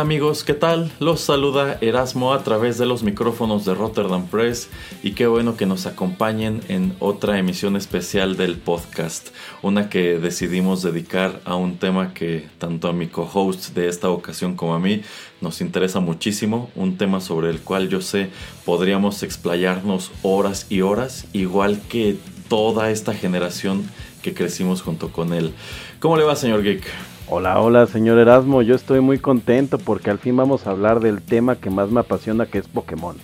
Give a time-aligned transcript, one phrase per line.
[0.00, 0.90] Amigos, ¿qué tal?
[0.98, 4.68] Los saluda Erasmo a través de los micrófonos de Rotterdam Press
[5.04, 9.28] y qué bueno que nos acompañen en otra emisión especial del podcast,
[9.62, 14.56] una que decidimos dedicar a un tema que tanto a mi co-host de esta ocasión
[14.56, 15.02] como a mí
[15.40, 18.30] nos interesa muchísimo, un tema sobre el cual yo sé
[18.64, 22.16] podríamos explayarnos horas y horas, igual que
[22.48, 23.88] toda esta generación
[24.22, 25.54] que crecimos junto con él.
[26.00, 27.13] ¿Cómo le va, señor Geek?
[27.26, 28.60] Hola, hola, señor Erasmo.
[28.60, 32.00] Yo estoy muy contento porque al fin vamos a hablar del tema que más me
[32.00, 33.16] apasiona, que es Pokémon.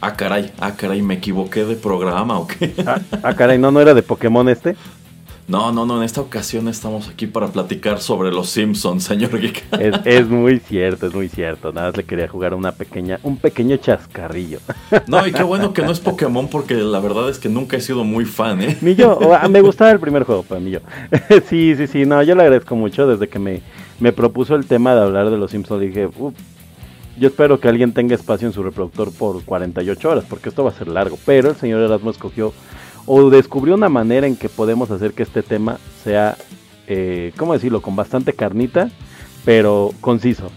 [0.00, 2.72] Ah, caray, ah, caray, me equivoqué de programa o qué.
[2.86, 4.76] Ah, ah caray, ¿no, no era de Pokémon este?
[5.50, 9.64] No, no, no, en esta ocasión estamos aquí para platicar sobre los Simpsons, señor Geek.
[10.04, 11.72] Es, muy cierto, es muy cierto.
[11.72, 14.60] Nada más le quería jugar una pequeña, un pequeño chascarrillo.
[15.08, 17.80] No, y qué bueno que no es Pokémon porque la verdad es que nunca he
[17.80, 18.78] sido muy fan, ¿eh?
[18.80, 20.78] Ni yo, ah, me gustaba el primer juego para mí yo.
[21.48, 23.60] Sí, sí, sí, no, yo le agradezco mucho desde que me,
[23.98, 25.80] me propuso el tema de hablar de los Simpsons.
[25.80, 26.08] Dije,
[27.18, 30.70] yo espero que alguien tenga espacio en su reproductor por 48 horas porque esto va
[30.70, 31.18] a ser largo.
[31.26, 32.52] Pero el señor Erasmo escogió
[33.06, 36.36] o descubrió una manera en que podemos hacer que este tema sea,
[36.86, 38.90] eh, ¿cómo decirlo?, con bastante carnita,
[39.44, 40.50] pero conciso.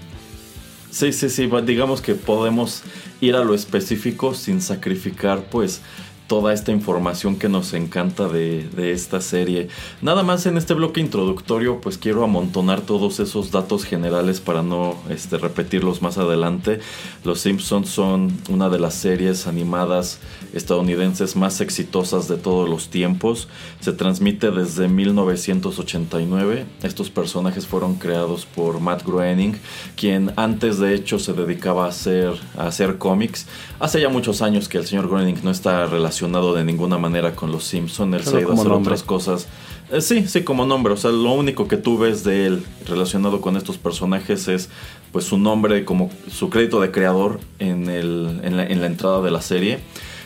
[0.91, 2.83] Sí, sí, sí, digamos que podemos
[3.19, 5.81] ir a lo específico sin sacrificar pues
[6.27, 9.67] toda esta información que nos encanta de, esta serie.
[10.02, 14.95] Nada más en este bloque introductorio, pues quiero amontonar todos esos datos generales para no
[15.09, 16.79] este, repetirlos más adelante.
[17.23, 20.19] Los Simpsons son una de las series animadas
[20.53, 23.47] estadounidenses más exitosas de todos los tiempos.
[23.79, 26.66] Se transmite desde 1989.
[26.83, 29.56] Estos personajes fueron creados por Matt Groening,
[29.95, 33.47] quien antes de hecho se dedicaba a hacer, a hacer cómics.
[33.79, 37.51] Hace ya muchos años que el señor Groening no está relacionado de ninguna manera con
[37.51, 38.16] los Simpsons.
[38.16, 39.47] Él se ha ido a hacer otras cosas.
[39.91, 40.94] Eh, sí, sí, como nombre.
[40.94, 44.69] O sea, lo único que tú ves de él relacionado con estos personajes es
[45.12, 49.22] pues su nombre como su crédito de creador en, el, en, la, en la entrada
[49.22, 49.79] de la serie.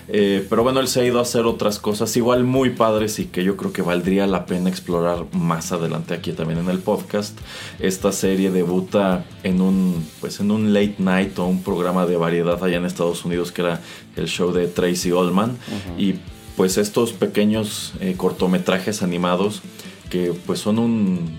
[0.09, 3.25] Eh, pero bueno, él se ha ido a hacer otras cosas igual muy padres y
[3.25, 7.38] que yo creo que valdría la pena explorar más adelante aquí también en el podcast.
[7.79, 12.63] Esta serie debuta en un, pues en un late night o un programa de variedad
[12.63, 13.81] allá en Estados Unidos que era
[14.16, 15.57] el show de Tracy Ullman.
[15.97, 16.16] Y
[16.56, 19.62] pues estos pequeños eh, cortometrajes animados
[20.09, 21.38] que pues son un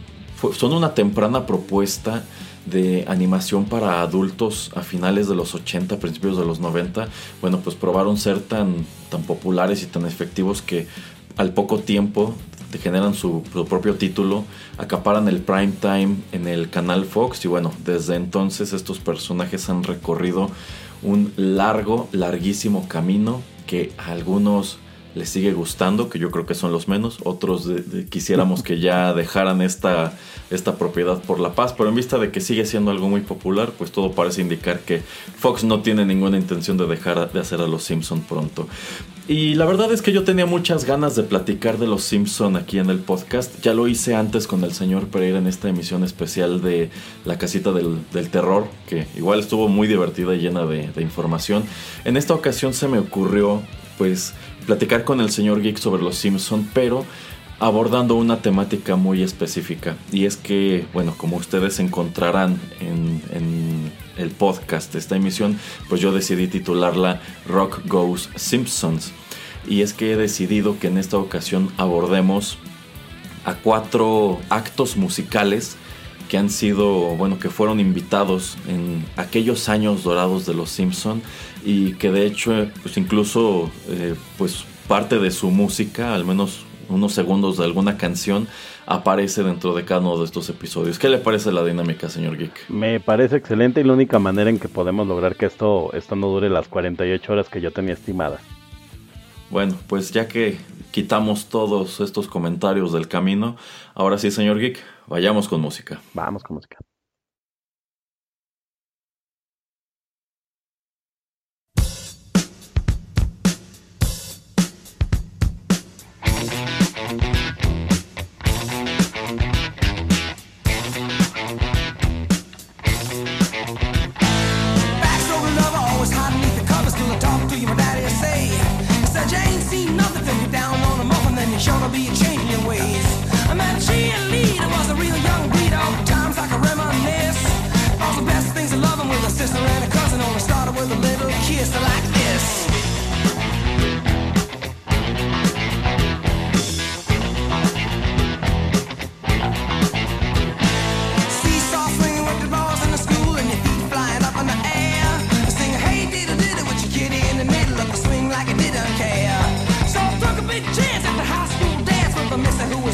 [0.53, 2.25] son una temprana propuesta
[2.67, 7.09] de animación para adultos a finales de los 80, principios de los 90,
[7.41, 10.87] bueno, pues probaron ser tan, tan populares y tan efectivos que
[11.37, 12.35] al poco tiempo
[12.77, 14.45] generan su, propio título,
[14.77, 19.85] acaparan el prime time en el canal Fox y bueno, desde entonces estos personajes han
[19.85, 20.51] recorrido
[21.03, 24.79] un largo, larguísimo camino que algunos
[25.19, 27.19] les sigue gustando, que yo creo que son los menos.
[27.25, 27.69] Otros
[28.09, 30.17] quisiéramos que ya dejaran esta,
[30.51, 33.73] esta propiedad por la paz, pero en vista de que sigue siendo algo muy popular,
[33.77, 35.03] pues todo parece indicar que
[35.37, 38.67] Fox no tiene ninguna intención de dejar de hacer a los Simpson pronto.
[39.29, 42.79] Y la verdad es que yo tenía muchas ganas de platicar de los Simpson aquí
[42.79, 43.61] en el podcast.
[43.61, 46.89] Ya lo hice antes con el señor Pereira en esta emisión especial de
[47.27, 48.01] La Casita del,
[48.31, 51.65] Terror, que igual estuvo muy divertida y llena de, de información.
[52.07, 53.61] En esta ocasión se me ocurrió,
[53.99, 54.33] pues,
[54.69, 57.07] platicar con el señor Geek sobre los Simpson, pero
[57.59, 59.97] abordando una temática muy específica.
[60.13, 65.59] Y es que, bueno, como ustedes encontrarán en, el podcast de esta emisión,
[65.89, 69.13] pues yo decidí titularla Rock Goes Simpsons.
[69.67, 72.59] Y es que he decidido que en esta ocasión abordemos
[73.47, 75.77] a cuatro actos musicales
[76.29, 81.23] que han sido, bueno, que fueron invitados en aquellos años dorados de los Simpson
[81.65, 87.13] y que de hecho, pues incluso, eh, pues parte de su música, al menos unos
[87.13, 88.49] segundos de alguna canción,
[88.87, 90.99] aparece dentro de cada uno de estos episodios.
[90.99, 92.71] ¿Qué le parece la dinámica, señor Geek?
[92.71, 96.29] Me parece excelente y la única manera en que podemos lograr que esto, esto no
[96.29, 98.41] dure las 48 horas que yo tenía estimadas.
[99.51, 100.59] Bueno, pues ya que
[100.91, 103.57] quitamos todos estos comentarios del camino,
[103.95, 106.01] ahora sí, señor Geek, vayamos con música.
[106.15, 106.79] Vamos con música.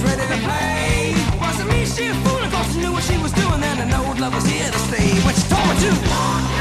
[0.04, 1.14] Ready to play.
[1.40, 3.62] Wasn't me, she a fool, of course she knew what she was doing.
[3.62, 5.10] And I know love was here to stay.
[5.24, 6.53] When she told me to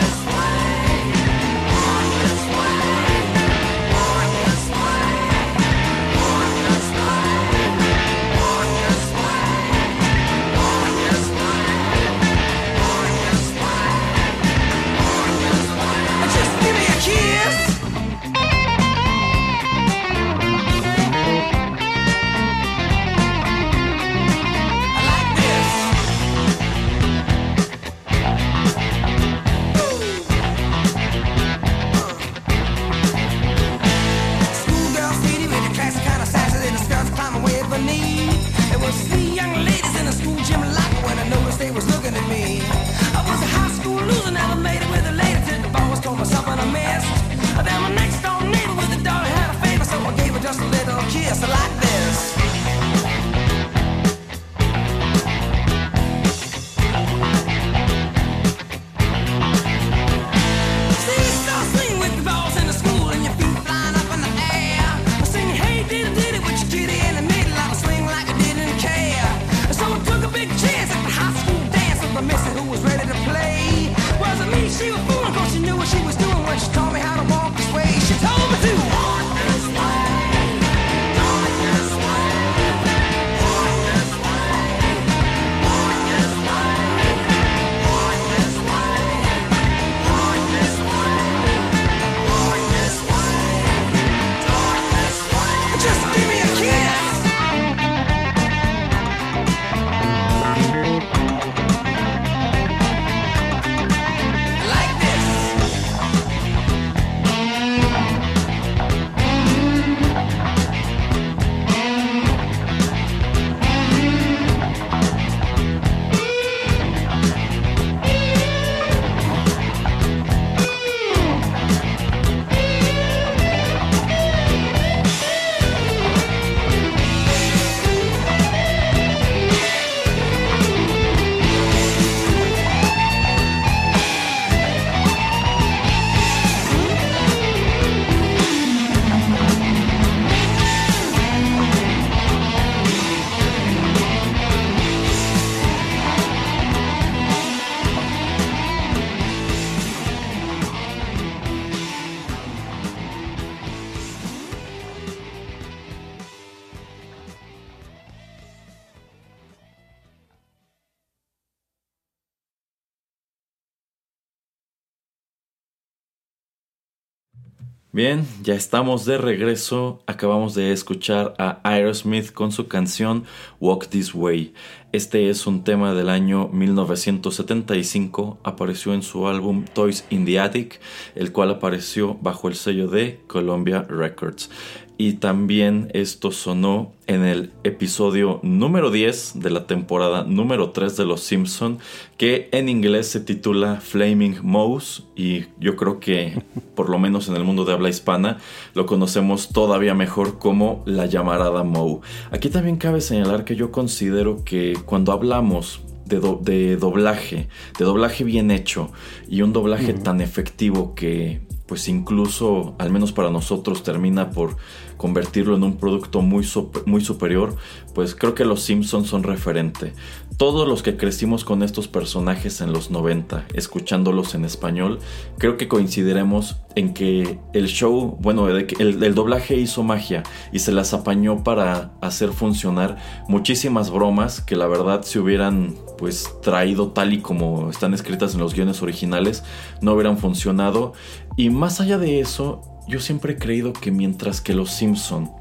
[168.05, 170.03] Bien, ya estamos de regreso.
[170.07, 173.23] Acabamos de escuchar a Aerosmith con su canción
[173.63, 174.53] Walk This Way.
[174.91, 178.39] Este es un tema del año 1975.
[178.43, 180.81] Apareció en su álbum Toys in the Attic,
[181.15, 184.49] el cual apareció bajo el sello de Columbia Records.
[184.97, 191.05] Y también esto sonó en el episodio número 10 de la temporada número 3 de
[191.05, 191.79] Los Simpson,
[192.17, 196.41] que en inglés se titula Flaming Mouse y yo creo que
[196.75, 198.37] por lo menos en el mundo de habla hispana
[198.75, 201.99] lo conocemos todavía mejor como la llamarada Moe.
[202.31, 207.47] Aquí también cabe señalar que yo considero que cuando hablamos de, do- de doblaje,
[207.79, 208.91] de doblaje bien hecho
[209.27, 214.57] y un doblaje tan efectivo que pues incluso, al menos para nosotros, termina por
[214.97, 216.45] convertirlo en un producto muy,
[216.85, 217.55] muy superior,
[217.95, 219.93] pues creo que los Simpsons son referente.
[220.37, 224.99] Todos los que crecimos con estos personajes en los 90, escuchándolos en español,
[225.37, 230.71] creo que coincidiremos en que el show, bueno, el, el doblaje hizo magia y se
[230.71, 232.97] las apañó para hacer funcionar
[233.27, 238.39] muchísimas bromas que la verdad se hubieran pues traído tal y como están escritas en
[238.39, 239.43] los guiones originales
[239.81, 240.93] no hubieran funcionado.
[241.37, 245.31] Y más allá de eso yo siempre he creído que mientras que los Simpson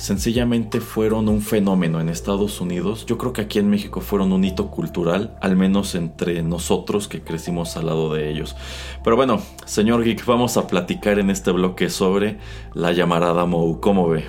[0.00, 4.42] sencillamente fueron un fenómeno en Estados Unidos, yo creo que aquí en México fueron un
[4.44, 8.56] hito cultural, al menos entre nosotros que crecimos al lado de ellos.
[9.04, 12.38] Pero bueno, señor Geek, vamos a platicar en este bloque sobre
[12.72, 13.78] la llamarada Moe.
[13.80, 14.24] ¿Cómo ve?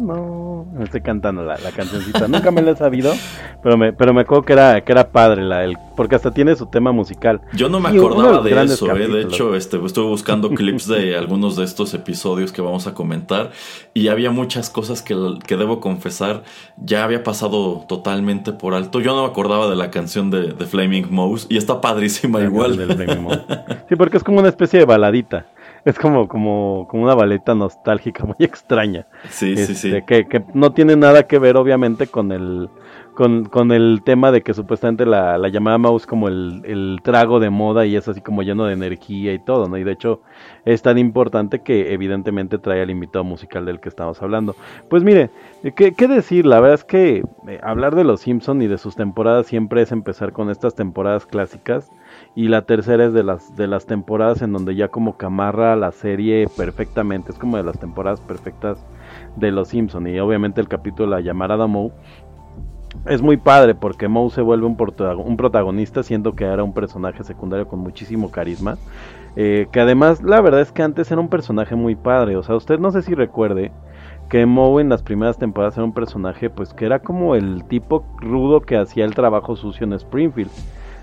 [0.00, 0.66] Moe.
[0.72, 2.28] Me estoy cantando la, la cancioncita.
[2.28, 3.12] Nunca me la he sabido,
[3.62, 6.54] pero me, pero me acuerdo que era, que era padre, la, el, porque hasta tiene
[6.56, 7.40] su tema musical.
[7.52, 9.08] Yo no me de acordaba de, eso, ¿eh?
[9.08, 13.50] de hecho este, estuve buscando clips de algunos de estos episodios que vamos a comentar
[13.94, 16.42] y había muchas cosas que, que debo confesar
[16.76, 19.00] ya había pasado totalmente por alto.
[19.00, 22.46] Yo no me acordaba de la canción de, de Flaming Mouse y está padrísima La
[22.46, 22.70] igual.
[23.88, 25.46] Sí, porque es como una especie de baladita.
[25.84, 29.06] Es como, como, como una baleta nostálgica muy extraña.
[29.28, 29.88] Sí, sí, sí.
[29.88, 32.68] Este, Que, que no tiene nada que ver, obviamente, con el,
[33.14, 37.40] con, con el tema de que supuestamente la, la llamada mouse como el, el trago
[37.40, 39.76] de moda y es así como lleno de energía y todo, ¿no?
[39.76, 40.22] Y de hecho
[40.64, 44.56] es tan importante que evidentemente trae al invitado musical del que estamos hablando.
[44.88, 45.30] Pues mire,
[45.76, 46.46] ¿qué, qué decir?
[46.46, 49.92] La verdad es que eh, hablar de los Simpson y de sus temporadas siempre es
[49.92, 51.90] empezar con estas temporadas clásicas
[52.34, 55.74] y la tercera es de las de las temporadas en donde ya como que amarra
[55.76, 58.78] la serie perfectamente, es como de las temporadas perfectas
[59.36, 61.92] de los Simpson y obviamente el capítulo La llamarada Moe
[63.06, 64.76] es muy padre porque Moe se vuelve un,
[65.24, 68.78] un protagonista siendo que era un personaje secundario con muchísimo carisma
[69.36, 72.56] eh, que además la verdad es que antes era un personaje muy padre o sea
[72.56, 73.72] usted no sé si recuerde
[74.28, 78.04] que Moe en las primeras temporadas era un personaje pues que era como el tipo
[78.18, 80.50] rudo que hacía el trabajo sucio en Springfield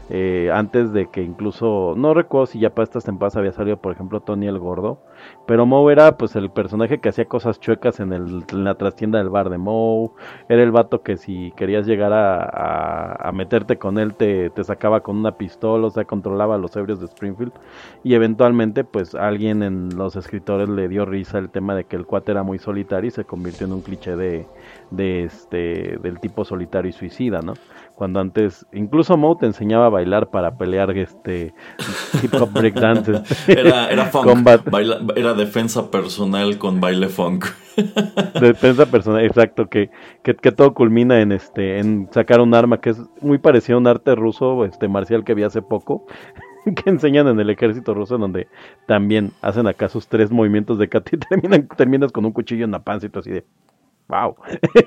[0.10, 3.92] eh, antes de que incluso, no recuerdo si ya para estas temporadas había salido, por
[3.92, 5.00] ejemplo, Tony el Gordo,
[5.46, 9.18] pero Moe era pues el personaje que hacía cosas chuecas en, el, en la trastienda
[9.20, 10.10] del bar de Moe,
[10.50, 14.64] era el vato que si querías llegar a, a- a meterte con él te, te
[14.64, 17.54] sacaba con una pistola, o sea, controlaba a los ebrios de Springfield,
[18.04, 22.06] y eventualmente pues alguien en los escritores le dio risa el tema de que el
[22.06, 24.46] cuate era muy solitario y se convirtió en un cliché de,
[24.92, 27.54] de este, del tipo solitario y suicida, ¿no?
[27.96, 31.54] Cuando antes, incluso Moe te enseñaba a bailar para pelear este
[32.22, 33.22] hip hop breakdances.
[33.50, 34.26] Era, era funk.
[34.26, 34.64] Combat.
[34.70, 37.46] Baila- era defensa personal con baile funk.
[38.42, 39.90] defensa personal, exacto, que,
[40.24, 43.88] que, todo culmina en este, en sacar un arma que es muy parecido a un
[43.88, 46.06] arte ruso, este marcial que vi hace poco,
[46.76, 48.48] que enseñan en el ejército ruso, donde
[48.88, 51.20] también hacen acá sus tres movimientos de kata y
[51.78, 53.46] terminas con un cuchillo en la panza así de
[54.08, 54.36] wow.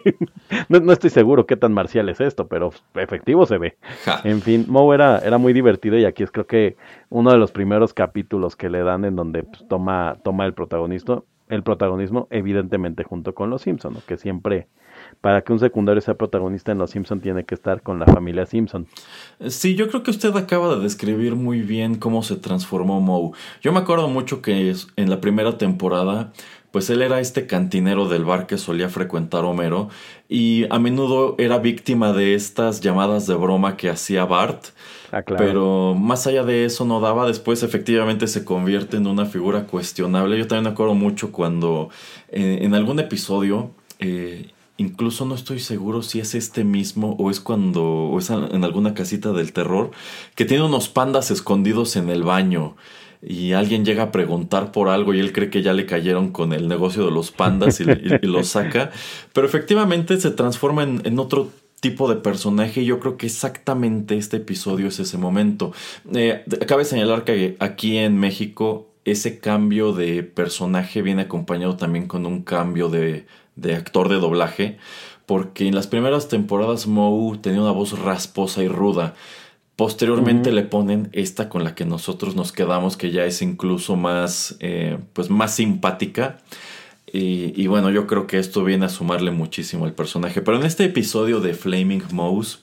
[0.69, 3.77] no, no estoy seguro qué tan marcial es esto, pero efectivo se ve.
[4.05, 4.21] Ja.
[4.25, 6.77] En fin, Moe era, era muy divertido y aquí es creo que
[7.09, 11.25] uno de los primeros capítulos que le dan en donde pues, toma, toma el protagonismo,
[11.49, 14.01] el protagonismo, evidentemente junto con los Simpson, ¿no?
[14.07, 14.69] que siempre,
[15.21, 18.47] para que un secundario sea protagonista en los Simpson tiene que estar con la familia
[18.47, 18.87] Simpson.
[19.49, 23.33] Sí, yo creo que usted acaba de describir muy bien cómo se transformó Moe.
[23.63, 26.33] Yo me acuerdo mucho que es- en la primera temporada,
[26.71, 29.89] pues él era este cantinero del bar que solía frecuentar Homero
[30.29, 34.67] y a menudo era víctima de estas llamadas de broma que hacía Bart.
[35.11, 35.45] Ah, claro.
[35.45, 40.39] Pero más allá de eso no daba, después efectivamente se convierte en una figura cuestionable.
[40.39, 41.91] Yo también me acuerdo mucho cuando
[42.29, 47.41] eh, en algún episodio, eh, incluso no estoy seguro si es este mismo o es
[47.41, 49.91] cuando, o es en alguna casita del terror,
[50.37, 52.77] que tiene unos pandas escondidos en el baño.
[53.23, 56.53] Y alguien llega a preguntar por algo y él cree que ya le cayeron con
[56.53, 57.85] el negocio de los pandas y,
[58.27, 58.91] los saca.
[59.33, 61.51] Pero efectivamente se transforma en, en otro
[61.81, 65.73] tipo de personaje y yo creo que exactamente este episodio es ese momento.
[66.15, 72.27] Eh, cabe señalar que aquí en México ese cambio de personaje viene acompañado también con
[72.27, 74.79] un cambio de, de actor de doblaje
[75.31, 79.15] porque en las primeras temporadas Moe tenía una voz rasposa y ruda.
[79.81, 84.59] Posteriormente le ponen esta con la que nosotros nos quedamos, que ya es incluso más,
[84.61, 86.37] eh, pues más simpática.
[87.11, 90.43] Y, y bueno, yo creo que esto viene a sumarle muchísimo al personaje.
[90.43, 92.63] Pero en este episodio de Flaming Mouse,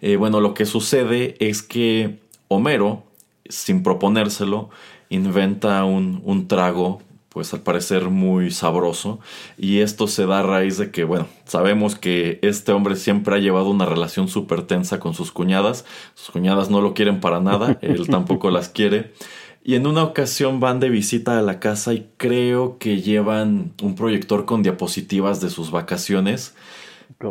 [0.00, 3.04] eh, bueno, lo que sucede es que Homero,
[3.46, 4.70] sin proponérselo,
[5.10, 7.02] inventa un, un trago,
[7.34, 9.18] pues al parecer muy sabroso.
[9.58, 13.38] Y esto se da a raíz de que, bueno, sabemos que este hombre siempre ha
[13.38, 15.84] llevado una relación súper tensa con sus cuñadas.
[16.14, 19.12] Sus cuñadas no lo quieren para nada, él tampoco las quiere.
[19.64, 23.94] Y en una ocasión van de visita a la casa y creo que llevan un
[23.96, 26.54] proyector con diapositivas de sus vacaciones.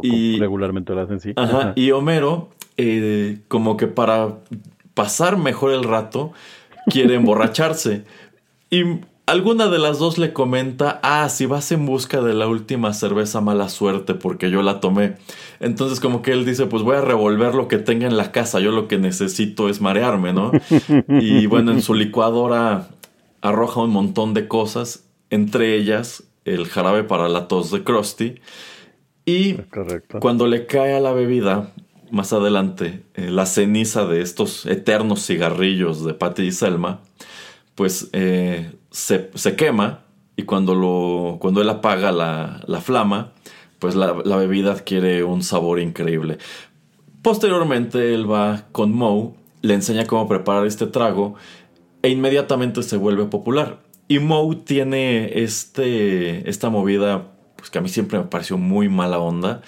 [0.01, 1.31] Y- regularmente lo hacen, sí.
[1.36, 1.74] Ajá, Ajá.
[1.75, 4.39] y Homero, eh, como que para
[4.95, 6.33] pasar mejor el rato,
[6.88, 8.03] quiere emborracharse.
[8.69, 8.83] Y
[9.25, 13.42] alguna de las dos le comenta, ah, si vas en busca de la última cerveza,
[13.42, 15.15] mala suerte, porque yo la tomé.
[15.60, 18.60] Entonces como que él dice, pues voy a revolver lo que tenga en la casa,
[18.60, 20.51] yo lo que necesito es marearme, ¿no?
[21.08, 22.89] y bueno, en su licuadora
[23.42, 28.36] arroja un montón de cosas, entre ellas el jarabe para la tos de Krusty.
[29.25, 30.20] Y Correcto.
[30.20, 31.72] cuando le cae a la bebida,
[32.12, 37.00] más adelante, eh, la ceniza de estos eternos cigarrillos de Patty y Selma,
[37.75, 40.03] pues eh, se, se quema
[40.38, 43.33] y cuando, lo, cuando él apaga la, la flama,
[43.79, 46.38] pues la, la bebida adquiere un sabor increíble.
[47.21, 51.35] Posteriormente él va con Moe, le enseña cómo preparar este trago
[52.01, 53.79] e inmediatamente se vuelve popular.
[54.07, 59.19] Y Moe tiene este, esta movida, pues que a mí siempre me pareció muy mala
[59.19, 59.62] onda,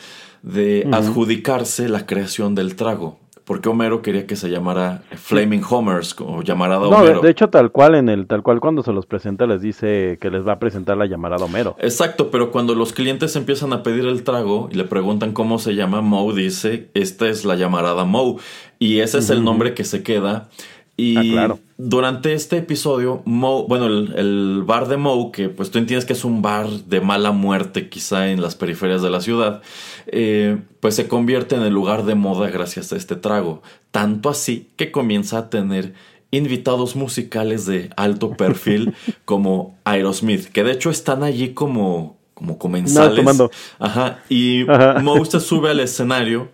[0.43, 3.19] de adjudicarse la creación del trago.
[3.45, 7.21] Porque Homero quería que se llamara Flaming Homers o llamarada No, de, Homero.
[7.21, 10.31] de hecho, tal cual en el tal cual cuando se los presenta les dice que
[10.31, 11.75] les va a presentar la llamarada Homero.
[11.79, 15.75] Exacto, pero cuando los clientes empiezan a pedir el trago y le preguntan cómo se
[15.75, 18.37] llama, Moe dice, esta es la llamarada Moe.
[18.79, 20.49] Y ese es el nombre que se queda.
[20.97, 21.59] Y Ah, claro.
[21.77, 26.23] durante este episodio, bueno, el, el bar de Moe, que pues tú entiendes que es
[26.23, 29.61] un bar de mala muerte quizá en las periferias de la ciudad,
[30.07, 33.61] eh, pues se convierte en el lugar de moda gracias a este trago.
[33.91, 35.93] Tanto así que comienza a tener
[36.31, 38.93] invitados musicales de alto perfil
[39.25, 43.17] como Aerosmith, que de hecho están allí como, como comensales.
[43.17, 43.51] tomando.
[43.79, 44.99] Ajá, y Ajá.
[45.01, 46.49] Moe se sube al escenario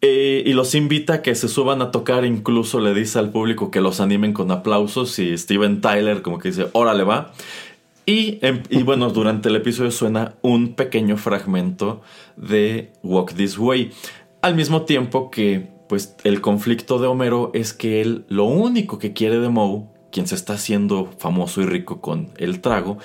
[0.00, 3.70] eh, y los invita a que se suban a tocar, incluso le dice al público
[3.70, 7.32] que los animen con aplausos y Steven Tyler como que dice, órale va.
[8.06, 12.00] Y, em- y bueno, durante el episodio suena un pequeño fragmento
[12.36, 13.90] de Walk This Way.
[14.40, 19.12] Al mismo tiempo que, pues, el conflicto de Homero es que él lo único que
[19.12, 22.98] quiere de Moe, quien se está haciendo famoso y rico con el trago,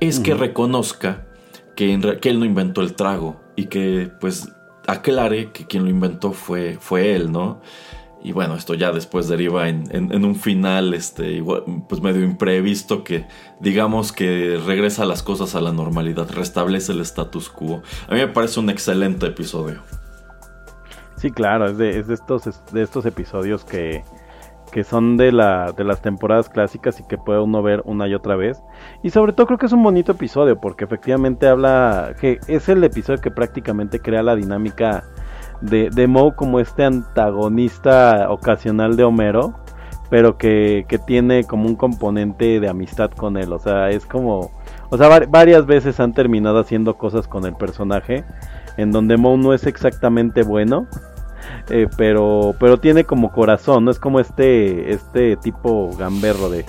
[0.00, 1.26] es que reconozca
[1.74, 4.48] que, que él no inventó el trago y que, pues,
[4.86, 7.60] aclare que quien lo inventó fue, fue él, ¿no?
[8.22, 11.44] Y bueno, esto ya después deriva en, en- un final, este,
[11.88, 13.26] pues medio imprevisto que
[13.60, 17.82] digamos que regresa las cosas a la normalidad, restablece el status quo.
[18.08, 19.82] A mí me parece un excelente episodio.
[21.16, 24.02] Sí, claro, es de, es de estos es de estos episodios que,
[24.76, 28.12] que son de la de las temporadas clásicas y que puede uno ver una y
[28.14, 28.62] otra vez.
[29.02, 32.84] Y sobre todo creo que es un bonito episodio porque efectivamente habla que es el
[32.84, 35.04] episodio que prácticamente crea la dinámica
[35.62, 39.54] de, de Moe como este antagonista ocasional de Homero,
[40.10, 43.54] pero que, que tiene como un componente de amistad con él.
[43.54, 44.50] O sea, es como.
[44.90, 48.26] O sea, var- varias veces han terminado haciendo cosas con el personaje
[48.76, 50.86] en donde Moe no es exactamente bueno.
[51.70, 56.64] Eh, pero pero tiene como corazón, no es como este este tipo gamberro de,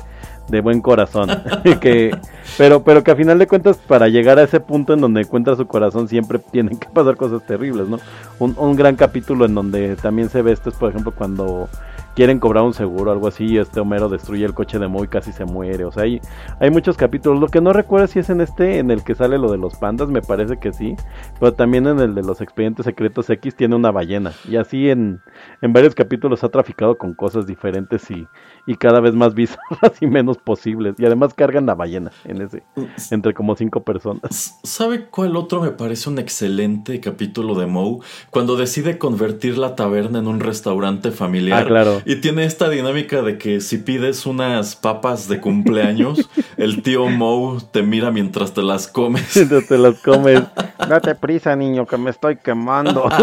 [0.49, 1.29] de buen corazón
[1.81, 2.15] que
[2.57, 5.55] pero pero que a final de cuentas para llegar a ese punto en donde encuentra
[5.55, 7.99] su corazón siempre tienen que pasar cosas terribles, ¿no?
[8.39, 11.69] Un, un gran capítulo en donde también se ve esto es por ejemplo cuando
[12.17, 15.45] quieren cobrar un seguro algo así este Homero destruye el coche de Moe casi se
[15.45, 16.19] muere, o sea, hay,
[16.59, 19.37] hay muchos capítulos, lo que no recuerdo si es en este en el que sale
[19.37, 20.95] lo de los pandas, me parece que sí,
[21.39, 24.31] pero también en el de los expedientes secretos X tiene una ballena.
[24.49, 25.21] Y así en,
[25.61, 28.27] en varios capítulos ha traficado con cosas diferentes y,
[28.67, 32.63] y cada vez más bizarras y menos posibles y además cargan la ballena en ese
[33.09, 34.59] entre como cinco personas.
[34.63, 37.99] ¿Sabe cuál otro me parece un excelente capítulo de Moe?
[38.29, 41.63] Cuando decide convertir la taberna en un restaurante familiar.
[41.63, 42.01] Ah, claro.
[42.05, 47.59] Y tiene esta dinámica de que si pides unas papas de cumpleaños, el tío Moe
[47.71, 49.37] te mira mientras te las comes.
[49.37, 50.43] Entonces te las comes.
[50.89, 53.09] Date prisa, niño, que me estoy quemando.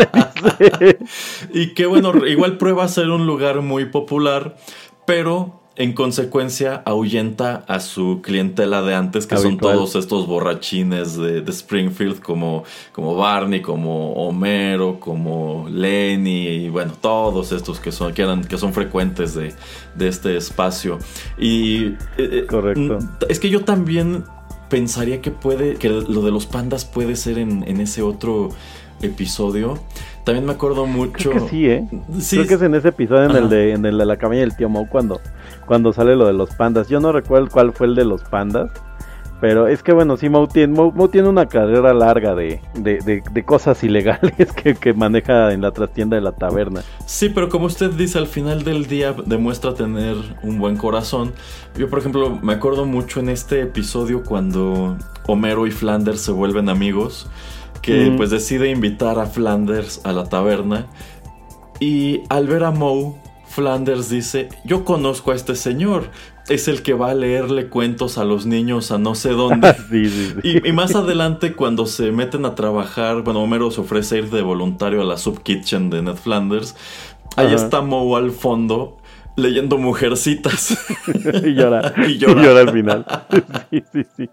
[1.52, 4.56] Y que bueno, igual prueba a ser un lugar muy popular,
[5.06, 11.40] pero en consecuencia ahuyenta a su clientela de antes, que son todos estos borrachines de,
[11.40, 12.62] de Springfield, como,
[12.92, 18.56] como Barney, como Homero, como Lenny, y bueno, todos estos que son, que eran, que
[18.56, 19.52] son frecuentes de,
[19.96, 20.98] de este espacio.
[21.38, 22.98] Y eh, eh, Correcto.
[23.00, 24.24] mm, es que yo también
[24.70, 28.50] pensaría que puede, que lo de los pandas puede ser en, en ese otro
[29.02, 29.80] episodio.
[30.24, 31.30] También me acuerdo mucho.
[31.30, 31.86] Creo que sí, ¿eh?
[32.18, 34.40] Sí, Creo que es en ese episodio, en el, de, en el de la cabaña
[34.40, 35.20] del tío Moe, cuando,
[35.66, 36.88] cuando sale lo de los pandas.
[36.88, 38.70] Yo no recuerdo cuál fue el de los pandas.
[39.40, 40.78] Pero es que bueno, sí, Moe tiene,
[41.12, 45.72] tiene una carrera larga de, de, de- de cosas ilegales que, que maneja en la
[45.72, 46.80] trastienda de la taberna.
[47.04, 51.32] Sí, pero como usted dice, al final del día demuestra tener un buen corazón.
[51.76, 56.70] Yo, por ejemplo, me acuerdo mucho en este episodio cuando Homero y Flanders se vuelven
[56.70, 57.28] amigos,
[57.84, 58.16] que Mm.
[58.16, 60.86] pues decide invitar a Flanders a la taberna.
[61.80, 63.14] Y al ver a Moe,
[63.46, 66.10] Flanders dice, yo conozco a este señor,
[66.48, 69.74] es el que va a leerle cuentos a los niños a no sé dónde.
[69.90, 70.60] sí, sí, sí.
[70.64, 74.42] Y, y más adelante, cuando se meten a trabajar, bueno, Homero se ofrece ir de
[74.42, 76.74] voluntario a la sub kitchen de Ned Flanders.
[77.36, 77.56] Ahí Ajá.
[77.56, 78.96] está Moe al fondo,
[79.36, 80.76] leyendo Mujercitas.
[81.44, 81.92] y llora.
[82.08, 82.60] Y y llora.
[82.60, 83.04] al final.
[83.70, 84.30] sí, sí, sí.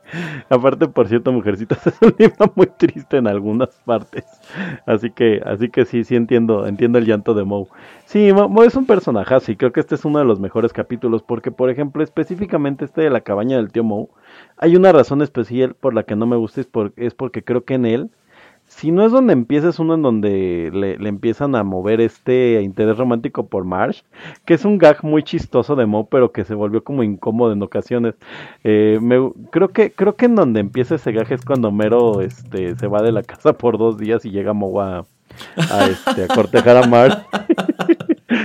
[0.50, 4.26] Aparte, por cierto, Mujercitas es un libro muy triste en algunas partes.
[4.86, 7.68] Así que, así que sí, sí entiendo, entiendo el llanto de Moe.
[8.06, 10.74] Sí, Mo, Mo es un personaje y creo que este es uno de los mejores
[10.74, 14.08] capítulos porque, por ejemplo, específicamente este de la cabaña del tío Moe,
[14.58, 17.64] hay una razón especial por la que no me gusta, es, por- es porque creo
[17.64, 18.10] que en él,
[18.82, 22.60] si no es donde empieza, es uno en donde le, le empiezan a mover este
[22.64, 24.02] interés romántico por Marsh,
[24.44, 27.62] que es un gag muy chistoso de Moe, pero que se volvió como incómodo en
[27.62, 28.16] ocasiones.
[28.64, 32.76] Eh, me- creo que creo que en donde empieza ese gag es cuando Mero este,
[32.76, 35.06] se va de la casa por dos días y llega Moe a,
[35.70, 37.14] a, este, a cortejar a Marsh.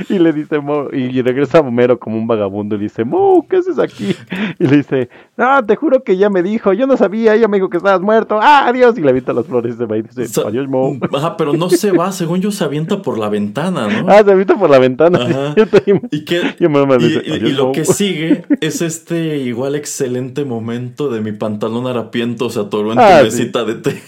[0.09, 3.57] Y le dice Mo, y regresa Homero como un vagabundo y le dice, Mo, ¿qué
[3.57, 4.15] haces aquí?
[4.59, 7.57] Y le dice, no, te juro que ella me dijo, yo no sabía, ella me
[7.59, 10.03] dijo que estabas muerto, ah, adiós, y le avienta las flores y se va y
[10.03, 10.97] dice, adiós, Mo.
[11.15, 14.09] Ajá, pero no se va, según yo se avienta por la ventana, ¿no?
[14.09, 15.55] Ah, se avienta por la ventana, Ajá.
[16.11, 17.73] y- Y, que, Y Homero me y- dice, y- y "Adiós, lo Mo".
[17.73, 23.21] que sigue es este igual excelente momento de mi pantalón harapiento se atoró en Ah,
[23.25, 23.39] tu sí.
[23.39, 24.03] mesita de té.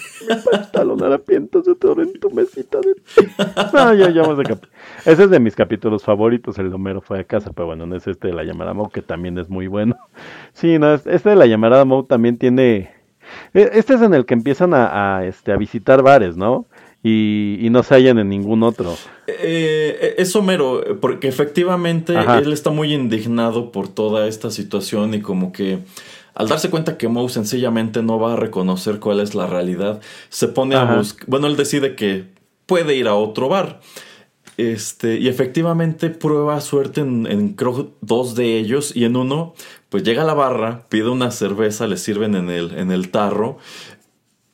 [0.51, 2.95] Pantalón harapiento se atoró en tu mesita de...
[3.73, 4.65] No, ya, ya vamos a cap-
[5.05, 7.97] Ese es de mis capítulos favoritos, el de Homero fue a casa, pero bueno, no
[7.97, 9.97] es este de la llamada Moe, que también es muy bueno.
[10.53, 12.91] Sí, no, es- este de la llamada Moe también tiene...
[13.55, 16.67] e- Este es en el que empiezan a, a, este, a visitar bares, ¿no?
[17.01, 18.97] Y, y no se hallan en ningún otro.
[19.29, 22.39] Eh, es Homero, eh, porque efectivamente Ajá.
[22.39, 25.79] él está muy indignado por toda esta situación y como que
[26.39, 30.47] al darse cuenta que Moe sencillamente no va a reconocer cuál es la realidad, se
[30.47, 32.27] pone a buscar, bueno, él decide que
[32.65, 33.81] puede ir a otro bar.
[34.57, 39.55] Este, y efectivamente prueba suerte en, en creo dos de ellos y en uno
[39.89, 43.59] pues llega a la barra, pide una cerveza, le sirven en el, en el tarro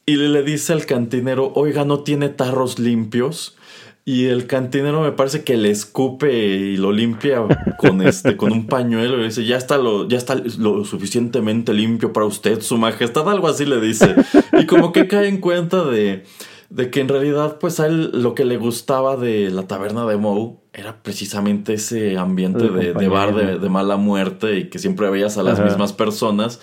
[0.06, 3.56] y le, le dice al cantinero, oiga, no tiene tarros limpios.
[4.06, 7.42] Y el cantinero me parece que le escupe y lo limpia
[7.78, 9.14] con este, con un pañuelo.
[9.16, 13.26] Y le dice, ya está lo, ya está lo suficientemente limpio para usted, su majestad.
[13.30, 14.14] Algo así le dice.
[14.52, 16.24] Y como que cae en cuenta de,
[16.68, 20.18] de que en realidad, pues a él lo que le gustaba de la taberna de
[20.18, 25.08] Moe era precisamente ese ambiente de, de bar de, de mala muerte y que siempre
[25.08, 25.68] veías a las Ajá.
[25.68, 26.60] mismas personas.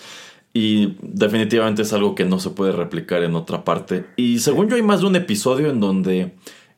[0.54, 4.04] Y definitivamente es algo que no se puede replicar en otra parte.
[4.16, 6.34] Y según yo hay más de un episodio en donde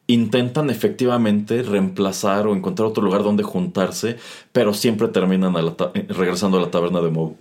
[0.06, 4.16] intentan efectivamente reemplazar o encontrar otro lugar donde juntarse,
[4.52, 7.34] pero siempre terminan a la eh, regresando a la taberna de Moe.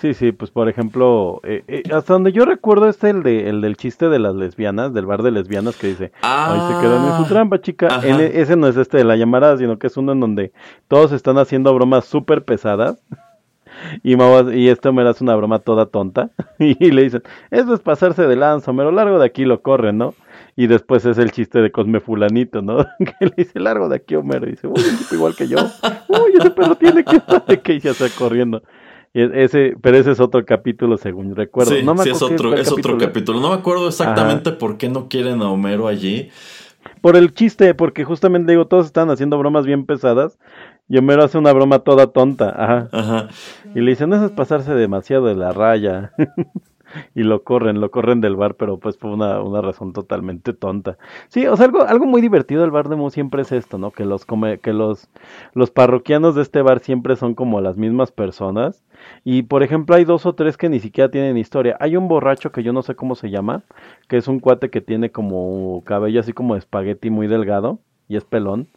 [0.00, 3.60] Sí, sí, pues por ejemplo, eh, eh, hasta donde yo recuerdo es el, de, el
[3.60, 7.16] del chiste de las lesbianas, del bar de lesbianas que dice, ahí se quedan en
[7.16, 7.88] su trampa, chica.
[8.42, 10.52] Ese no es este de la llamada, sino que es uno en donde
[10.86, 13.02] todos están haciendo bromas súper pesadas.
[14.02, 16.30] Y, Mau- y este Homero hace una broma toda tonta.
[16.58, 20.14] Y le dicen, eso es pasarse de lanza, Homero, largo de aquí lo corren, ¿no?
[20.58, 22.78] Y después es el chiste de Cosme Fulanito, ¿no?
[22.98, 24.44] Que le dice, largo de aquí, Homero.
[24.48, 25.56] Y dice, uy, un tipo igual que yo.
[26.08, 28.64] Uy, ese perro tiene que estar que y ya está corriendo.
[29.14, 31.76] E- ese, pero ese es otro capítulo, según recuerdo.
[31.76, 33.38] Sí, no me sí, otro, es otro capítulo.
[33.38, 36.28] No me acuerdo exactamente por qué no quieren a Homero allí.
[37.02, 40.40] Por el chiste, porque justamente digo, todos están haciendo bromas bien pesadas.
[40.88, 42.48] Y Homero hace una broma toda tonta.
[42.48, 42.88] Ajá.
[42.90, 43.28] Ajá.
[43.76, 46.10] Y le dicen, eso es pasarse demasiado de la raya.
[47.14, 50.98] y lo corren, lo corren del bar, pero pues por una, una razón totalmente tonta.
[51.28, 53.90] Sí, o sea, algo, algo muy divertido del bar de Mu siempre es esto, ¿no?
[53.90, 55.08] Que los come, que los,
[55.54, 58.84] los parroquianos de este bar siempre son como las mismas personas.
[59.24, 61.76] Y por ejemplo, hay dos o tres que ni siquiera tienen historia.
[61.80, 63.62] Hay un borracho que yo no sé cómo se llama,
[64.08, 68.16] que es un cuate que tiene como cabello así como de espagueti muy delgado y
[68.16, 68.68] es pelón.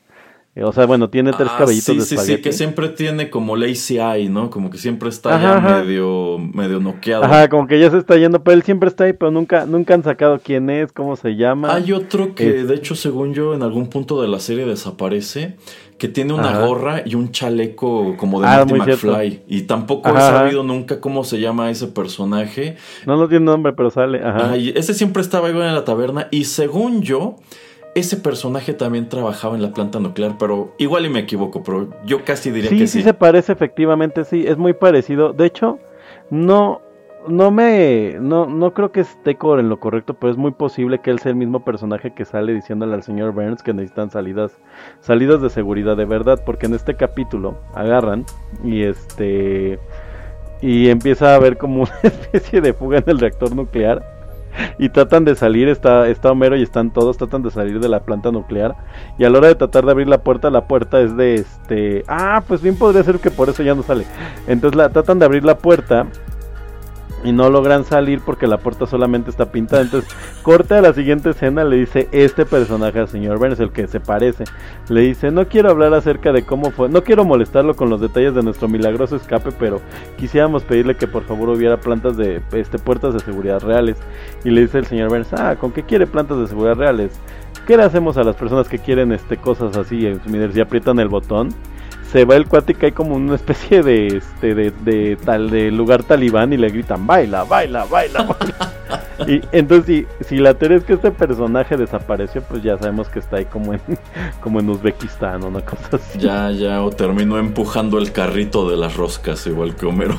[0.54, 2.36] Eh, O sea, bueno, tiene tres Ah, cabellitos sí, de sí, espagueti.
[2.38, 4.50] sí, que siempre tiene como lazy eye, ¿no?
[4.50, 5.84] Como que siempre está Ajá, ya ajá.
[5.84, 7.24] medio, medio noqueado.
[7.24, 9.94] Ajá, como que ya se está yendo, pero él siempre está ahí, pero nunca, nunca
[9.94, 11.74] han sacado quién es, cómo se llama.
[11.74, 15.56] Hay otro que, Es- de hecho, según yo, en algún punto de la serie desaparece,
[15.98, 16.66] que tiene una Ajá.
[16.66, 19.08] gorra y un chaleco como de Ah, Marty cierto.
[19.08, 19.44] McFly.
[19.48, 22.76] Y tampoco he sabido nunca cómo se llama ese personaje.
[23.06, 24.18] No, no tiene nombre, pero sale.
[24.20, 24.52] Ajá.
[24.52, 26.28] Ah, y ese siempre estaba igual en la taberna.
[26.32, 27.38] Y según yo,
[27.96, 30.36] ese personaje también trabajaba en la planta nuclear.
[30.40, 33.04] Pero igual y me equivoco, pero yo casi diría sí, que sí sí.
[33.04, 35.34] se parece, efectivamente, sí, es muy parecido.
[35.34, 35.80] De hecho,
[36.30, 36.82] no,
[37.28, 41.12] no me, no, no creo que esté en lo correcto, pero es muy posible que
[41.12, 44.58] él sea el mismo personaje que sale diciéndole al señor Burns que necesitan salidas,
[45.02, 48.26] salidas de seguridad de verdad, porque en este capítulo agarran
[48.64, 49.80] y este,
[50.62, 54.21] y empieza a haber como una especie de fuga en el reactor nuclear.
[54.78, 58.02] Y tratan de salir, está, está Homero y están todos, tratan de salir de la
[58.02, 58.76] planta nuclear.
[59.18, 62.04] Y a la hora de tratar de abrir la puerta, la puerta es de este.
[62.08, 64.06] Ah, pues bien podría ser que por eso ya no sale.
[64.48, 66.08] Entonces la tratan de abrir la puerta.
[67.24, 69.84] Y no logran salir porque la puerta solamente está pintada.
[69.84, 73.88] Entonces, corta a la siguiente escena, le dice este personaje al señor Burns, el que
[73.88, 74.46] se parece.
[74.90, 78.34] Le dice, no quiero hablar acerca de cómo fue, no quiero molestarlo con los detalles
[78.36, 79.82] de nuestro milagroso escape, pero
[80.18, 83.98] quisiéramos pedirle que por favor hubiera plantas de, este, puertas de seguridad reales.
[84.44, 87.20] Y le dice el señor Burns, ah, ¿con qué quiere plantas de seguridad reales?
[87.68, 91.00] ¿Qué le hacemos a las personas que quieren este, cosas así en su y aprietan
[91.00, 91.50] el botón?
[92.12, 96.04] Se va el cuate y cae como una especie de este de, tal de lugar
[96.04, 98.74] talibán y le gritan baila, baila, baila, baila.
[99.28, 103.20] y entonces si, si la teoría es que este personaje desapareció, pues ya sabemos que
[103.20, 103.82] está ahí como en
[104.42, 106.20] como en Uzbekistán o una cosa así.
[106.20, 110.16] Ya, ya, o terminó empujando el carrito de las roscas igual que Homero.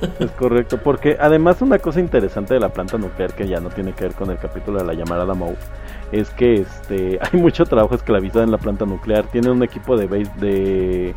[0.20, 3.94] Es correcto, porque además una cosa interesante de la planta nuclear que ya no tiene
[3.94, 5.56] que ver con el capítulo de la llamada Moe
[6.12, 9.24] es que este hay mucho trabajo esclavizado en la planta nuclear.
[9.26, 10.06] Tiene un equipo de
[10.38, 11.14] de,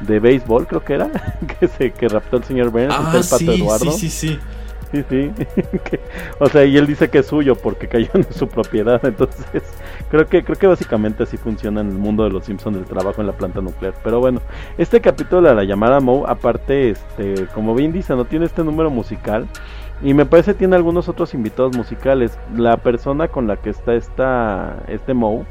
[0.00, 1.10] de béisbol, creo que era,
[1.60, 3.92] que se que raptó el señor Burns, ah, el pato Eduardo.
[3.92, 4.38] Sí, sí, sí.
[4.92, 5.32] Sí, sí.
[6.38, 9.04] o sea, y él dice que es suyo porque cayó en su propiedad.
[9.04, 9.62] Entonces,
[10.10, 13.20] creo que creo que básicamente así funciona en el mundo de los Simpsons el trabajo
[13.20, 13.94] en la planta nuclear.
[14.04, 14.40] Pero bueno,
[14.78, 18.90] este capítulo de la llamada Moe, aparte, este, como bien dice, no tiene este número
[18.90, 19.46] musical.
[20.02, 22.38] Y me parece que tiene algunos otros invitados musicales.
[22.54, 25.44] La persona con la que está esta, este Moe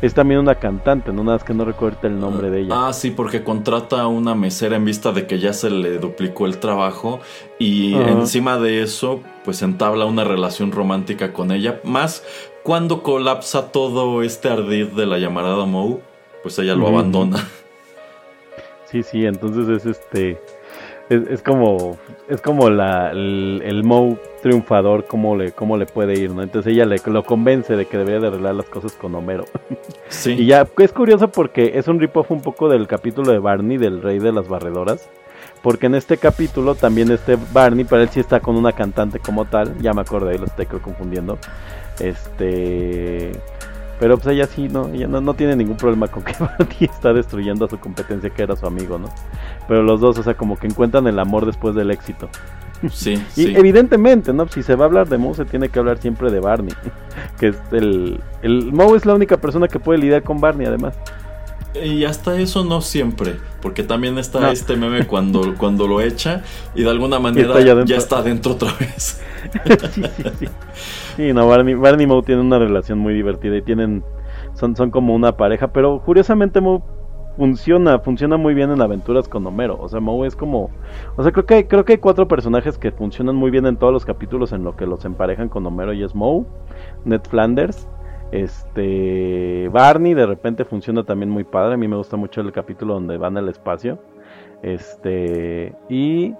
[0.00, 2.88] es también una cantante, no nada más que no recuerdo el nombre de ella.
[2.88, 6.46] Ah, sí, porque contrata a una mesera en vista de que ya se le duplicó
[6.46, 7.20] el trabajo
[7.58, 11.80] y encima de eso, pues entabla una relación romántica con ella.
[11.84, 12.22] Más
[12.62, 16.00] cuando colapsa todo este ardid de la llamarada Moe,
[16.42, 17.46] pues ella lo abandona.
[18.90, 20.38] Sí, sí, entonces es este
[21.08, 26.30] es, como es como la, el, el Moe triunfador cómo le cómo le puede ir
[26.30, 29.44] no entonces ella le lo convence de que debería de arreglar las cosas con Homero
[30.08, 33.76] sí y ya es curioso porque es un ripoff un poco del capítulo de Barney
[33.76, 35.08] del rey de las barredoras
[35.62, 39.44] porque en este capítulo también este Barney para él sí está con una cantante como
[39.44, 41.38] tal ya me acordé lo estoy confundiendo
[42.00, 43.32] este
[43.98, 44.88] pero pues ella sí, ¿no?
[44.88, 48.56] Ella no, tiene ningún problema con que Barney está destruyendo a su competencia que era
[48.56, 49.08] su amigo, ¿no?
[49.68, 52.28] Pero los dos, o sea, como que encuentran el amor después del éxito.
[52.90, 54.48] Sí, y evidentemente, ¿no?
[54.48, 56.74] Si se va a hablar de Moe, se tiene que hablar siempre de Barney.
[57.38, 58.20] Que es el...
[58.42, 60.94] El Moe es la única persona que puede lidiar con Barney, además.
[61.82, 66.84] Y hasta eso no siempre, porque también está este meme cuando, cuando lo echa y
[66.84, 69.20] de alguna manera ya está dentro otra vez.
[69.90, 70.46] sí, sí, sí.
[71.16, 74.04] Sí, no, Barney, Barney y Moe tienen una relación muy divertida y tienen
[74.54, 76.80] son, son como una pareja, pero curiosamente Moe
[77.36, 79.78] funciona, funciona muy bien en aventuras con Homero.
[79.80, 80.70] O sea, Moe es como,
[81.16, 83.76] o sea, creo que hay, creo que hay cuatro personajes que funcionan muy bien en
[83.76, 86.44] todos los capítulos en lo que los emparejan con Homero y es Moe,
[87.04, 87.88] Ned Flanders,
[88.34, 91.74] este Barney de repente funciona también muy padre.
[91.74, 94.00] A mí me gusta mucho el capítulo donde van al espacio.
[94.62, 96.34] Este y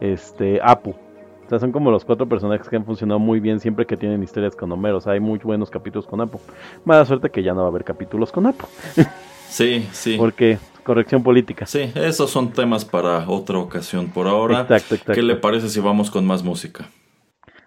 [0.00, 0.90] este Apu.
[0.90, 4.22] O sea, son como los cuatro personajes que han funcionado muy bien siempre que tienen
[4.22, 4.98] historias con Homero.
[4.98, 6.38] O sea, hay muy buenos capítulos con Apu.
[6.84, 8.66] Mala suerte que ya no va a haber capítulos con Apu.
[9.48, 10.16] Sí, sí.
[10.18, 11.66] Porque corrección política.
[11.66, 14.08] Sí, esos son temas para otra ocasión.
[14.08, 15.12] Por ahora, exacto, exacto.
[15.12, 16.88] ¿qué le parece si vamos con más música?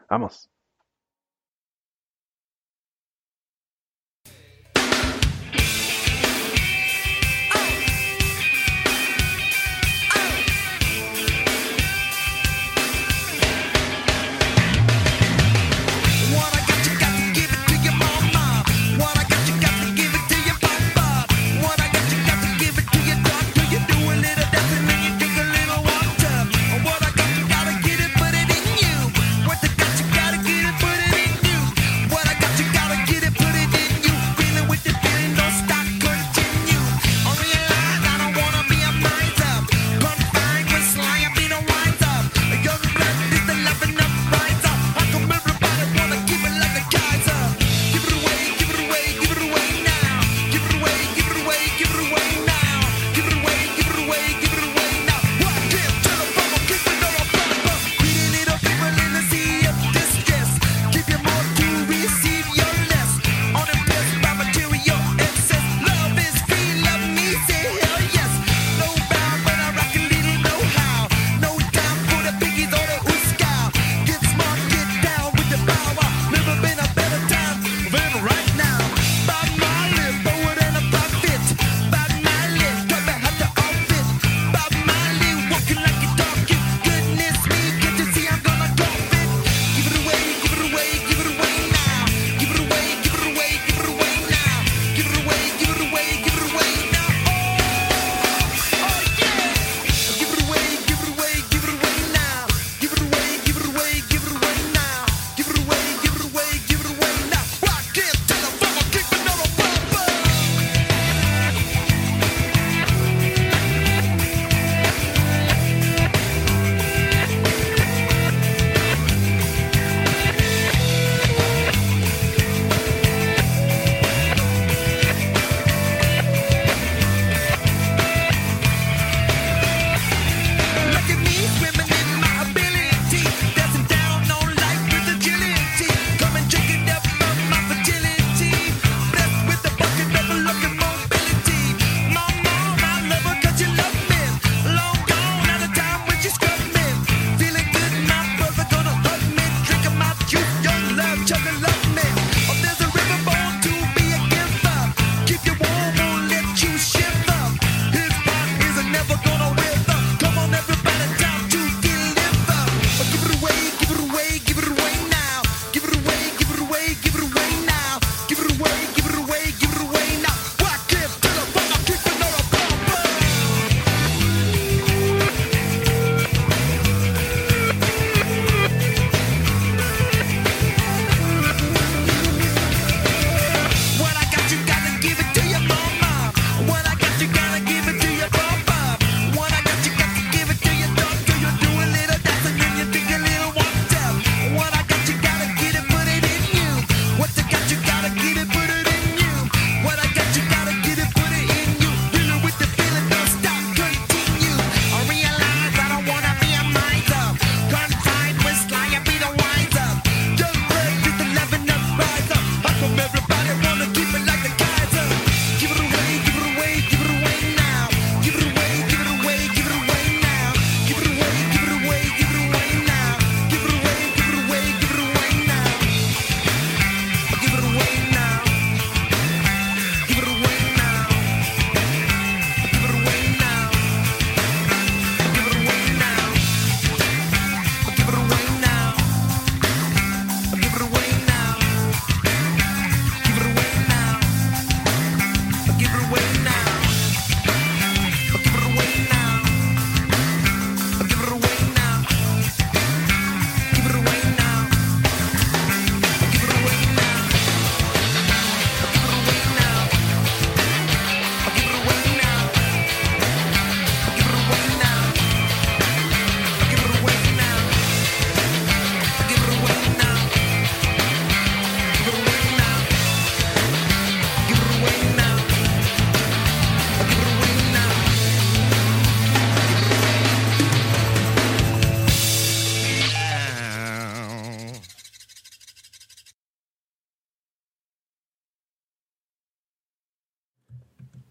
[0.10, 0.50] Vamos.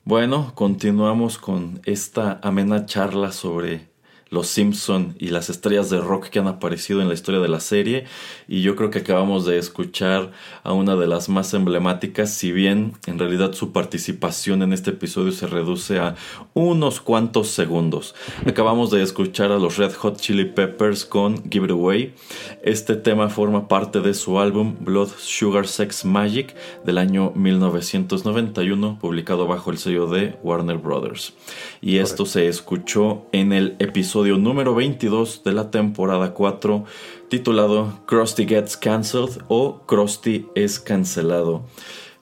[0.08, 3.88] Bueno, continuamos con esta amena charla sobre
[4.28, 7.60] los Simpson y las estrellas de rock que han aparecido en la historia de la
[7.60, 8.04] serie.
[8.48, 10.32] Y yo creo que acabamos de escuchar
[10.64, 15.30] a una de las más emblemáticas si bien en realidad su participación en este episodio
[15.30, 16.16] se reduce a
[16.54, 18.14] unos cuantos segundos.
[18.46, 22.14] Acabamos de escuchar a los Red Hot Chili Peppers con Give It Away.
[22.62, 29.46] Este tema forma parte de su álbum Blood Sugar Sex Magic del año 1991 publicado
[29.46, 31.34] bajo el sello de Warner Brothers.
[31.80, 36.84] Y esto se escuchó en el episodio número 22 de la temporada 4
[37.28, 41.64] titulado Krusty Gets Cancelled o Krusty es cancelado.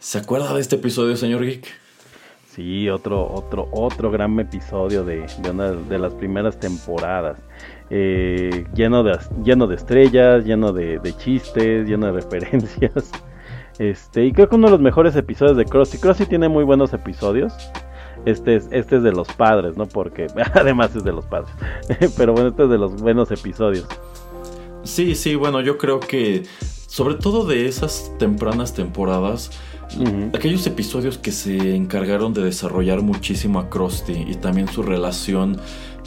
[0.01, 1.67] ¿Se acuerda de este episodio, señor Geek?
[2.49, 7.39] Sí, otro, otro, otro gran episodio de, de una de las primeras temporadas.
[7.91, 13.13] Eh, lleno, de, lleno de estrellas, lleno de, de, chistes, lleno de referencias.
[13.79, 15.99] Este, y creo que uno de los mejores episodios de Krusty.
[15.99, 17.55] Krusty tiene muy buenos episodios.
[18.25, 19.87] Este es, este es de los padres, ¿no?
[19.87, 21.53] Porque además es de los padres.
[22.17, 23.87] Pero bueno, este es de los buenos episodios.
[24.83, 26.45] Sí, sí, bueno, yo creo que
[26.95, 29.51] sobre todo de esas tempranas temporadas,
[30.33, 35.59] aquellos episodios que se encargaron de desarrollar muchísimo a Krusty y también su relación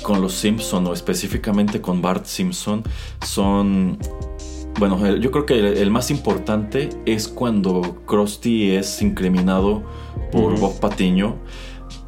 [0.01, 2.83] con los Simpson o específicamente con Bart Simpson
[3.25, 3.97] son
[4.79, 9.83] bueno, yo creo que el, el, más importante es cuando Krusty es incriminado
[10.31, 10.59] por.
[10.59, 11.37] Bob Patiño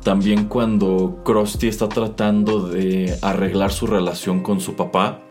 [0.03, 5.21] también cuando Krusty está tratando de arreglar su relación con su papá.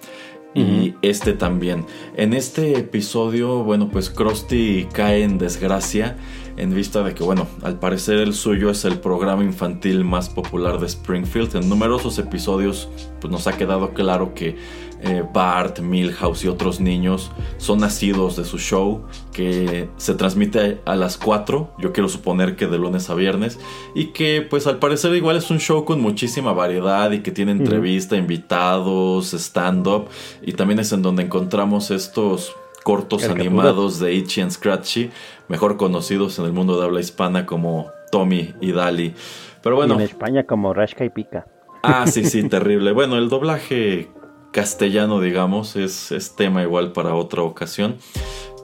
[0.54, 0.94] Y uh -huh.
[1.02, 1.84] este también.
[2.16, 6.16] En este episodio, bueno, pues Krusty cae en desgracia
[6.56, 10.80] en vista de que, bueno, al parecer el suyo es el programa infantil más popular
[10.80, 11.54] de Springfield.
[11.54, 12.88] En numerosos episodios,
[13.20, 14.56] pues nos ha quedado claro que
[15.00, 20.96] eh, Bart, Milhouse y otros niños son nacidos de su show que se transmite a
[20.96, 23.60] las 4, yo quiero suponer que de lunes a viernes,
[23.94, 27.52] y que pues al parecer igual es un show con muchísima variedad y que tiene
[27.52, 28.22] entrevista, uh -huh.
[28.22, 30.08] invitados, stand-up,
[30.42, 35.10] y también es en donde encontramos estos cortos animados de Itchy and Scratchy,
[35.48, 39.14] mejor conocidos en el mundo de habla hispana como Tommy y Dali.
[39.62, 39.94] Pero bueno.
[39.94, 41.46] Y en España como Rashka y Pica.
[41.82, 42.92] Ah, sí, sí, terrible.
[42.92, 44.08] Bueno, el doblaje
[44.52, 47.96] castellano, digamos, es, es tema igual para otra ocasión.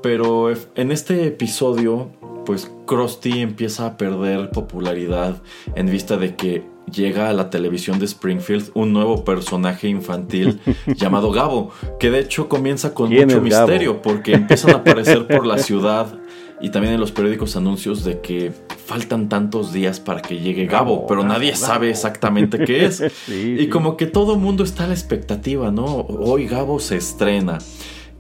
[0.03, 2.11] Pero en este episodio,
[2.45, 5.43] pues Krusty empieza a perder popularidad
[5.75, 11.31] en vista de que llega a la televisión de Springfield un nuevo personaje infantil llamado
[11.31, 16.19] Gabo, que de hecho comienza con mucho misterio porque empiezan a aparecer por la ciudad
[16.61, 18.53] y también en los periódicos anuncios de que
[18.87, 23.03] faltan tantos días para que llegue Gabo, pero nadie sabe exactamente qué es.
[23.27, 25.85] sí, y como que todo mundo está a la expectativa, ¿no?
[25.85, 27.59] Hoy Gabo se estrena.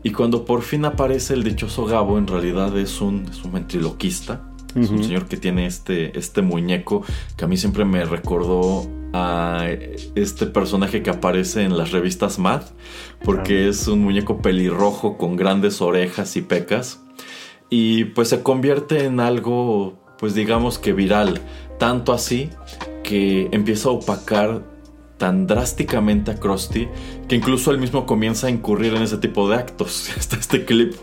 [0.02, 4.42] Y cuando por fin aparece el dichoso Gabo, en realidad es un, es un ventriloquista.
[4.74, 4.84] Uh -huh.
[4.84, 7.04] Es un señor que tiene este, este muñeco
[7.36, 9.68] que a mí siempre me recordó a
[10.16, 12.62] este personaje que aparece en las revistas Mad,
[13.24, 17.03] porque es un muñeco pelirrojo con grandes orejas y pecas.
[17.70, 21.40] Y pues se convierte en algo, pues digamos que viral.
[21.78, 22.50] Tanto así
[23.02, 24.62] que empieza a opacar
[25.18, 26.88] tan drásticamente a Krusty
[27.28, 30.10] que incluso él mismo comienza a incurrir en ese tipo de actos.
[30.16, 30.94] Está este clip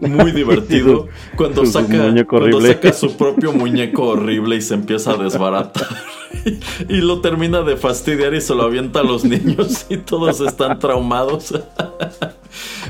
[0.00, 5.12] muy divertido cuando, su, saca, su cuando saca su propio muñeco horrible y se empieza
[5.12, 5.88] a desbaratar.
[6.88, 10.78] y lo termina de fastidiar y se lo avienta a los niños y todos están
[10.78, 11.54] traumados.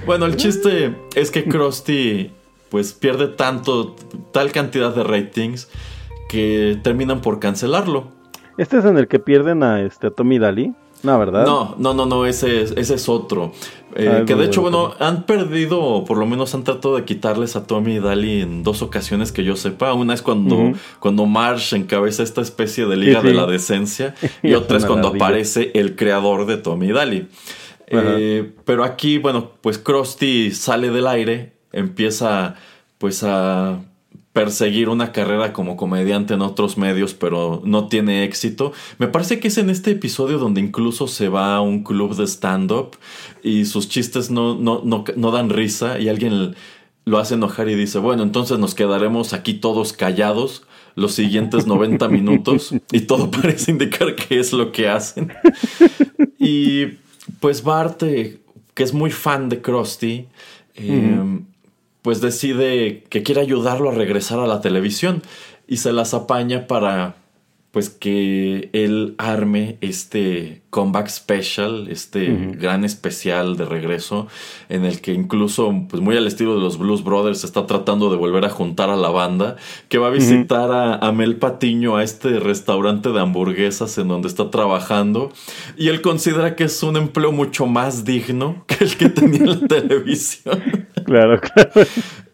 [0.06, 2.30] bueno, el chiste es que Krusty
[2.72, 3.94] pues pierde tanto,
[4.32, 5.68] tal cantidad de ratings
[6.26, 8.08] que terminan por cancelarlo.
[8.56, 10.72] ¿Este es en el que pierden a, este, a Tommy Daly?
[11.02, 11.44] No, ¿verdad?
[11.44, 13.52] No, no, no, no ese, es, ese es otro.
[13.94, 17.04] Eh, ah, que de hecho, bueno, han perdido, o por lo menos han tratado de
[17.04, 19.92] quitarles a Tommy y Daly en dos ocasiones que yo sepa.
[19.92, 20.76] Una es cuando, uh -huh.
[20.98, 23.34] cuando Marsh encabeza esta especie de liga sí, sí.
[23.34, 27.28] de la decencia, y otra es cuando aparece el creador de Tommy y Daly.
[27.86, 32.56] Eh, pero aquí, bueno, pues Krusty sale del aire empieza
[32.98, 33.80] pues a
[34.32, 38.72] perseguir una carrera como comediante en otros medios, pero no tiene éxito.
[38.98, 42.26] Me parece que es en este episodio donde incluso se va a un club de
[42.26, 42.96] stand-up
[43.42, 46.54] y sus chistes no, no, no, no dan risa y alguien
[47.04, 50.62] lo hace enojar y dice, bueno, entonces nos quedaremos aquí todos callados
[50.94, 55.32] los siguientes 90 minutos y todo parece indicar que es lo que hacen.
[56.38, 56.98] Y
[57.40, 60.26] pues Bart, que es muy fan de Krusty,
[60.74, 61.40] eh,
[62.02, 65.22] pues decide que quiere ayudarlo a regresar a la televisión
[65.66, 67.16] y se las apaña para
[67.72, 74.28] pues que él arme este comeback special, este gran especial de regreso,
[74.68, 78.18] en el que incluso, pues muy al estilo de los Blues Brothers, está tratando de
[78.18, 79.56] volver a juntar a la banda,
[79.88, 84.28] que va a visitar a, a, Mel Patiño a este restaurante de hamburguesas en donde
[84.28, 85.32] está trabajando,
[85.78, 89.46] y él considera que es un empleo mucho más digno que el que tenía en
[89.46, 90.81] la televisión.
[91.12, 91.70] Claro, claro.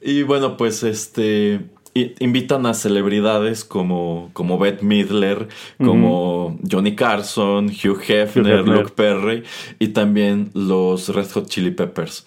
[0.00, 1.60] Y bueno, pues este
[1.94, 5.48] invitan a celebridades como, como Bette Midler,
[5.78, 9.42] como Johnny Carson, Hugh Hefner, Luke Perry
[9.78, 12.26] y también los Red Hot Chili Peppers.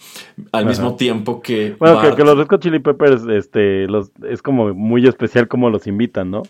[0.52, 1.76] Al mismo tiempo que.
[1.80, 5.88] Bueno, que, los Red Hot Chili Peppers este, los, es como muy especial como los
[5.88, 6.44] invitan, ¿no?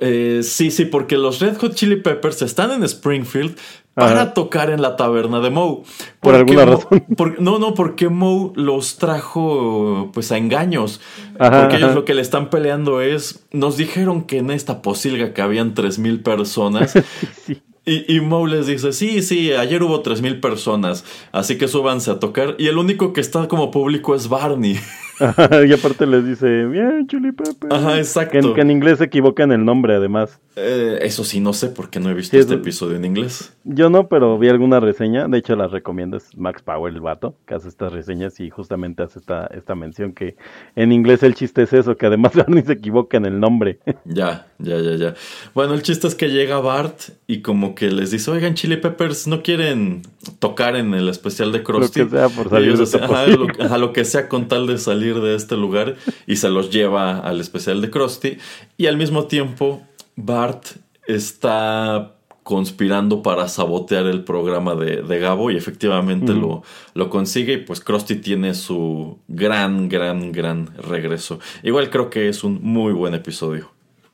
[0.00, 3.56] Eh, sí, sí, porque los Red Hot Chili Peppers están en Springfield
[3.94, 5.82] para tocar en la taberna de Moe.
[6.20, 7.04] Por alguna razón.
[7.38, 11.00] no, no, porque Moe los trajo pues a engaños.
[11.38, 15.74] porque ellos lo que le están peleando es, nos dijeron que en esta posilga cabían
[15.74, 16.92] tres mil personas.
[17.46, 17.62] sí.
[17.86, 22.10] Y, y Moe les dice, sí, sí, ayer hubo tres mil personas, así que súbanse
[22.10, 22.54] a tocar.
[22.58, 24.78] Y el único que está como público es Barney.
[25.68, 27.68] y aparte les dice, bien, Chili Pepe.
[27.70, 28.54] Ajá, exacto.
[28.54, 30.40] Que, en inglés se equivocan el nombre, además.
[30.56, 33.54] Eh, eso sí, no sé, porque no he visto este episodio en inglés.
[33.64, 35.28] Yo no, pero vi alguna reseña.
[35.28, 36.16] De hecho, las recomiendo.
[36.16, 40.12] Es Max Power, el vato, que hace estas reseñas y justamente hace esta, esta mención
[40.12, 40.36] que
[40.74, 43.78] en inglés el chiste es eso, que además Barney se equivoca en el nombre.
[44.04, 45.14] ya, ya, ya, ya.
[45.54, 49.26] Bueno, el chiste es que llega Bart y como que les dice, oigan, Chili Peppers,
[49.26, 50.02] ¿no quieren
[50.38, 52.00] tocar en el especial de Krusty?
[52.00, 55.09] Lo que sea por salir de ajá, lo, lo que sea con tal de salir
[55.18, 55.96] de este lugar
[56.26, 58.38] y se los lleva al especial de Krusty.
[58.76, 59.82] Y al mismo tiempo,
[60.14, 60.66] Bart
[61.06, 66.62] está conspirando para sabotear el programa de, Gabo y efectivamente lo,
[66.94, 71.38] lo consigue y pues Krusty tiene su gran, gran, gran regreso.
[71.62, 73.70] Igual creo que es un muy buen episodio.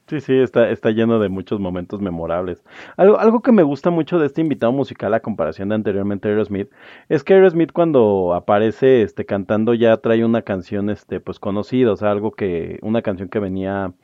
[0.09, 2.63] Sí, sí, está, está lleno de muchos momentos memorables.
[2.97, 6.71] Algo, algo que me gusta mucho de este invitado musical a comparación de anteriormente Aerosmith
[7.09, 11.97] es que Aerosmith cuando aparece este cantando ya trae una canción este pues conocida, o
[11.97, 13.95] sea, algo que una canción que venía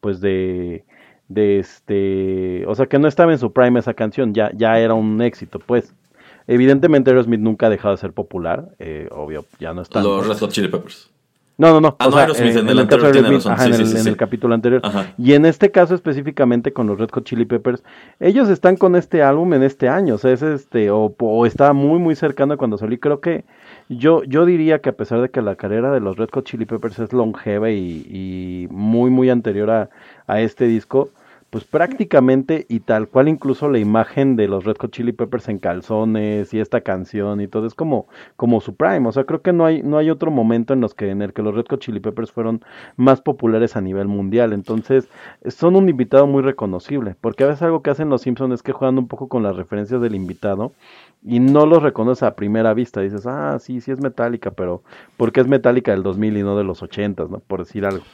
[0.00, 0.86] pues de
[1.28, 4.94] de este, o sea, que no estaba en su prime esa canción, ya ya era
[4.94, 5.94] un éxito, pues.
[6.48, 10.02] Evidentemente Aerosmith nunca ha dejado de ser popular, eh, obvio, ya no está.
[10.02, 11.11] Los Red Hot Chili Peppers.
[11.58, 11.96] No, no, no.
[11.98, 13.52] Ah, no, Aerosmith, en, el, anterior tiene razón.
[13.52, 14.82] Ajá, en, el, en el capítulo anterior.
[15.18, 17.82] Y en este caso específicamente con los Red Hot Chili Peppers,
[18.20, 21.72] ellos están con este álbum en este año, o sea, es este, o, o está
[21.72, 22.98] muy, muy cercano cuando salí.
[22.98, 23.44] Creo que
[23.88, 26.64] yo, yo diría que a pesar de que la carrera de los Red Hot Chili
[26.64, 29.90] Peppers es longeva y, y muy, muy anterior a,
[30.26, 31.10] a este disco,
[31.52, 35.58] pues prácticamente y tal cual incluso la imagen de los Red Hot Chili Peppers en
[35.58, 39.52] calzones y esta canción y todo es como como su prime, o sea, creo que
[39.52, 41.80] no hay no hay otro momento en los que en el que los Red Hot
[41.80, 42.62] Chili Peppers fueron
[42.96, 45.10] más populares a nivel mundial, entonces
[45.46, 48.72] son un invitado muy reconocible, porque a veces algo que hacen los Simpsons es que
[48.72, 50.72] juegan un poco con las referencias del invitado
[51.22, 54.82] y no los reconoces a primera vista, dices, "Ah, sí, sí es Metallica, pero
[55.18, 57.40] ¿por qué es Metallica del 2000 y no de los 80, no?
[57.40, 58.06] Por decir algo.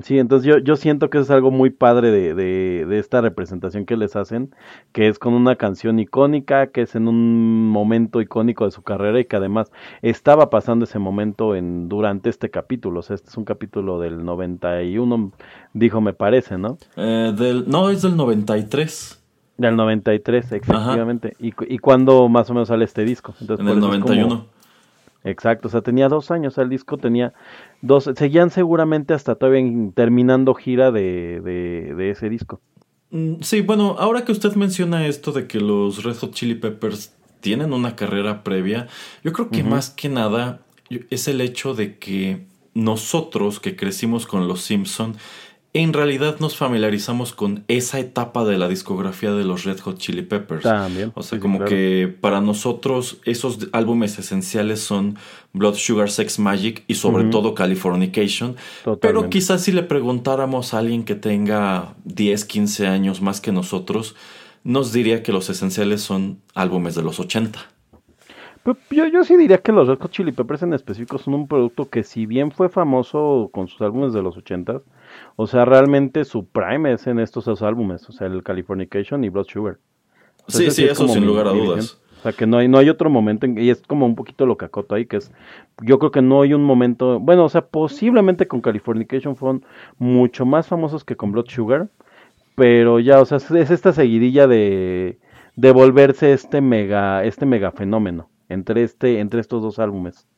[0.00, 3.84] Sí, entonces yo, yo siento que es algo muy padre de, de, de, esta representación
[3.84, 4.54] que les hacen,
[4.92, 9.20] que es con una canción icónica, que es en un momento icónico de su carrera
[9.20, 9.70] y que además
[10.00, 13.00] estaba pasando ese momento en durante este capítulo.
[13.00, 15.32] O sea, este es un capítulo del 91,
[15.74, 16.78] dijo, me parece, ¿no?
[16.96, 19.22] Eh, del, no, es del 93.
[19.58, 21.36] Del 93, efectivamente.
[21.38, 23.34] ¿Y, ¿Y cuándo más o menos sale este disco?
[23.38, 24.61] Entonces, en el 91.
[25.24, 27.32] Exacto, o sea, tenía dos años, el disco tenía
[27.80, 29.62] dos, seguían seguramente hasta todavía
[29.94, 32.60] terminando gira de, de, de, ese disco.
[33.10, 37.14] Mm, sí, bueno, ahora que usted menciona esto de que los Red Hot Chili Peppers
[37.40, 38.88] tienen una carrera previa,
[39.22, 40.60] yo creo que más que nada
[41.10, 45.16] es el hecho de que nosotros que crecimos con los Simpson
[45.74, 50.20] en realidad nos familiarizamos con esa etapa de la discografía de los Red Hot Chili
[50.20, 50.64] Peppers.
[50.64, 51.12] También.
[51.14, 55.16] O sea, como que para nosotros esos álbumes esenciales son
[55.54, 58.56] Blood Sugar Sex Magic y sobre todo Californication.
[59.00, 64.14] Pero quizás si le preguntáramos a alguien que tenga 10, 15 años más que nosotros,
[64.64, 67.58] nos diría que los esenciales son álbumes de los 80.
[68.90, 71.88] Yo, yo sí diría que los Red Hot Chili Peppers en específico son un producto
[71.88, 74.82] que si bien fue famoso con sus álbumes de los 80
[75.36, 79.28] o sea, realmente su prime es en estos dos álbumes, o sea, el Californication y
[79.28, 79.78] Blood Sugar.
[80.48, 81.98] sí, sí, eso sin lugar a dudas.
[82.18, 84.46] O sea, que no hay, no hay otro momento, en, y es como un poquito
[84.46, 85.32] lo cacoto ahí, que es,
[85.82, 89.64] yo creo que no hay un momento, bueno, o sea, posiblemente con Californication fueron
[89.98, 91.88] mucho más famosos que con Blood Sugar,
[92.54, 95.18] pero ya, o sea, es esta seguidilla de,
[95.56, 100.28] de volverse este mega, este mega fenómeno entre, este, entre estos dos álbumes.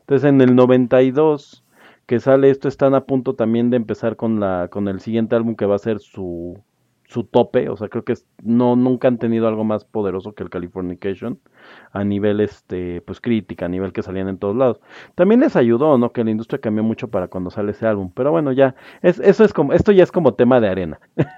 [0.00, 1.64] Entonces, en el 92
[2.08, 5.56] que sale esto están a punto también de empezar con la con el siguiente álbum
[5.56, 6.58] que va a ser su
[7.04, 10.50] su tope, o sea, creo que no nunca han tenido algo más poderoso que el
[10.50, 11.40] Californication
[11.92, 14.80] a nivel este pues crítica, a nivel que salían en todos lados.
[15.14, 16.12] También les ayudó, ¿no?
[16.12, 19.44] Que la industria cambió mucho para cuando sale ese álbum, pero bueno, ya es eso
[19.44, 21.00] es como esto ya es como tema de arena.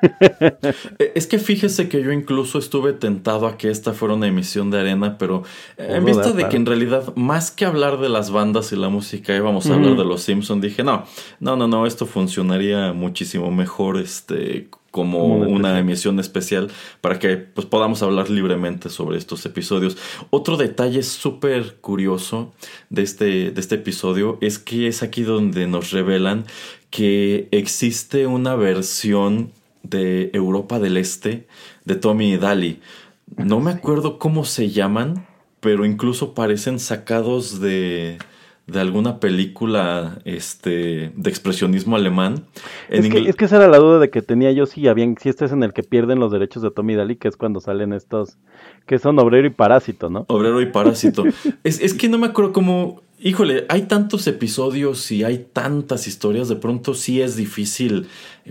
[0.98, 4.70] Eh, Es que fíjese que yo incluso estuve tentado a que esta fuera una emisión
[4.70, 5.42] de arena, pero
[5.76, 8.88] eh, en vista de que en realidad, más que hablar de las bandas y la
[8.88, 11.05] música, íbamos a hablar de los Simpsons, dije, no,
[11.38, 16.70] no, no, no, esto funcionaría muchísimo mejor, este como Como un una emisión especial
[17.01, 19.97] para que pues podamos hablar libremente sobre estos episodios.
[20.30, 22.53] Otro detalle súper curioso
[22.88, 26.47] de este, de este episodio es que es aquí donde nos revelan
[26.91, 31.47] que existe una versión de Europa del Este
[31.84, 32.80] de Tommy y Daly.
[33.36, 35.26] No me acuerdo cómo se llaman,
[35.61, 38.18] pero incluso parecen sacados de,
[38.70, 42.46] de alguna película este, de expresionismo alemán.
[42.88, 45.16] En Es que, es que esa era la duda de que tenía yo si habían,
[45.20, 47.60] si este es en el que pierden los derechos de Tommy Daly, que es cuando
[47.60, 48.38] salen estos,
[48.86, 50.24] que son obrero y parásito, ¿no?
[50.28, 51.24] Obrero y Parásito.
[51.64, 53.02] es, es que no me acuerdo cómo.
[53.18, 56.48] Híjole, hay tantos episodios y hay tantas historias.
[56.48, 58.08] De pronto sí es difícil,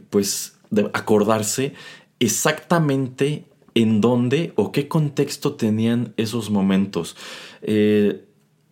[0.10, 1.74] pues, de acordarse
[2.20, 7.16] exactamente en dónde o qué contexto tenían esos momentos.
[7.62, 8.26] Eh,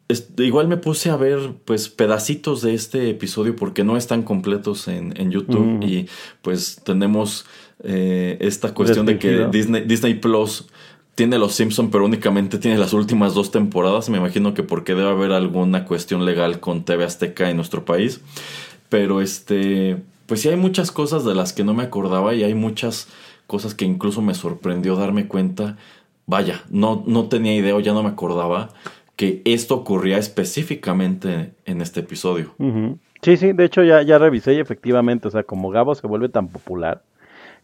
[0.08, 4.88] es- igual me puse a ver, pues, pedacitos de este episodio porque no están completos
[4.88, 5.84] en, en YouTube Mm.
[5.84, 6.08] y,
[6.42, 7.46] pues, tenemos
[7.84, 9.48] eh, esta cuestión de que.
[9.52, 10.66] Disney, Disney Plus
[11.14, 14.10] tiene Los Simpson, pero únicamente tiene las últimas dos temporadas.
[14.10, 18.22] Me imagino que porque debe haber alguna cuestión legal con TV Azteca en nuestro país.
[18.90, 22.54] Pero este, pues sí hay muchas cosas de las que no me acordaba y hay
[22.56, 23.08] muchas
[23.48, 25.78] cosas que incluso me sorprendió darme cuenta.
[26.26, 28.70] Vaya, no, no tenía idea o ya no me acordaba
[29.18, 32.54] que esto ocurría específicamente en este episodio.
[33.22, 36.30] Sí, sí, de hecho ya, ya revisé y efectivamente, o sea, como Gabo se vuelve
[36.30, 37.02] tan popular,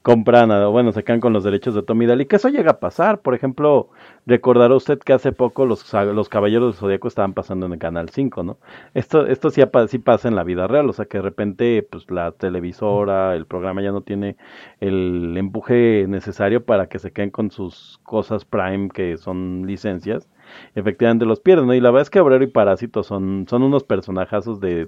[0.02, 3.22] compran, bueno, se quedan con los derechos de Tommy Daly, que eso llega a pasar.
[3.22, 3.90] Por ejemplo,
[4.26, 5.84] recordará usted que hace poco los,
[6.28, 8.58] Caballeros del Zodíaco estaban pasando en el Canal 5, ¿no?
[8.96, 12.10] Esto, esto sí, sí pasa en la vida real, o sea, que de repente, pues
[12.10, 14.38] la televisora, el programa ya no tiene
[14.82, 20.28] el empuje necesario para que se queden con sus cosas Prime, que son licencias.
[20.76, 21.74] Efectivamente los pierden, ¿no?
[21.74, 24.88] Y la verdad es que Obrero y Parásito son, son unos personajazos de...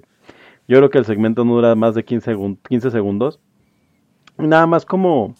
[0.68, 3.40] Yo creo que el segmento no dura más de 15, segun- 15 segundos.
[4.38, 5.34] Nada más como,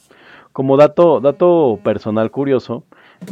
[0.53, 2.85] como dato, dato personal curioso,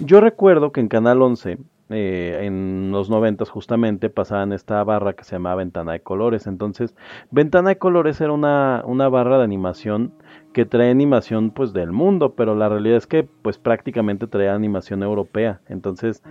[0.04, 1.58] yo recuerdo que en Canal 11,
[1.90, 6.46] eh, en los 90 justamente, pasaban esta barra que se llamaba Ventana de Colores.
[6.46, 6.94] Entonces,
[7.30, 10.12] Ventana de Colores era una, una barra de animación
[10.54, 15.02] que trae animación pues del mundo, pero la realidad es que pues prácticamente traía animación
[15.02, 15.60] europea.
[15.68, 16.22] Entonces,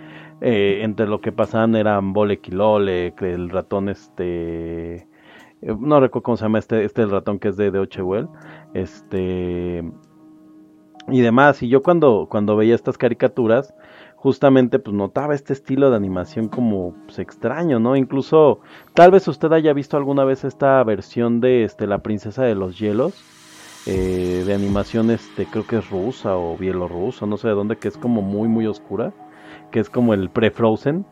[0.41, 4.95] eh, entre lo que pasaban eran Bolek y Lolek, el ratón este...
[4.95, 8.27] eh, No recuerdo cómo se llama este, este el ratón que es de, de Ochewell.
[8.73, 9.83] Este
[11.09, 11.61] y demás.
[11.61, 13.73] Y yo cuando, cuando veía estas caricaturas,
[14.15, 17.97] justamente pues notaba este estilo de animación como pues, extraño, ¿no?
[17.97, 18.61] Incluso
[18.93, 22.79] tal vez usted haya visto alguna vez esta versión de este La princesa de los
[22.79, 23.21] hielos.
[23.85, 27.87] Eh, de animación este creo que es rusa o bielorrusa, no sé de dónde, que
[27.89, 29.13] es como muy muy oscura,
[29.71, 31.05] que es como el pre-Frozen.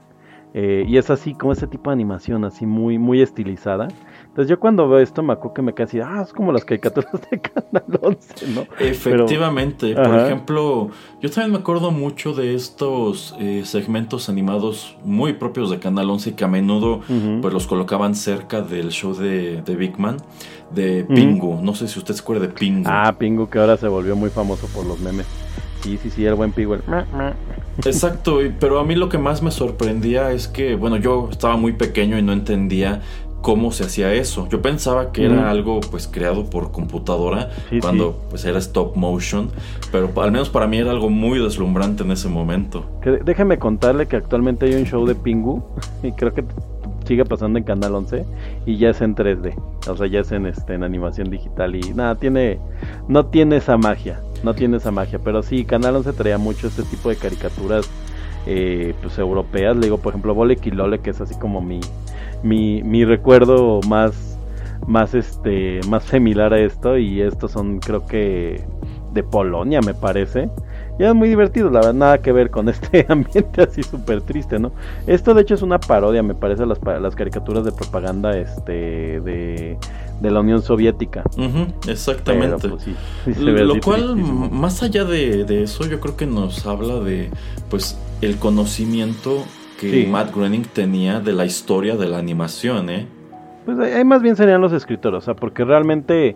[0.53, 3.88] eh, y es así como ese tipo de animación, así muy muy estilizada.
[4.28, 7.11] Entonces yo cuando veo esto me acuerdo que me así, ah, es como las caricaturas
[7.32, 8.67] de Canal 11, ¿no?
[8.80, 10.26] Efectivamente, por Ajá.
[10.26, 10.89] ejemplo,
[11.22, 16.36] yo también me acuerdo mucho de estos eh, segmentos animados muy propios de Canal 11
[16.36, 17.01] que a menudo
[17.41, 20.17] pues los colocaban cerca del show de, de Big Man,
[20.74, 21.13] de Ujú.
[21.13, 21.59] Pingu.
[21.61, 22.84] No sé si usted se acuerda de Pingu.
[22.89, 25.26] Ah, Pingu, que ahora se volvió muy famoso por los memes.
[25.82, 26.76] Sí, sí, sí, el buen Pingu.
[26.76, 26.82] el.
[27.86, 31.74] Exacto, pero a mí lo que más me sorprendía es que, bueno, yo estaba muy
[31.74, 33.01] pequeño y no entendía
[33.41, 34.47] cómo se hacía eso.
[34.49, 38.17] Yo pensaba que era algo pues creado por computadora Sí, cuando sí.
[38.30, 39.49] pues era stop motion,
[39.91, 42.86] pero al menos para mí era algo muy deslumbrante en ese momento.
[43.01, 45.63] Que déjeme contarle que actualmente hay un show de Pingu
[46.03, 46.43] y creo que
[47.06, 48.26] sigue pasando en Canal 11
[48.66, 49.56] y ya es en 3D,
[49.88, 52.60] o sea, ya es en este en animación digital y nada, tiene
[53.08, 56.84] no tiene esa magia, no tiene esa magia, pero sí Canal 11 traía mucho este
[56.84, 57.89] tipo de caricaturas
[58.45, 61.80] eh, pues europeas, le digo, por ejemplo, Bolek y Lole, que es así como mi
[62.43, 64.38] mi, mi recuerdo más
[64.88, 68.64] más este más similar a esto y estos son creo que
[69.14, 70.49] de Polonia me parece
[70.99, 74.59] y es muy divertido la verdad nada que ver con este ambiente así súper triste
[74.59, 74.71] no
[75.07, 79.19] esto de hecho es una parodia me parece a las, las caricaturas de propaganda este
[79.21, 79.77] de,
[80.21, 81.23] de la Unión Soviética
[81.87, 82.57] exactamente.
[82.61, 86.65] Pero, pues, sí, sí Lo cual, más allá de, de eso, yo creo que nos
[86.65, 87.29] habla de
[87.69, 89.43] pues el conocimiento
[89.79, 90.05] que Sí.
[90.05, 93.07] Matt Groening tenía de la historia de la animación, ¿eh?
[93.66, 96.36] Pues ahí más bien serían los escritores, o sea, porque realmente eh,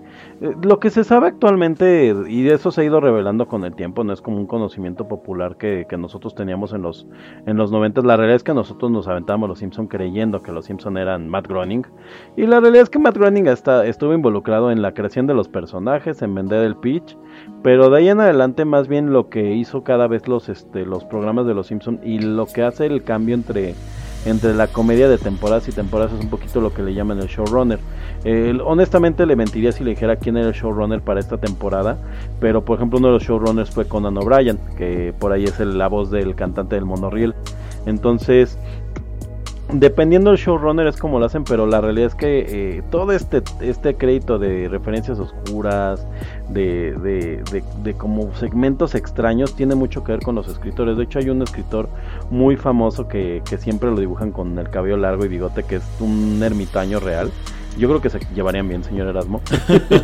[0.62, 4.14] lo que se sabe actualmente, y eso se ha ido revelando con el tiempo, no
[4.14, 7.08] es como un conocimiento popular que, que nosotros teníamos en los,
[7.48, 10.66] en los 90, la realidad es que nosotros nos aventamos los Simpson creyendo que los
[10.66, 11.88] Simpson eran Matt Groening,
[12.38, 15.50] y la realidad es que Matt Groening hasta estuvo involucrado en la creación de los
[15.50, 17.18] personajes, en vender el pitch,
[17.64, 21.04] pero de ahí en adelante más bien lo que hizo cada vez los, este, los
[21.06, 23.74] programas de los Simpson y lo que hace el cambio entre
[24.26, 27.28] entre la comedia de temporadas y temporadas es un poquito lo que le llaman el
[27.28, 27.80] showrunner.
[28.66, 31.98] Honestamente le mentiría si le dijera quién era el showrunner para esta temporada,
[32.40, 35.78] pero por ejemplo uno de los showrunners fue Conan O'Brien, que por ahí es el-
[35.78, 37.36] la voz del cantante del monorriel.
[37.86, 38.58] Entonces,
[39.80, 43.42] dependiendo del showrunner es como lo hacen, pero la realidad es que eh, todo este,
[43.62, 46.06] este crédito de referencias oscuras,
[46.50, 50.98] de, de, de, de como segmentos extraños, tiene mucho que ver con los escritores.
[50.98, 51.90] De hecho, hay un escritor
[52.30, 55.84] muy famoso que, que siempre lo dibujan con el cabello largo y bigote, que es
[56.00, 57.32] un ermitaño real.
[57.78, 59.42] Yo creo que se llevarían bien, señor Erasmo.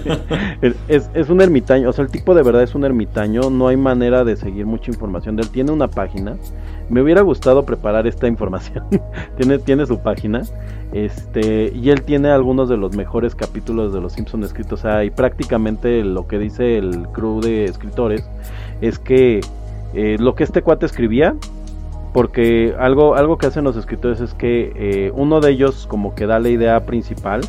[0.61, 3.77] es, es, un ermitaño, o sea, el tipo de verdad es un ermitaño, no hay
[3.77, 5.49] manera de seguir mucha información de él.
[5.49, 6.35] Tiene una página,
[6.89, 8.85] me hubiera gustado preparar esta información.
[9.37, 10.41] tiene, tiene su página.
[10.93, 14.79] Este, y él tiene algunos de los mejores capítulos de Los Simpsons escritos.
[14.79, 18.27] O sea, y prácticamente lo que dice el crew de escritores
[18.81, 19.41] es que
[19.93, 21.35] eh, lo que este cuate escribía,
[22.13, 26.25] porque algo, algo que hacen los escritores es que eh, uno de ellos como que
[26.25, 27.41] da la idea principal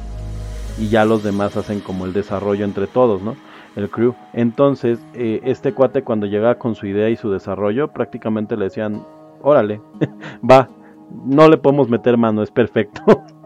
[0.79, 3.37] y ya los demás hacen como el desarrollo entre todos, ¿no?
[3.75, 4.15] El crew.
[4.33, 9.03] Entonces, eh, este cuate cuando llegaba con su idea y su desarrollo, prácticamente le decían,
[9.43, 9.81] órale,
[10.49, 10.69] va,
[11.25, 13.03] no le podemos meter mano, es perfecto.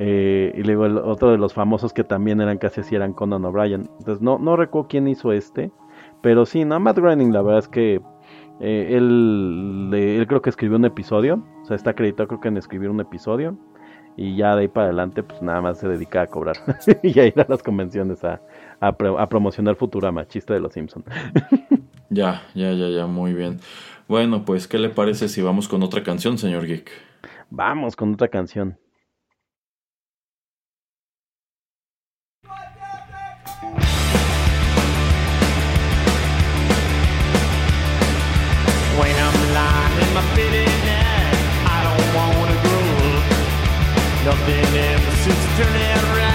[0.00, 3.44] Eh, y luego el otro de los famosos que también eran casi así eran Conan
[3.44, 3.90] O'Brien.
[3.98, 5.72] Entonces no, no recuerdo quién hizo este.
[6.20, 8.00] Pero sí, no, Matt Groening la verdad es que
[8.60, 11.42] eh, él, él creo que escribió un episodio.
[11.62, 13.56] O sea, está acreditado creo que en escribir un episodio.
[14.16, 16.56] Y ya de ahí para adelante pues nada más se dedica a cobrar.
[17.02, 18.40] y a ir a las convenciones a,
[18.80, 21.06] a, pro- a promocionar Futurama, chiste de los Simpsons.
[22.10, 23.60] Ya, ya, ya, ya, muy bien.
[24.08, 26.90] Bueno, pues, ¿qué le parece si vamos con otra canción, señor Geek?
[27.50, 28.78] Vamos con otra canción.
[44.28, 46.27] Something ever turn turning around.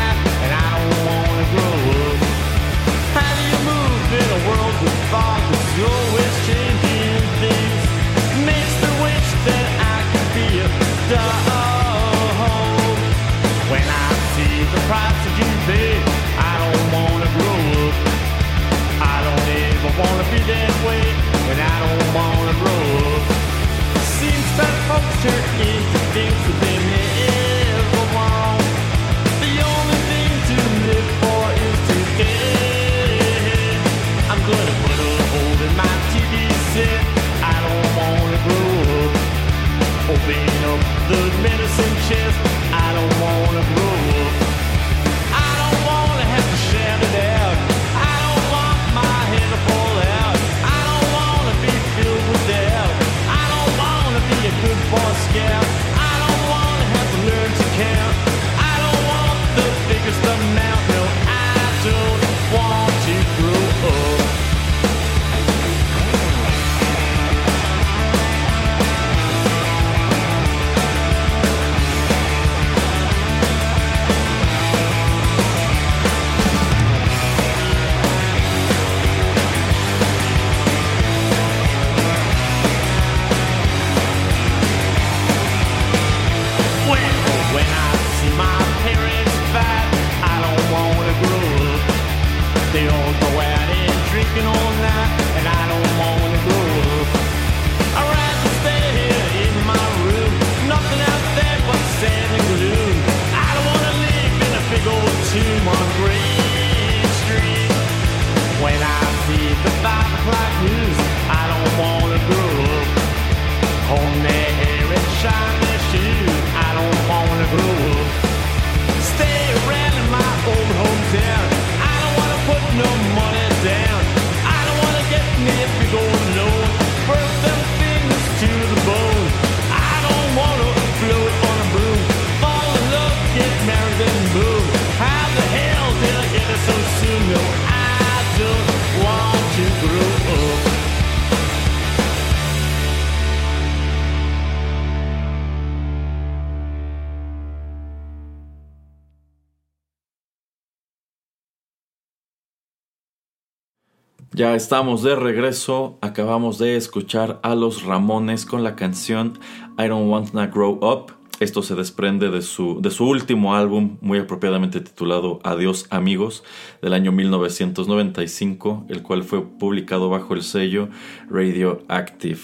[154.44, 155.98] Ya estamos de regreso.
[156.02, 159.40] Acabamos de escuchar a los Ramones con la canción
[159.80, 161.14] I Don't Want to Grow Up.
[161.40, 166.44] Esto se desprende de su, de su último álbum, muy apropiadamente titulado Adiós Amigos,
[166.82, 170.90] del año 1995, el cual fue publicado bajo el sello
[171.30, 172.42] Radioactive.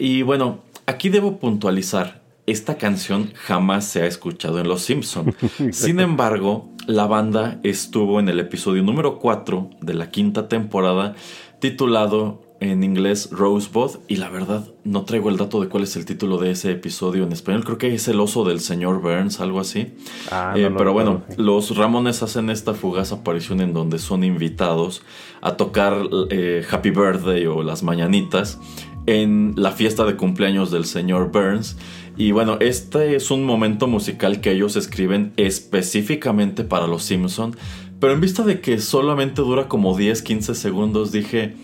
[0.00, 5.32] Y bueno, aquí debo puntualizar, esta canción jamás se ha escuchado en Los Simpson.
[5.70, 11.14] Sin embargo, la banda estuvo en el episodio número 4 de la quinta temporada
[11.58, 16.06] titulado en inglés Rosebud y la verdad no traigo el dato de cuál es el
[16.06, 17.64] título de ese episodio en español.
[17.64, 19.94] Creo que es El oso del señor Burns, algo así.
[20.30, 25.02] Ah, Eh, no pero bueno, los Ramones hacen esta fugaz aparición en donde son invitados
[25.42, 25.96] a tocar
[26.30, 28.58] eh, Happy Birthday o las mañanitas
[29.06, 31.76] en la fiesta de cumpleaños del señor Burns.
[32.16, 37.54] Y bueno, este es un momento musical que ellos escriben específicamente para los Simpson.
[38.00, 41.54] Pero en vista de que solamente dura como 10-15 segundos, dije,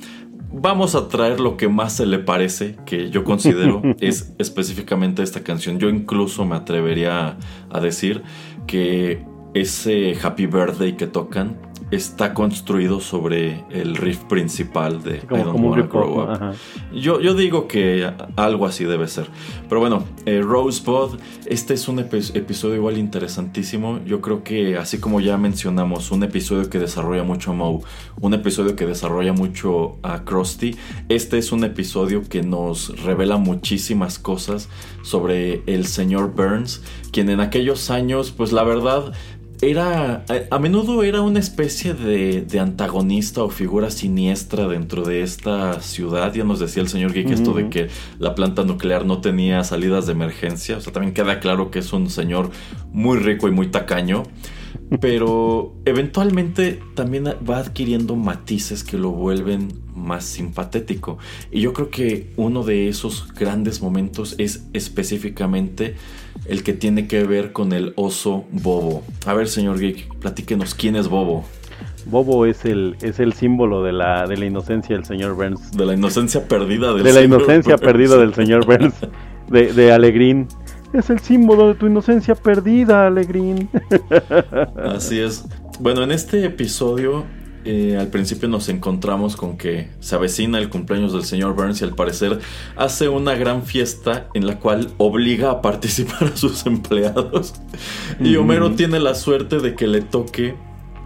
[0.52, 5.42] vamos a traer lo que más se le parece, que yo considero es específicamente esta
[5.42, 5.78] canción.
[5.78, 7.36] Yo incluso me atrevería a,
[7.70, 8.22] a decir
[8.66, 9.24] que
[9.54, 15.44] ese Happy Birthday que tocan está construido sobre el riff principal de Sí, como- I
[15.44, 16.54] Don't Wanna Grow Up.
[16.92, 19.26] Yo, yo digo que algo así debe ser.
[19.68, 24.00] Pero bueno, eh, Rosebud, este es un epi- episodio igual interesantísimo.
[24.04, 27.80] Yo creo que así como ya mencionamos, un episodio que desarrolla mucho a Moe,
[28.20, 30.74] un episodio que desarrolla mucho a Krusty,
[31.08, 34.68] este es un episodio que nos revela muchísimas cosas
[35.02, 36.82] sobre el señor Burns,
[37.12, 39.12] quien en aquellos años, pues la verdad
[39.62, 45.22] era a, a menudo era una especie de, de antagonista o figura siniestra dentro de
[45.22, 46.34] esta ciudad.
[46.34, 47.88] Ya nos decía el señor Geek esto de que
[48.18, 50.76] la planta nuclear no tenía salidas de emergencia.
[50.76, 52.50] O sea, también queda claro que es un señor
[52.92, 54.24] muy rico y muy tacaño.
[55.00, 61.18] Pero eventualmente también va adquiriendo matices que lo vuelven más simpatético.
[61.50, 65.94] Y yo creo que uno de esos grandes momentos es específicamente
[66.46, 69.02] el que tiene que ver con el oso Bobo.
[69.26, 71.44] A ver, señor Geek, platíquenos quién es Bobo.
[72.06, 75.70] Bobo es el, es el símbolo de la, de la inocencia del señor Burns.
[75.72, 77.86] De la inocencia perdida del De la señor inocencia Burns.
[77.86, 78.94] perdida del señor Burns.
[79.48, 80.48] De, de Alegrín.
[80.94, 83.68] Es el símbolo de tu inocencia perdida, Alegrín.
[84.76, 85.44] Así es.
[85.78, 87.24] Bueno, en este episodio
[87.64, 91.84] eh, al principio nos encontramos con que se avecina el cumpleaños del señor Burns y
[91.84, 92.40] al parecer
[92.76, 97.54] hace una gran fiesta en la cual obliga a participar a sus empleados.
[98.20, 100.54] Y Homero tiene la suerte de que le toque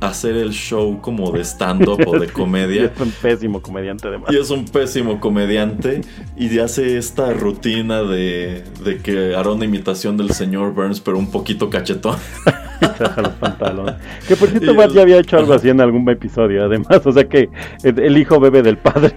[0.00, 2.92] hacer el show como de stand-up o de comedia.
[2.94, 4.30] Es un pésimo comediante además.
[4.32, 6.02] Y es un pésimo comediante
[6.36, 11.30] y hace esta rutina de, de que hará una imitación del señor Burns, pero un
[11.30, 12.16] poquito cachetón.
[13.16, 13.94] Los pantalones.
[14.28, 17.00] Que por cierto, Y el- ya había hecho algo así en algún episodio, además.
[17.06, 17.48] O sea que
[17.82, 19.14] el hijo bebe del padre.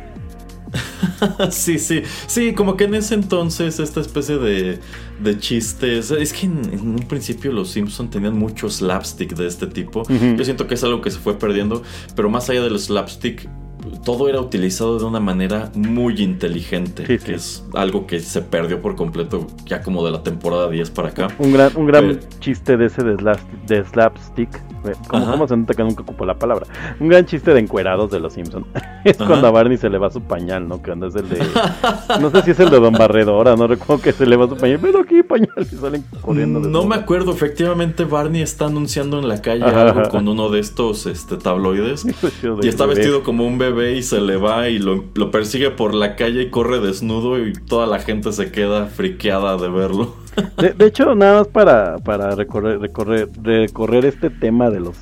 [1.51, 4.79] sí, sí, sí, como que en ese entonces esta especie de,
[5.21, 9.67] de chistes, es que en, en un principio los Simpson tenían mucho slapstick de este
[9.67, 11.83] tipo, yo siento que es algo que se fue perdiendo,
[12.15, 13.47] pero más allá del slapstick,
[14.03, 18.81] todo era utilizado de una manera muy inteligente, Sí, que es algo que se perdió
[18.81, 21.27] por completo ya como de la temporada 10 para acá.
[21.39, 24.49] Un gran, un gran chiste de ese de, slap- de slapstick.
[24.85, 25.31] Eh, ¿Cómo, Ajá.
[25.33, 26.65] cómo se nota que nunca ocupó la palabra?
[27.01, 28.65] Un gran chiste de encuerados de los Simpsons.
[29.03, 29.27] es Ajá.
[29.27, 30.81] cuando a Barney se le va su pañal, ¿no?
[30.81, 31.39] Que es el de.
[32.21, 34.55] No sé si es el de Don Barredora, no recuerdo que se le va su
[34.55, 34.79] pañal.
[34.81, 36.59] Pero aquí pañal y salen corriendo.
[36.61, 40.09] No me acuerdo, efectivamente Barney está anunciando en la calle Ajá, algo ajá.
[40.09, 42.05] con uno de estos este, tabloides.
[42.63, 42.99] Y está bebé.
[42.99, 46.43] vestido como un bebé y se le va y lo, lo persigue por la calle
[46.43, 50.15] y corre desnudo y toda la gente se queda friqueada de verlo.
[50.57, 54.95] De, hecho, nada más para, para recorrer, recorrer, recorrer este tema de los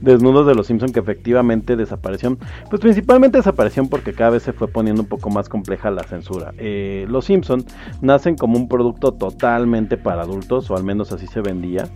[0.00, 4.68] desnudos de los Simpson que efectivamente desaparecieron, pues principalmente desaparecieron porque cada vez se fue
[4.68, 6.52] poniendo un poco más compleja la censura.
[6.58, 7.64] Eh, los Simpson
[8.00, 11.88] nacen como un producto totalmente para adultos, o al menos así se vendía,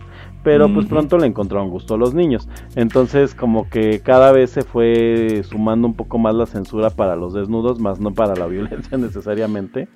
[0.43, 2.47] pero pues pronto le encontraron gusto a los niños.
[2.75, 7.33] Entonces como que cada vez se fue sumando un poco más la censura para los
[7.33, 9.87] desnudos, más no para la violencia necesariamente.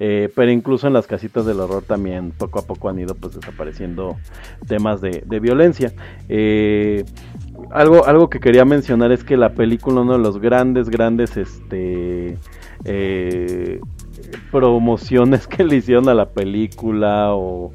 [0.00, 3.34] Eh, pero incluso en las casitas del horror también poco a poco han ido pues
[3.34, 4.16] desapareciendo
[4.66, 5.92] temas de, de violencia.
[6.28, 7.04] Eh,
[7.70, 12.38] algo, algo que quería mencionar es que la película, uno de los grandes, grandes este
[12.84, 13.80] eh,
[14.50, 17.72] promociones que le hicieron a la película o,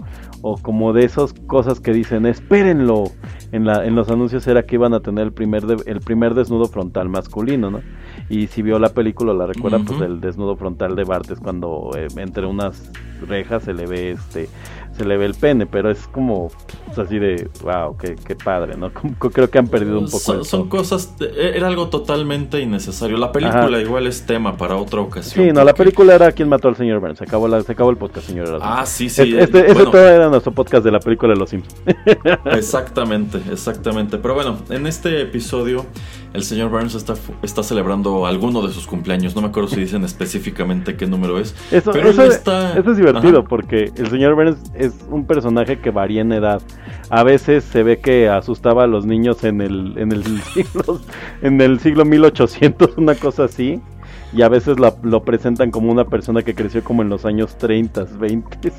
[0.47, 3.05] o como de esas cosas que dicen espérenlo
[3.51, 6.33] en, la, en los anuncios era que iban a tener el primer, de- el primer
[6.33, 7.81] desnudo frontal masculino, ¿no?
[8.29, 11.91] Y si vio la película, la recuerda, pues el desnudo frontal de Bart es cuando
[11.97, 12.91] eh, entre unas
[13.27, 14.49] rejas se le ve este
[14.97, 16.49] se le ve el pene, pero es como
[16.85, 18.91] pues, así de, wow, qué, qué padre, ¿no?
[18.93, 23.17] Como- creo que han perdido un poco Son, cosas, e- era algo totalmente innecesario.
[23.17, 23.81] La película Ajá.
[23.81, 25.45] igual es tema para otra ocasión.
[25.45, 27.19] Sí, no, la película era quién mató al señor Burns.
[27.19, 28.59] Se acabó, la, se acabó el podcast, señor.
[28.61, 29.35] Ah, sí, sí.
[29.37, 29.97] Este, este- bueno.
[29.97, 31.75] era nuestro podcast de la película de los Simpsons.
[32.45, 34.17] Exactamente, exactamente.
[34.17, 35.85] Pero bueno, en este episodio
[36.33, 39.35] el señor Burns está, está celebrando alguno de sus cumpleaños.
[39.35, 41.55] No me acuerdo si dicen específicamente qué número es.
[41.71, 42.77] Eso, pero eso, está...
[42.77, 43.47] eso es divertido Ajá.
[43.47, 46.61] porque el señor Burns es un personaje que varía en edad.
[47.09, 50.23] A veces se ve que asustaba a los niños en el, en el
[50.53, 50.99] siglo,
[51.41, 53.79] en el siglo 1800, una cosa así.
[54.33, 57.57] Y a veces la- lo presentan como una persona que creció como en los años
[57.57, 58.71] 30, 20.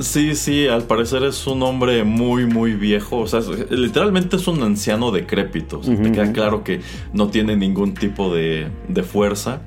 [0.00, 3.18] Sí, sí, al parecer es un hombre muy, muy viejo.
[3.18, 5.78] O sea, es- literalmente es un anciano decrépito.
[5.78, 6.12] O sea, Te Ujú.
[6.12, 6.80] queda claro que
[7.12, 9.60] no tiene ningún tipo de, de fuerza.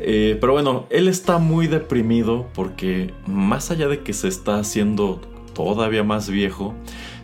[0.00, 5.20] Eh, pero bueno, él está muy deprimido porque más allá de que se está haciendo
[5.54, 6.74] todavía más viejo,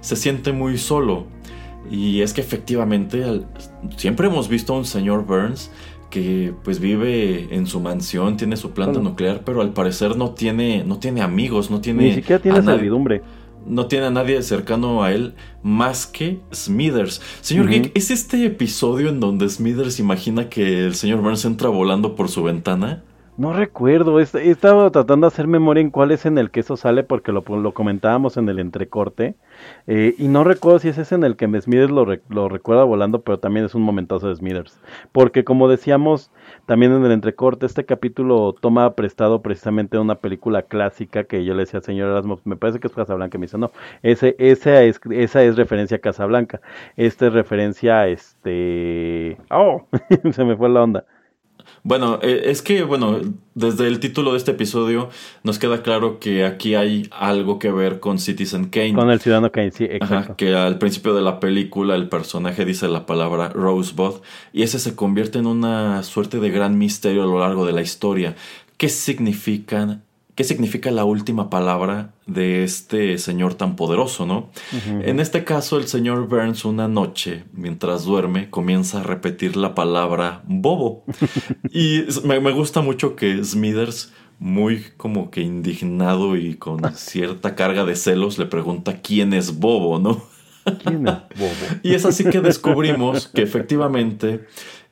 [0.01, 1.25] se siente muy solo.
[1.91, 3.47] Y es que efectivamente al-
[3.97, 5.71] siempre hemos visto a un señor Burns
[6.11, 10.85] que pues vive en su mansión, tiene su planta nuclear, pero al parecer no tiene,
[10.85, 13.23] no tiene amigos, no tiene Ni siquiera tiene servidumbre.
[13.67, 17.21] No tiene a nadie cercano a él más que Smithers.
[17.41, 17.69] Señor.
[17.69, 22.29] Geek, ¿es este episodio en donde Smithers imagina que el señor Burns entra volando por
[22.29, 23.03] su ventana?
[23.39, 26.75] No recuerdo, he estado tratando de hacer memoria en cuál es en el que eso
[26.79, 29.37] sale porque lo, lo comentábamos en el entrecorte
[29.87, 32.85] eh, y no recuerdo si ese es en el que Smithers lo, re- lo recuerda
[32.85, 34.81] volando, pero también es un momentazo de Smithers.
[35.13, 36.31] Porque como decíamos
[36.65, 41.61] también en el entrecorte, este capítulo toma prestado precisamente una película clásica que yo le
[41.65, 43.71] decía al señor Erasmo, me parece que es Casablanca, me dice, no,
[44.03, 46.63] ese, esa, es, esa es referencia a Casablanca,
[46.97, 49.37] esta es referencia a este...
[49.51, 49.87] ¡Oh!
[50.33, 51.05] Se me fue la onda.
[51.87, 53.21] Bueno, eh, es que, bueno,
[53.55, 55.09] desde el título de este episodio
[55.45, 58.93] nos queda claro que aquí hay algo que ver con Citizen Kane.
[58.95, 60.37] Con el Ciudadano Kane, sí, Ajá, exacto.
[60.37, 64.15] que al principio de la película el personaje dice la palabra Rosebud
[64.53, 67.83] y ese se convierte en una suerte de gran misterio a lo largo de la
[67.83, 68.35] historia.
[68.79, 70.03] ¿Qué significan?
[70.37, 74.51] ¿Qué significa la última palabra de este señor tan poderoso, no?
[74.85, 80.43] En este caso, el señor Burns una noche, mientras duerme, comienza a repetir la palabra
[80.47, 81.05] bobo.
[81.73, 87.97] y me gusta mucho que Smithers, muy como que indignado y con cierta carga de
[87.97, 90.23] celos, le pregunta quién es bobo, ¿no?
[90.85, 91.81] ¿Quién es Bobo?
[91.83, 94.45] Y es así que descubrimos que efectivamente,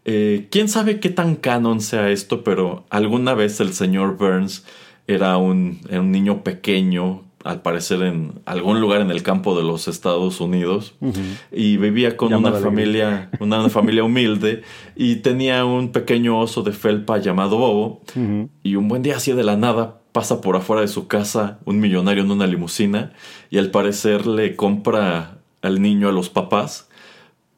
[0.06, 4.64] eh, quién sabe qué tan canon sea esto, pero alguna vez el señor Burns
[5.06, 9.62] era un, era un niño pequeño, al parecer en algún lugar en el campo de
[9.62, 10.94] los Estados Unidos,
[11.52, 14.62] y vivía con una familia, una familia humilde,
[14.96, 18.00] y tenía un pequeño oso de felpa llamado Bobo,
[18.62, 21.80] y un buen día así de la nada pasa por afuera de su casa un
[21.80, 23.12] millonario en una limusina
[23.50, 26.88] y al parecer le compra al niño a los papás.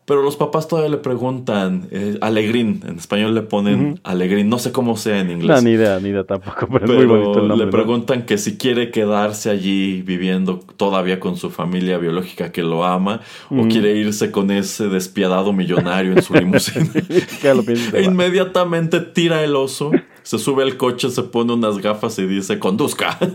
[0.07, 4.70] Pero los papás todavía le preguntan eh, alegrín, en español le ponen alegrín, no sé
[4.70, 5.57] cómo sea en inglés.
[5.57, 7.57] No, ni idea, ni idea tampoco, pero, es muy bonito el nombre.
[7.57, 7.70] le ¿no?
[7.72, 13.20] preguntan que si quiere quedarse allí viviendo todavía con su familia biológica que lo ama
[13.50, 16.86] o quiere irse con ese despiadado millonario en su limusina.
[18.00, 19.90] Inmediatamente tira el oso,
[20.27, 23.16] se sube al coche, se pone unas gafas y dice, conduzca.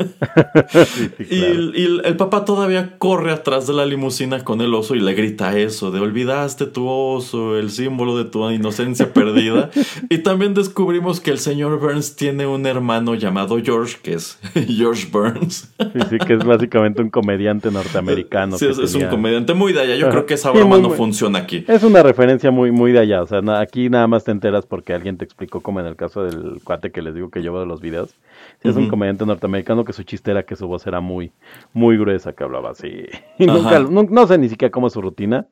[0.72, 0.86] Sí,
[1.18, 1.52] sí, Y, claro.
[1.54, 5.00] el, y el- el papá todavía corre atrás de la limusina con el oso y
[5.00, 9.70] le grita eso, de olvidaste tu oso, el símbolo de tu inocencia perdida.
[10.10, 14.38] y también descubrimos que el señor Burns tiene un hermano llamado George, que es
[14.68, 15.72] George Burns.
[15.80, 18.58] Sí, sí, que es básicamente un comediante norteamericano.
[18.58, 19.96] Sí, es, es un comediante muy de allá.
[19.96, 21.64] Yo creo que esa Sí, broma muy no funciona aquí.
[21.68, 23.22] Es una referencia muy, muy de allá.
[23.24, 26.24] O sea, aquí nada más te enteras porque alguien te explicó, como en el caso
[26.24, 28.15] del que les digo que yo veo de los videos.
[28.63, 31.32] Sí, Es un comediante norteamericano que su chiste era que su voz era muy,
[31.73, 33.05] muy gruesa, que hablaba así.
[33.38, 35.45] Y nunca, no, no sé ni siquiera cómo es su rutina.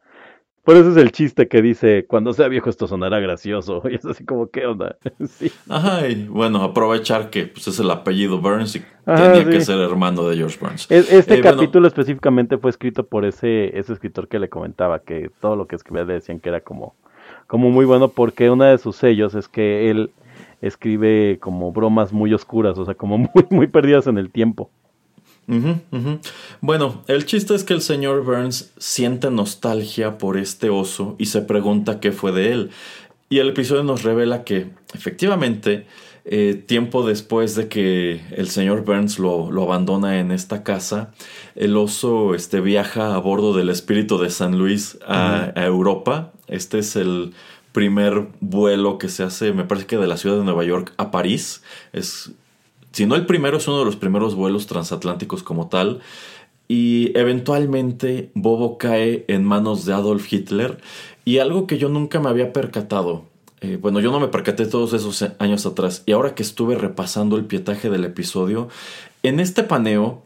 [0.63, 3.81] Por eso es el chiste que dice, cuando sea viejo esto sonará gracioso.
[3.89, 4.97] Y es así como, ¿qué onda?
[5.27, 5.51] Sí.
[5.67, 9.79] Ajá, y bueno, aprovechar que pues, es el apellido Burns y Ajá, tenía que ser
[9.79, 10.89] hermano de George Burns.
[10.91, 14.99] Es- Este Eh, bueno, capítulo específicamente fue escrito por ese, ese escritor que le comentaba,
[14.99, 16.93] que todo lo que escribía le decían que era como,
[17.47, 20.11] como muy bueno, porque uno de sus sellos es que él
[20.61, 24.69] escribe como bromas muy oscuras, o sea, como muy, muy perdidas en el tiempo.
[26.61, 31.41] Bueno, el chiste es que el señor Burns siente nostalgia por este oso y se
[31.41, 32.69] pregunta qué fue de él.
[33.29, 35.87] Y el episodio nos revela que, efectivamente,
[36.25, 41.11] eh, tiempo después de que el señor Burns lo, lo abandona en esta casa,
[41.55, 46.33] el oso este, viaja a bordo del espíritu de San Luis a, a Europa.
[46.47, 47.33] Este es el
[47.71, 51.11] primer vuelo que se hace, me parece que de la ciudad de Nueva York a
[51.11, 51.63] París.
[51.93, 52.31] Es
[52.91, 55.99] si no el primero, es uno de los primeros vuelos transatlánticos como tal.
[56.67, 60.79] Y eventualmente Bobo cae en manos de Adolf Hitler.
[61.25, 63.25] Y algo que yo nunca me había percatado.
[63.61, 66.03] eh, bueno, yo no me percaté todos esos años atrás.
[66.05, 68.69] Y ahora que estuve repasando el pietaje del episodio,
[69.23, 70.23] en este paneo,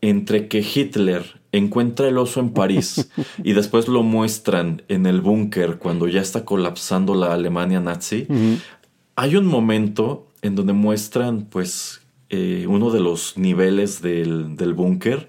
[0.00, 3.10] entre que Hitler encuentra el oso en París
[3.44, 8.26] y después lo muestran en el búnker cuando ya está colapsando la Alemania nazi,
[9.14, 12.00] hay un momento en donde muestran pues
[12.30, 15.28] eh, uno de los niveles del, del búnker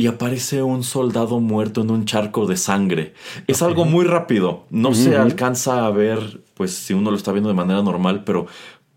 [0.00, 3.14] y aparece un soldado muerto en un charco de sangre.
[3.48, 7.48] Es algo muy rápido, no se alcanza a ver pues si uno lo está viendo
[7.48, 8.46] de manera normal, pero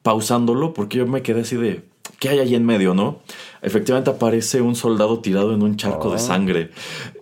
[0.04, 1.84] pausándolo porque yo me quedé así de
[2.20, 3.20] ¿qué hay ahí en medio, no?
[3.62, 6.72] Efectivamente aparece un soldado tirado en un charco de sangre.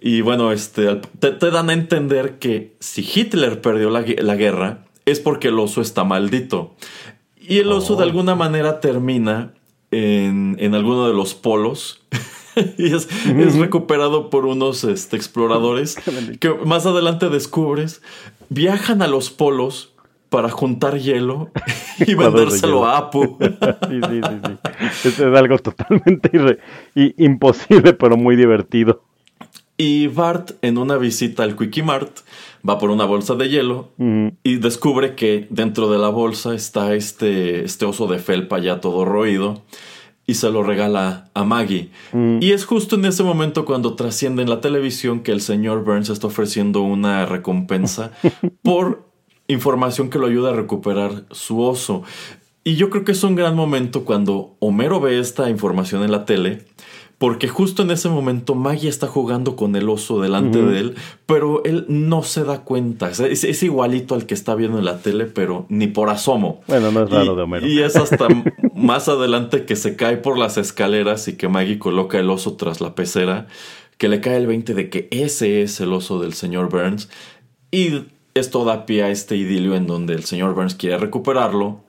[0.02, 4.86] Y bueno, este, te, te dan a entender que si Hitler perdió la, la guerra
[5.06, 6.76] es porque el oso está maldito.
[7.36, 9.54] Y el oso de alguna manera termina
[9.92, 12.02] en, en alguno de los polos.
[12.78, 15.96] y es, es recuperado por unos este, exploradores
[16.40, 18.02] que más adelante descubres
[18.50, 19.94] viajan a los polos
[20.30, 21.50] para juntar hielo
[22.06, 23.38] y vendérselo a Apu.
[23.90, 25.08] sí, sí, sí, sí.
[25.10, 26.60] Es, es algo totalmente irre-
[26.96, 29.04] i- imposible, pero muy divertido.
[29.78, 32.18] Y Bart, en una visita al Quickie Mart,
[32.68, 33.92] va por una bolsa de hielo
[34.44, 39.06] y descubre que dentro de la bolsa está este, este oso de felpa ya todo
[39.06, 39.62] roído
[40.28, 41.92] y se lo regala a Maggie.
[42.42, 46.10] Y es justo en ese momento cuando trasciende en la televisión que el señor Burns
[46.10, 48.12] está ofreciendo una recompensa
[48.62, 49.09] por
[49.50, 52.04] información que lo ayuda a recuperar su oso.
[52.64, 56.24] Y yo creo que es un gran momento cuando Homero ve esta información en la
[56.26, 56.66] tele,
[57.18, 60.96] porque justo en ese momento Maggie está jugando con el oso delante de él,
[61.26, 63.10] pero él no se da cuenta.
[63.10, 66.62] Es, es igualito al que está viendo en la tele, pero ni por asomo.
[66.68, 67.68] Bueno, no es raro Y- de Homero.
[67.68, 68.28] Y es hasta
[68.76, 72.80] más adelante que se cae por las escaleras y que Maggie coloca el oso tras
[72.80, 73.48] la pecera,
[73.98, 77.10] que le cae el 20 de que ese es el oso del señor Burns.
[77.72, 81.82] Y esto da pie a este idilio en donde el señor Burns quiere recuperarlo.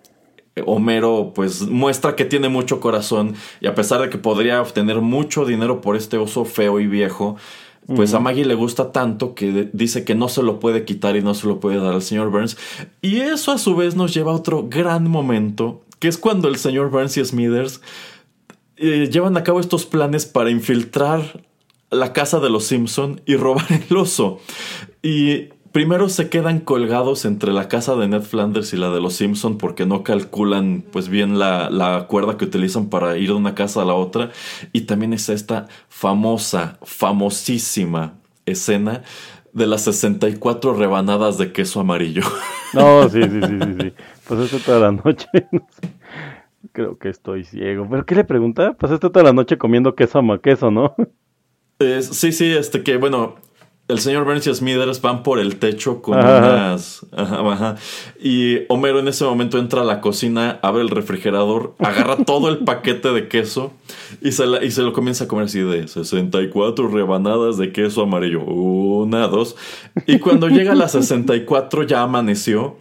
[0.66, 5.44] Homero pues muestra que tiene mucho corazón y a pesar de que podría obtener mucho
[5.44, 7.36] dinero por este oso feo y viejo,
[7.86, 11.22] pues a Maggie le gusta tanto que dice que no se lo puede quitar y
[11.22, 12.56] no se lo puede dar al señor Burns.
[13.00, 16.56] Y eso a su vez nos lleva a otro gran momento, que es cuando el
[16.56, 17.80] señor Burns y Smithers
[18.76, 21.42] eh, llevan a cabo estos planes para infiltrar
[21.90, 24.40] la casa de los Simpson y robar el oso.
[25.02, 29.14] Y primero se quedan colgados entre la casa de Ned Flanders y la de los
[29.14, 33.54] Simpson porque no calculan pues bien la, la cuerda que utilizan para ir de una
[33.54, 34.30] casa a la otra.
[34.72, 38.14] Y también es esta famosa, famosísima
[38.46, 39.02] escena
[39.52, 42.22] de las 64 rebanadas de queso amarillo.
[42.72, 43.92] No, sí, sí, sí, sí, sí.
[44.28, 45.26] Pasaste toda la noche.
[45.50, 45.88] no sé.
[46.70, 47.88] Creo que estoy ciego.
[47.90, 48.74] ¿Pero qué le pregunta?
[48.74, 50.94] Pasaste toda la noche comiendo queso a queso, ¿no?
[52.00, 53.36] Sí, sí, este que bueno,
[53.90, 56.38] el señor Burns y Smithers van por el techo con Ajá.
[56.38, 57.06] unas.
[57.16, 57.76] Ajá, ajá.
[58.22, 62.58] Y Homero en ese momento entra a la cocina, abre el refrigerador, agarra todo el
[62.58, 63.72] paquete de queso
[64.22, 68.02] y se, la- y se lo comienza a comer así de 64 rebanadas de queso
[68.02, 68.42] amarillo.
[68.44, 69.56] Una, dos.
[70.06, 72.76] Y cuando llega a las 64 ya amaneció.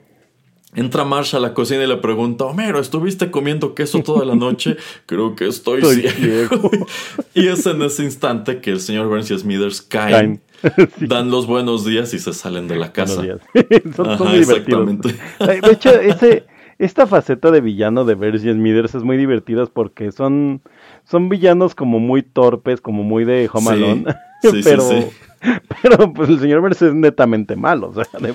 [0.75, 4.77] Entra Marsh a la cocina y le pregunta, Homero, ¿estuviste comiendo queso toda la noche?
[5.07, 6.69] Creo que estoy, Estoy ciego.
[7.33, 10.41] y es en ese instante que el señor Burns y Smithers caen.
[10.61, 11.07] Sí.
[11.07, 13.23] dan los buenos días y se salen de la casa.
[13.23, 15.15] Son, son Ajá, exactamente.
[15.39, 16.43] De hecho, ese,
[16.79, 20.61] esta faceta de villano de Burns y Smithers es muy divertida porque son,
[21.05, 23.69] son villanos como muy torpes, como muy de Home.
[23.69, 24.05] Alone.
[24.41, 25.05] Sí, sí, pero, sí.
[25.81, 27.89] pero pues el señor Burns es netamente malo.
[27.89, 28.33] O sea, de,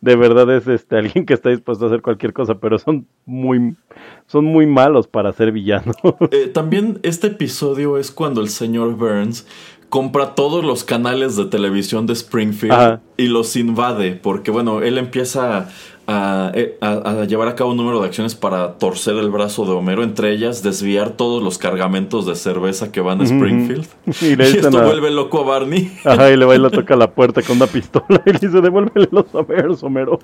[0.00, 3.76] de verdad es este alguien que está dispuesto a hacer cualquier cosa, pero son muy,
[4.26, 5.96] son muy malos para ser villanos.
[6.30, 9.46] Eh, también este episodio es cuando el señor Burns
[9.88, 13.00] compra todos los canales de televisión de Springfield Ajá.
[13.18, 15.68] y los invade, porque bueno, él empieza
[16.06, 19.64] a, eh, a- a llevar a cabo un número de acciones para torcer el brazo
[19.64, 23.86] de Homero, entre ellas desviar todos los cargamentos de cerveza que van a Springfield.
[24.20, 25.92] Y le y esto a- vuelve loco a Barney.
[26.04, 28.60] Ajá, y le va y le toca la puerta con una pistola y le dice,
[28.60, 30.18] devuélvele los Homeros, Homero.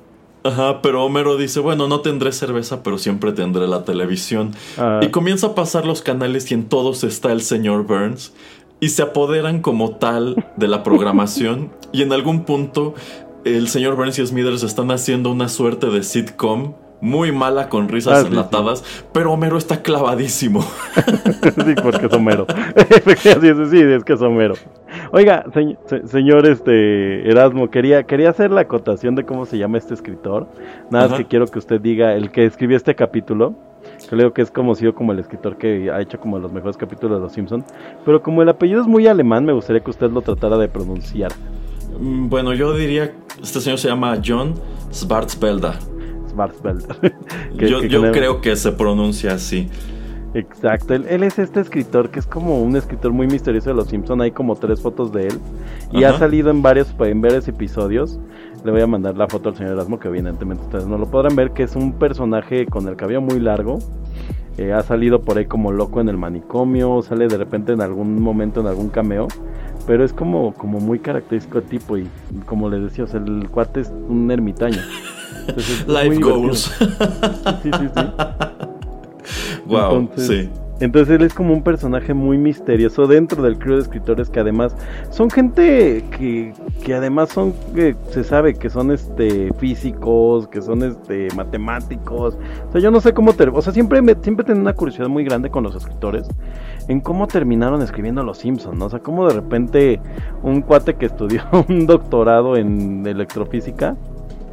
[0.44, 4.52] Ajá, pero Homero dice, bueno, no tendré cerveza, pero siempre tendré la televisión.
[4.78, 5.00] Ah.
[5.02, 8.32] Y comienza a pasar los canales y en todos está el señor Burns.
[8.80, 11.70] Y se apoderan como tal de la programación.
[11.92, 12.94] y en algún punto
[13.56, 18.12] el señor Burns y Smithers están haciendo una suerte de sitcom muy mala con risas
[18.18, 18.82] Ah, sí, enlatadas.
[19.12, 20.62] Pero Homero está clavadísimo.
[21.42, 22.44] sí, porque es Homero.
[23.70, 24.54] sí, es que es Homero.
[25.12, 29.78] Oiga, se- se- señor este Erasmo, quería, quería hacer la acotación de cómo se llama
[29.78, 30.48] este escritor.
[30.90, 33.54] Nada más que quiero que usted diga el que escribió este capítulo.
[34.10, 37.22] Creo que es conocido como el escritor que ha hecho como los mejores capítulos de
[37.22, 37.64] Los Simpson.
[38.04, 41.30] Pero como el apellido es muy alemán, me gustaría que usted lo tratara de pronunciar.
[42.00, 44.54] Mm, Bueno, yo diría, este señor se llama John
[44.92, 45.74] Schwarzwälder.
[46.30, 47.14] Schwarzwälder.
[47.56, 49.68] Yo, yo creo que se pronuncia así.
[50.34, 53.88] Exacto, él, él es este escritor que es como un escritor muy misterioso de Los
[53.88, 54.20] Simpson.
[54.20, 55.38] Hay como tres fotos de él
[55.90, 56.14] y Ajá.
[56.14, 58.20] ha salido en varios, en varios episodios.
[58.64, 61.34] Le voy a mandar la foto al señor Erasmo, que evidentemente ustedes no lo podrán
[61.34, 63.78] ver, que es un personaje con el cabello muy largo.
[64.58, 68.20] Eh, ha salido por ahí como loco en el manicomio, sale de repente en algún
[68.20, 69.28] momento en algún cameo.
[69.88, 72.06] Pero es como, como muy característico tipo y
[72.46, 74.78] como les decía, o sea, el cuate es un ermitaño.
[75.48, 76.58] Entonces, es Life goals.
[77.62, 78.02] Sí, sí, sí.
[79.66, 80.50] wow, Entonces, sí.
[80.80, 84.76] Entonces él es como un personaje muy misterioso dentro del crew de escritores que además
[85.10, 86.52] son gente que,
[86.84, 92.38] que además son, que se sabe que son este físicos, que son este matemáticos.
[92.68, 95.08] O sea, yo no sé cómo, ter- o sea, siempre me, siempre tengo una curiosidad
[95.08, 96.28] muy grande con los escritores
[96.88, 98.86] en cómo terminaron escribiendo Los Simpsons, ¿no?
[98.86, 100.00] O sea, cómo de repente
[100.42, 103.96] un cuate que estudió un doctorado en electrofísica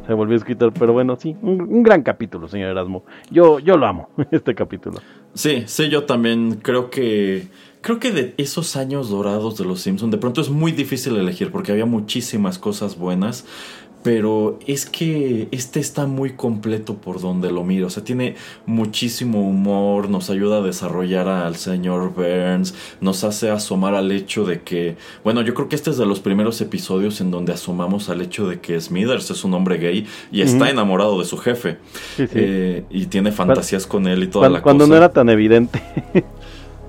[0.06, 3.04] se volvió escritor, pero bueno, sí, un, gran capítulo, señor Erasmo.
[3.30, 5.00] Yo, yo lo amo, este capítulo.
[5.34, 7.48] Sí, sí, yo también creo que
[7.80, 11.52] creo que de esos años dorados de los Simpsons de pronto es muy difícil elegir
[11.52, 13.44] porque había muchísimas cosas buenas,
[14.02, 19.48] pero es que este está muy completo por donde lo miro, o sea, tiene muchísimo
[19.48, 24.96] humor, nos ayuda a desarrollar al señor Burns, nos hace asomar al hecho de que,
[25.24, 28.48] bueno, yo creo que este es de los primeros episodios en donde asomamos al hecho
[28.48, 31.78] de que Smithers es un hombre gay y está enamorado de su jefe.
[32.16, 32.32] Sí, sí.
[32.34, 34.90] Eh, y tiene fantasías con él y toda la cuando cosa.
[34.90, 35.82] no era tan evidente.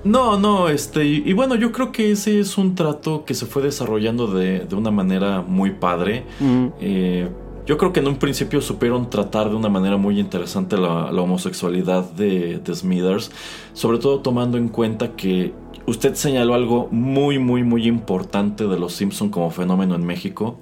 [0.08, 3.46] No, no, este, y, y bueno, yo creo que ese es un trato que se
[3.46, 6.26] fue desarrollando de, de una manera muy padre.
[6.40, 7.30] Mm, Eh,
[7.66, 11.22] yo creo que en un principio supieron tratar de una manera muy interesante la, la
[11.22, 13.30] homosexualidad de, de Smithers,
[13.74, 15.52] sobre todo tomando en cuenta que
[15.86, 20.60] usted señaló algo muy, muy, muy importante de Los Simpson como fenómeno en México,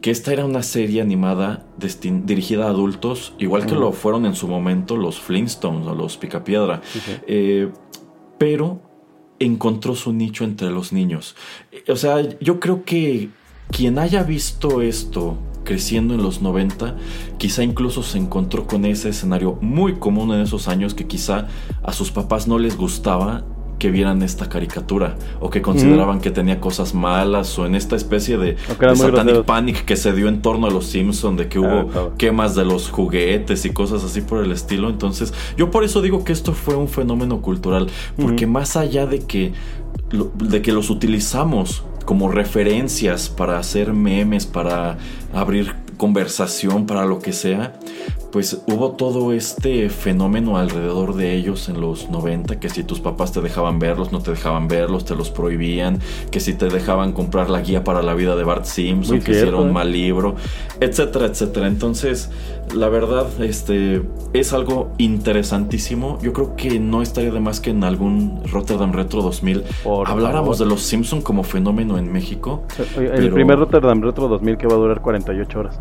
[0.00, 1.66] que esta era una serie animada
[2.24, 6.80] dirigida a adultos, igual que lo fueron en su momento los Flintstones o los Picapiedra.
[7.26, 7.68] Eh,
[8.38, 8.80] pero
[9.38, 11.36] encontró su nicho entre los niños.
[11.88, 13.30] O sea, yo creo que
[13.70, 16.96] quien haya visto esto creciendo en los 90,
[17.36, 21.46] quizá incluso se encontró con ese escenario muy común en esos años que quizá
[21.82, 23.44] a sus papás no les gustaba
[23.78, 28.36] que vieran esta caricatura o que consideraban que tenía cosas malas o en esta especie
[28.38, 29.46] de, de satanic groseros.
[29.46, 32.12] panic que se dio en torno a los Simpson de que Ah, hubo claro.
[32.18, 34.88] quemas de los juguetes y cosas así por el estilo.
[34.90, 37.88] Entonces, yo por eso digo que esto fue un fenómeno cultural,
[38.20, 39.52] porque más allá de que,
[40.34, 44.96] de que los utilizamos como referencias para hacer memes, para
[45.34, 47.74] abrir conversación, para lo que sea,
[48.30, 53.32] pues hubo todo este fenómeno alrededor de ellos en los 90, que si tus papás
[53.32, 55.98] te dejaban verlos, no te dejaban verlos, te los prohibían,
[56.30, 59.32] que si te dejaban comprar la guía para la vida de Bart Simpson, Muy que
[59.32, 59.72] si era cierto, un ¿eh?
[59.72, 60.34] mal libro,
[60.80, 61.66] etcétera, etcétera.
[61.68, 62.30] Entonces,
[62.74, 64.02] la verdad, este
[64.34, 66.18] es algo interesantísimo.
[66.22, 70.58] Yo creo que no estaría de más que en algún Rotterdam Retro 2000 Por habláramos
[70.58, 70.68] favor.
[70.68, 72.64] de los Simpson como fenómeno en México.
[72.96, 75.80] El Pero- primer Rotterdam Retro 2000 que va a durar 48 horas.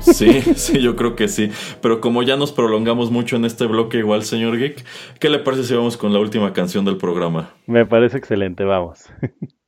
[0.00, 1.50] Sí, sí, yo creo que sí.
[1.80, 4.84] Pero como ya nos prolongamos mucho en este bloque, igual, señor Geek,
[5.18, 7.54] ¿qué le parece si vamos con la última canción del programa?
[7.66, 9.04] Me parece excelente, vamos.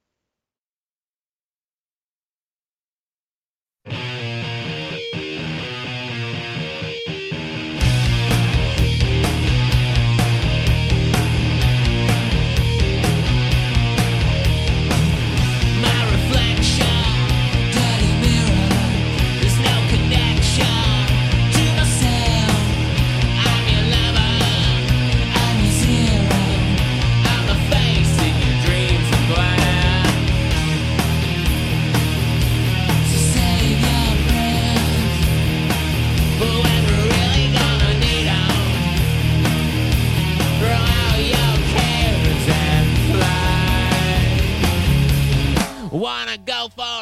[46.25, 47.02] Wanna go for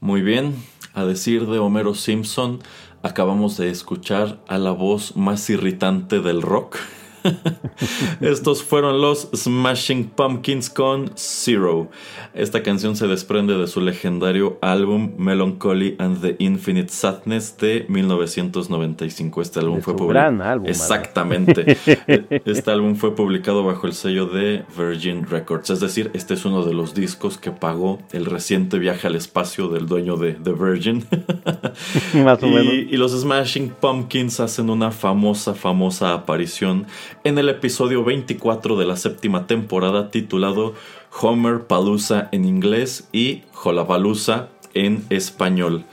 [0.00, 0.54] Muy bien,
[0.94, 2.60] a decir de Homero Simpson,
[3.02, 6.76] acabamos de escuchar a la voz más irritante del rock.
[8.20, 11.88] Estos fueron los Smashing Pumpkins con Zero.
[12.34, 19.42] Esta canción se desprende de su legendario álbum Melancholy and the Infinite Sadness de 1995.
[19.42, 21.76] Este álbum De fue su publi- gran álbum, Exactamente.
[22.44, 25.70] Este álbum fue publicado bajo el sello de Virgin Records.
[25.70, 29.68] Es decir, este es uno de los discos que pagó el reciente viaje al espacio
[29.68, 31.06] del dueño de, de Virgin.
[32.24, 32.72] Más o menos.
[32.72, 36.86] Y, y los Smashing Pumpkins hacen una famosa, famosa aparición
[37.24, 40.74] en el episodio 24 de la séptima temporada titulado
[41.20, 45.84] Homer Palooza en inglés y Jollapalooza en español.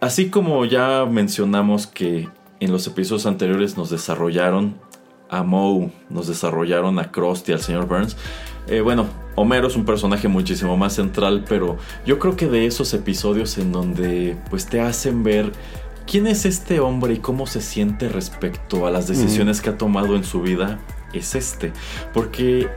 [0.00, 2.28] Así como ya mencionamos que
[2.60, 4.76] en los episodios anteriores nos desarrollaron
[5.30, 8.16] a Moe, nos desarrollaron a Krusty, al señor Burns.
[8.68, 9.06] eh, bueno,
[9.36, 11.76] Homero es un personaje muchísimo más central, pero
[12.06, 15.50] yo creo que de esos episodios en donde pues te hacen ver
[16.06, 20.16] quién es este hombre y cómo se siente respecto a las decisiones que ha tomado
[20.16, 20.78] en su vida,
[21.12, 21.72] es este.
[22.12, 22.68] Porque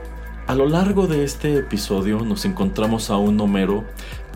[0.48, 3.84] a lo largo de este episodio nos encontramos a un Homero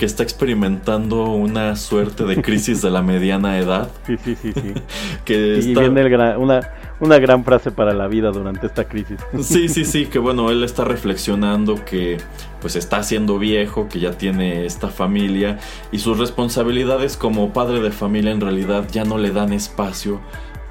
[0.02, 3.92] que está experimentando una suerte de crisis de la mediana edad.
[4.08, 4.74] Sí, sí, sí, sí.
[5.26, 5.82] Que Y está...
[5.82, 9.20] viene el gran- una, una gran frase para la vida durante esta crisis.
[9.44, 12.18] Sí, sí, sí, que bueno, él está reflexionando que
[12.62, 15.60] pues está haciendo viejo, que ya tiene esta familia
[15.92, 20.20] y sus responsabilidades como padre de familia en realidad ya no le dan espacio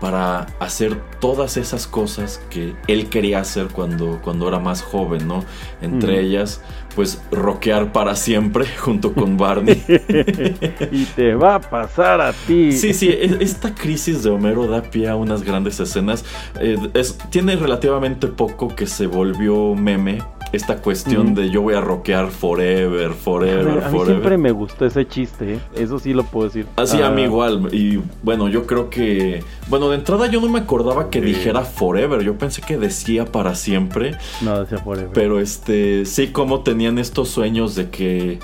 [0.01, 5.44] para hacer todas esas cosas que él quería hacer cuando, cuando era más joven, ¿no?
[5.82, 6.62] Entre ellas,
[6.95, 9.83] pues rockear para siempre junto con Barney.
[10.93, 12.73] y te va a pasar a ti.
[12.73, 13.09] Sí, sí,
[13.41, 16.25] esta crisis de Homero da pie a unas grandes escenas.
[16.61, 20.19] Eh, es- tiene relativamente poco que se volvió meme.
[20.52, 24.06] Esta cuestión de yo voy a rockear forever, A forever, mí, a mí forever.
[24.06, 25.60] siempre me gustó ese chiste, ¿eh?
[25.77, 26.66] eso sí lo puedo decir.
[26.77, 27.68] Así Ah, a mí igual.
[27.72, 29.44] Y bueno, yo creo que.
[29.68, 32.22] Bueno, de entrada yo no me acordaba que dijera forever.
[32.22, 34.16] Yo pensé que decía para siempre.
[34.40, 35.10] No, decía forever.
[35.14, 36.05] Pero este.
[36.05, 38.39] Sí, como tenían estos sueños de que.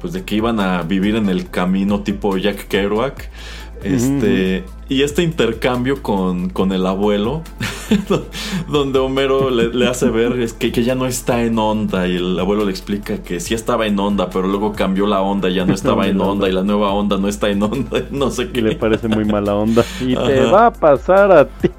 [0.00, 3.30] Pues de que iban a vivir en el camino tipo Jack Kerouac.
[3.84, 4.64] Este.
[4.92, 7.40] Y este intercambio con, con el abuelo.
[8.68, 12.06] donde Homero le, le hace ver es que, que ya no está en onda.
[12.06, 15.48] Y el abuelo le explica que sí estaba en onda, pero luego cambió la onda,
[15.48, 16.46] y ya no estaba en onda.
[16.46, 18.02] Y la nueva onda no está en onda.
[18.10, 18.60] No sé Y qué.
[18.60, 19.82] le parece muy mala onda.
[20.00, 21.70] Y te va a pasar a ti.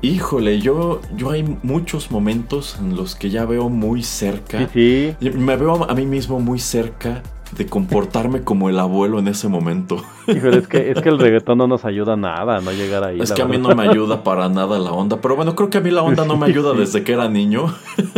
[0.00, 4.70] Híjole, yo, yo hay muchos momentos en los que ya veo muy cerca.
[4.72, 5.30] Sí, sí.
[5.30, 7.22] Me veo a mí mismo muy cerca
[7.56, 10.02] de comportarme como el abuelo en ese momento.
[10.26, 13.20] Híjole, es que, es que el reggaetón no nos ayuda nada, no llegar ahí.
[13.20, 15.20] es que a mí no me ayuda para nada la onda.
[15.20, 17.66] Pero bueno, creo que a mí la onda no me ayuda desde que era niño.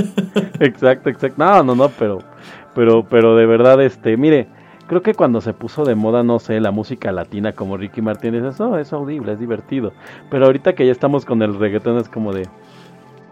[0.60, 1.42] Exacto, exacto.
[1.42, 2.18] No, no, no, pero,
[2.74, 4.48] pero, pero de verdad, este, mire,
[4.86, 8.32] creo que cuando se puso de moda, no sé, la música latina como Ricky Martin,
[8.32, 9.92] dices, oh, es audible, es divertido.
[10.30, 12.48] Pero ahorita que ya estamos con el reggaetón es como de,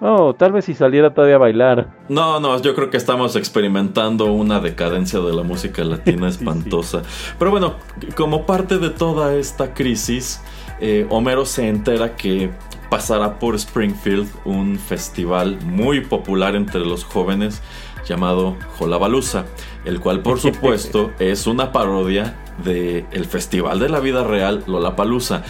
[0.05, 1.89] oh, tal vez si saliera todavía a bailar.
[2.09, 6.45] No, no, yo creo que estamos experimentando una decadencia de la música latina Sí, sí.
[6.45, 7.03] espantosa.
[7.39, 7.75] Pero bueno,
[8.17, 10.43] como parte de toda esta crisis,
[10.81, 12.51] eh, Homero se entera que
[12.91, 17.63] pasará por Springfield un festival muy popular entre los jóvenes
[18.07, 19.47] llamado Jollapalooza,
[19.85, 25.43] el cual por supuesto es una parodia del el festival de la vida real Lollapalooza.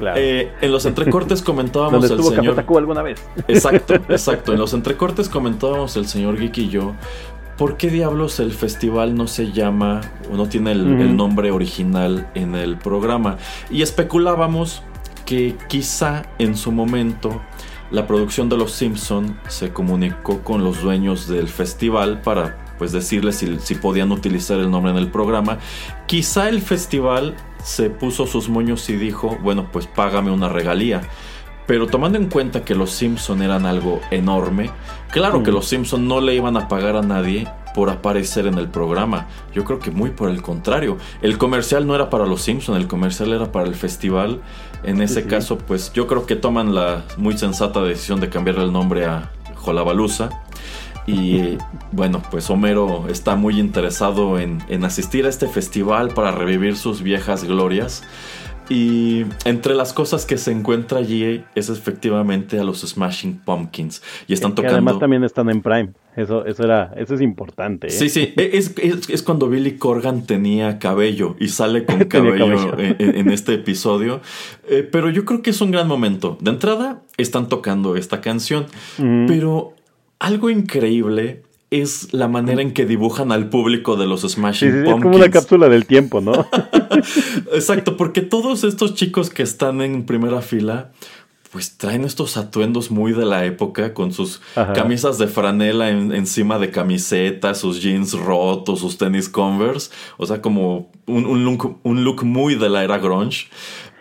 [0.00, 0.18] Claro.
[0.18, 3.22] Eh, en los entrecortes comentábamos el estuvo señor alguna vez.
[3.46, 4.54] Exacto, exacto.
[4.54, 6.94] En los entrecortes comentábamos el señor Geek y yo.
[7.58, 10.00] ¿Por qué diablos el festival no se llama
[10.32, 13.36] o no tiene el, nombre original en el programa?
[13.70, 14.82] Y especulábamos
[15.26, 17.42] que quizá en su momento
[17.90, 23.36] la producción de Los Simpson se comunicó con los dueños del festival para pues decirles
[23.36, 25.58] si, si podían utilizar el nombre en el programa.
[26.06, 31.02] Quizá el festival se puso sus moños y dijo, bueno, pues págame una regalía.
[31.66, 34.70] Pero tomando en cuenta que los Simpson eran algo enorme,
[35.12, 35.54] claro que Mm.
[35.54, 39.28] los Simpson no le iban a pagar a nadie por aparecer en el programa.
[39.54, 40.98] Yo creo que muy por el contrario.
[41.22, 44.40] El comercial no era para los Simpson, el comercial era para el festival.
[44.82, 48.72] En ese caso, pues yo creo que toman la muy sensata decisión de cambiarle el
[48.72, 50.30] nombre a Jollapalooza.
[51.06, 51.58] Y eh,
[51.92, 57.02] bueno, pues Homero está muy interesado en, en asistir a este festival para revivir sus
[57.02, 58.02] viejas glorias.
[58.68, 64.00] Y entre las cosas que se encuentra allí es efectivamente a los Smashing Pumpkins.
[64.28, 64.76] Y están que tocando.
[64.76, 65.90] además también están en Prime.
[66.14, 67.88] Eso, eso era, eso es importante.
[67.88, 67.90] ¿eh?
[67.90, 72.94] Sí, sí, es, es- es cuando Billy Corgan tenía cabello y sale con cabello, cabello.
[73.00, 74.20] En, este episodio.
[74.68, 76.38] Eh, pero yo creo que es un gran momento.
[76.40, 78.66] De entrada, están tocando esta canción.
[79.26, 79.74] Pero
[80.20, 84.84] algo increíble es la manera en que dibujan al público de los Smashing sí, es
[84.84, 85.02] Pumpkins.
[85.02, 86.32] como una cápsula del tiempo, ¿no?
[87.52, 90.90] Exacto, porque todos estos chicos que están en primera fila,
[91.52, 94.72] pues traen estos atuendos muy de la época, con sus Ajá.
[94.72, 100.40] camisas de franela en- encima de camisetas, sus jeans rotos, sus tenis Converse, o sea,
[100.42, 103.48] como un, un look, un look muy de la era grunge.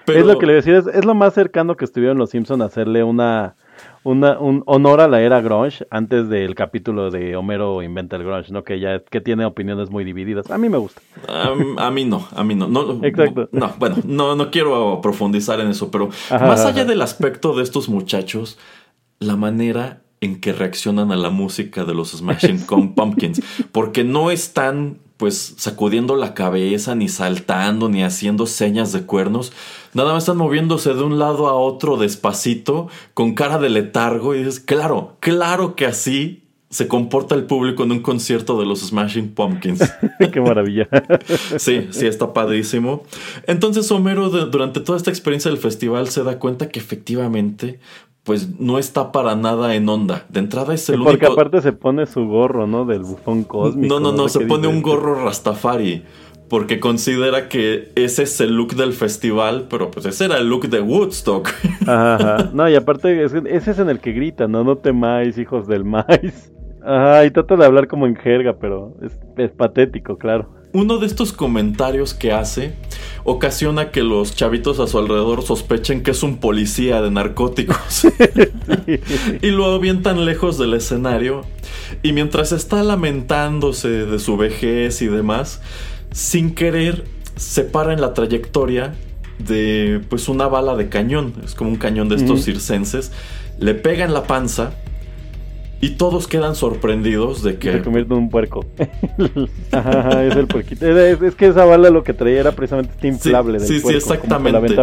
[0.06, 2.62] Pero, Es lo que le decía, es, es lo más cercano que estuvieron los Simpson
[2.64, 3.56] a hacerle una,
[4.04, 8.52] una un honor a la era grunge antes del capítulo de Homero inventa el grunge,
[8.52, 8.64] ¿no?
[8.64, 10.50] Que ya que tiene opiniones muy divididas.
[10.50, 11.02] A mí me gusta.
[11.28, 12.68] A, a mí no, a mí no.
[12.68, 13.50] no Exacto.
[13.52, 16.70] No, bueno, no, no quiero profundizar en eso, pero Ajá, más ajá.
[16.70, 18.58] allá del aspecto de estos muchachos,
[19.20, 22.66] la manera en que reaccionan a la música de los Smashing
[22.96, 29.52] Pumpkins, porque no están pues sacudiendo la cabeza, ni saltando, ni haciendo señas de cuernos.
[29.94, 34.40] Nada más están moviéndose de un lado a otro despacito, con cara de letargo, y
[34.40, 39.34] dices, claro, claro que así se comporta el público en un concierto de los Smashing
[39.34, 39.82] Pumpkins.
[40.32, 40.88] Qué maravilla.
[41.58, 43.04] Sí, sí, está padrísimo.
[43.46, 47.80] Entonces Homero de- durante toda esta experiencia del festival se da cuenta que efectivamente
[48.30, 50.24] pues no está para nada en onda.
[50.30, 51.34] De entrada es el Porque único...
[51.34, 52.86] aparte se pone su gorro, ¿no?
[52.86, 53.92] Del bufón cósmico.
[53.92, 54.76] No, no, no, se pone dice.
[54.76, 56.04] un gorro rastafari
[56.48, 60.70] porque considera que ese es el look del festival, pero pues ese era el look
[60.70, 61.50] de Woodstock.
[61.88, 62.50] Ajá, ajá.
[62.54, 64.64] No, y aparte es- ese es en el que grita, ¿no?
[64.64, 66.54] No temáis, hijos del maíz.
[66.84, 70.50] Ajá, y trata de hablar como en jerga, pero es, es patético, claro.
[70.72, 72.74] Uno de estos comentarios que hace
[73.24, 78.06] ocasiona que los chavitos a su alrededor sospechen que es un policía de narcóticos.
[79.42, 81.44] y lo avientan lejos del escenario.
[82.04, 85.62] Y mientras está lamentándose de su vejez y demás,
[86.12, 87.06] sin querer
[87.36, 88.94] se para en la trayectoria
[89.40, 91.34] de pues una bala de cañón.
[91.44, 93.12] Es como un cañón de estos circenses.
[93.58, 94.74] Le pega en la panza.
[95.82, 98.66] Y todos quedan sorprendidos de Que se convierte en un puerco.
[99.72, 100.86] Ajá, ajá, es el puerquito.
[100.86, 103.82] Es, es que esa bala lo que traía era precisamente este inflable del sí, sí,
[103.82, 104.76] puerco, que exactamente.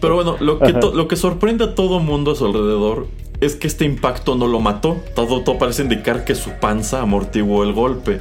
[0.00, 3.06] Pero bueno, lo que, lo que sorprende a todo mundo a su alrededor
[3.40, 4.98] es que este impacto no lo mató.
[5.14, 8.20] Todo, todo parece indicar que su panza amortiguó el golpe.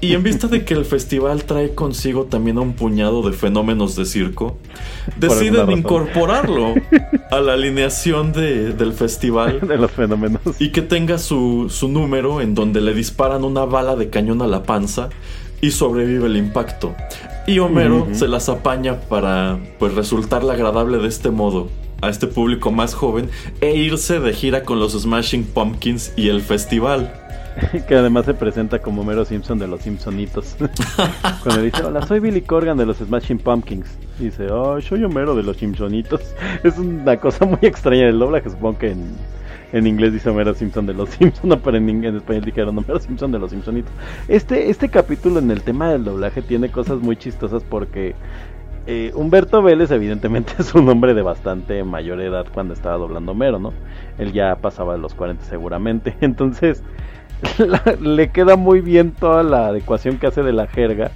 [0.00, 3.94] Y en vista de que el festival trae consigo también a un puñado de fenómenos
[3.96, 4.56] de circo,
[5.16, 6.74] deciden incorporarlo
[7.30, 10.40] a la alineación de- del festival de los fenómenos.
[10.58, 14.46] y que tenga su, su número en donde le disparan una bala de cañón a
[14.46, 15.08] la panza
[15.60, 16.94] y sobrevive el impacto.
[17.46, 21.68] Y Homero se las apaña para pues resultarle agradable de este modo
[22.02, 23.30] a este público más joven
[23.60, 27.12] e irse de gira con los Smashing Pumpkins y el festival.
[27.88, 30.56] Que además se presenta como Homero Simpson de los Simpsonitos.
[31.42, 33.98] Cuando dice, hola, soy Billy Corgan de los Smashing Pumpkins.
[34.18, 36.34] Dice, oh, soy Homero de los Simpsonitos.
[36.62, 39.16] Es una cosa muy extraña del doblaje, supongo que en,
[39.72, 43.32] en inglés dice Homero Simpson de los Simpson, no, pero en, español dijeron Homero Simpson
[43.32, 43.92] de los Simpsonitos.
[44.28, 48.14] Este, este capítulo en el tema del doblaje tiene cosas muy chistosas porque
[48.86, 53.58] eh, Humberto Vélez evidentemente es un hombre de bastante mayor edad cuando estaba doblando Homero,
[53.58, 53.72] ¿no?
[54.18, 56.16] Él ya pasaba de los 40 seguramente.
[56.20, 56.82] Entonces
[58.00, 61.10] le queda muy bien toda la adecuación que hace de la jerga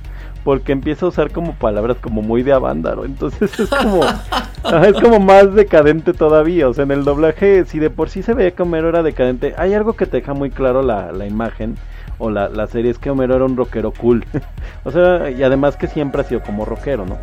[0.45, 3.05] porque empieza a usar como palabras como muy de avándaro.
[3.05, 4.01] Entonces es como
[4.85, 6.69] es como más decadente todavía.
[6.69, 9.75] O sea, en el doblaje, si de por sí se veía Homero era decadente, hay
[9.75, 11.77] algo que te deja muy claro la, la imagen
[12.21, 14.25] o la, la serie es que Homero era un rockero cool.
[14.85, 17.19] o sea, y además que siempre ha sido como rockero, ¿no?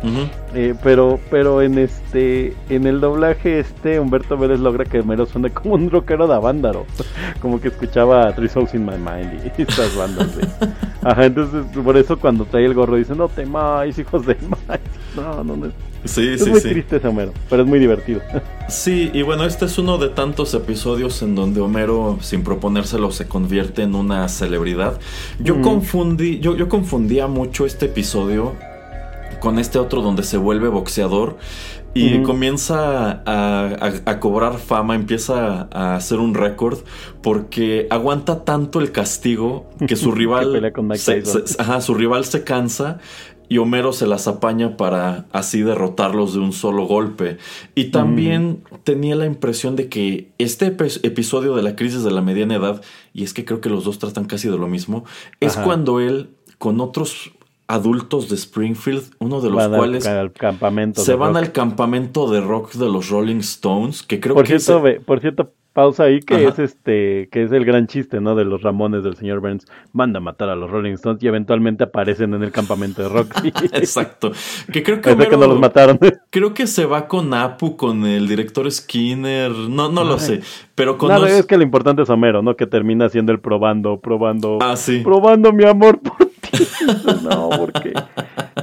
[0.54, 5.50] Eh, pero pero en este en el doblaje este Humberto Vélez logra que Homero suene
[5.50, 6.84] como un rockero de Avándaro
[7.40, 10.48] como que escuchaba Three Souls in My Mind y estas bandas de-
[11.08, 14.80] ajá entonces por eso cuando trae el gorro dice no temáis hijos de maíz
[15.16, 15.72] no no, no es,
[16.08, 16.68] Sí, es sí, muy sí.
[16.70, 18.20] triste ese Homero pero es muy divertido
[18.68, 23.26] Sí, y bueno, este es uno de tantos episodios en donde Homero, sin proponérselo, se
[23.26, 24.98] convierte en una celebridad.
[25.40, 25.62] Yo Mm.
[25.62, 28.54] confundí, yo, yo confundía mucho este episodio
[29.40, 31.38] con este otro donde se vuelve boxeador
[31.94, 36.78] y comienza a, a- a cobrar fama, empieza a hacer un récord
[37.22, 42.98] porque aguanta tanto el castigo que su rival, se, se- ajá, su rival se cansa
[43.48, 47.38] y Homero se las apaña para así derrotarlos de un solo golpe.
[47.74, 52.20] Y también tenía la impresión de que este epi- episodio de la crisis de la
[52.20, 52.82] mediana edad,
[53.14, 55.04] y es que creo que los dos tratan casi de lo mismo,
[55.40, 55.64] es Ajá.
[55.64, 57.32] cuando él con otros
[57.70, 61.36] adultos de Springfield, uno de los Van cuales al, campamento se van rock.
[61.44, 65.20] al campamento de rock de los Rolling Stones, que creo por que cierto ese- por
[65.20, 66.48] cierto pausa ahí que Ajá.
[66.48, 68.34] es este, que es el gran chiste, ¿no?
[68.34, 69.64] De los Ramones del señor Burns.
[69.92, 73.52] Manda a matar a los Rolling Stones y eventualmente aparecen en el campamento de Roxy.
[73.72, 74.32] Exacto.
[74.72, 76.00] Que creo que, no los mataron.
[76.30, 79.52] Creo que se va con Apu, con el director Skinner.
[79.52, 80.40] No, no lo sé.
[80.74, 81.38] Pero Nada, conoce.
[81.38, 82.56] es que lo importante es Homero, ¿no?
[82.56, 85.02] Que termina haciendo el probando, probando, Ah, sí.
[85.04, 86.28] probando mi amor por.
[87.22, 87.92] no, porque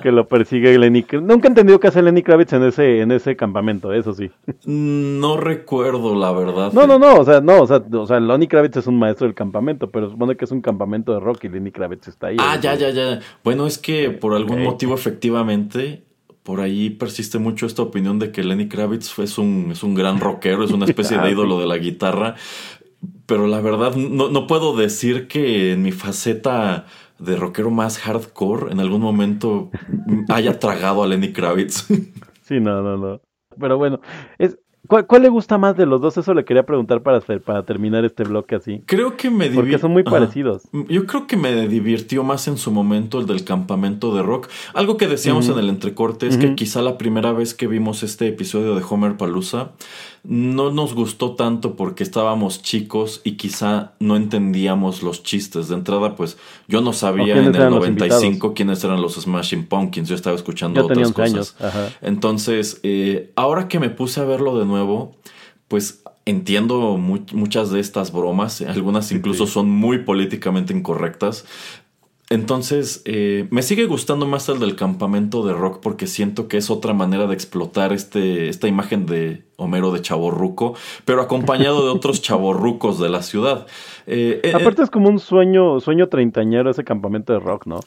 [0.02, 1.28] que lo persigue Lenny Kravitz.
[1.28, 4.30] Nunca he entendido qué hace Lenny Kravitz en ese, en ese campamento, eso sí.
[4.66, 6.74] No recuerdo, la verdad.
[6.74, 9.26] No, no, no, o sea, no, o sea, o sea, Lenny Kravitz es un maestro
[9.28, 12.38] del campamento, pero supone que es un campamento de rock y Lenny Kravitz está ahí.
[12.40, 12.62] Ah, ¿no?
[12.62, 13.20] ya, ya, ya.
[13.44, 16.03] Bueno, es que por algún motivo, efectivamente,
[16.44, 20.20] por ahí persiste mucho esta opinión de que Lenny Kravitz es un, es un gran
[20.20, 21.34] rockero, es una especie Ah, de sí.
[21.34, 22.36] ídolo de la guitarra.
[23.26, 26.86] Pero la verdad, no, no puedo decir que en mi faceta
[27.20, 29.70] de rockero más hardcore en algún momento
[30.30, 31.88] haya tragado a Lenny Kravitz.
[32.44, 33.22] Sí, no, no, no.
[33.60, 34.00] Pero bueno,
[34.38, 36.16] es, ¿cuál, cuál le gusta más de los dos?
[36.18, 38.84] Eso le quería preguntar para, hacer- para terminar este bloque así.
[38.86, 40.12] Creo que me Porque divi- son muy Ajá.
[40.12, 40.62] parecidos.
[40.88, 44.48] Yo creo que me divirtió más en su momento el del campamento de rock.
[44.76, 48.28] Algo que decíamos en el entrecorte es que quizá la primera vez que vimos este
[48.28, 49.72] episodio de Homer Palooza
[50.27, 55.68] no nos gustó tanto porque estábamos chicos y quizá no entendíamos los chistes.
[55.69, 56.38] De entrada, pues
[56.68, 58.53] yo no sabía en el eran los 95 invitados.
[58.56, 60.10] quiénes eran los Smashing Pumpkins.
[60.10, 61.56] Yo estaba escuchando Yo otras 11 cosas.
[62.02, 65.15] Entonces, eh, ahora que me puse a verlo de nuevo,
[65.68, 69.53] pues entiendo mu- muchas de estas bromas, algunas incluso sí.
[69.53, 71.45] son muy políticamente incorrectas.
[72.30, 76.72] Entonces, eh, me sigue gustando más el del campamento de rock porque siento que es
[76.72, 80.76] otra manera de explotar este, esta imagen de Homero de chaborruco,
[81.06, 83.68] pero acompañado de otros chaborrucos de la ciudad.
[84.07, 87.80] Eh, eh, Aparte es como un sueño, sueño treintañero ese campamento de rock, ¿no?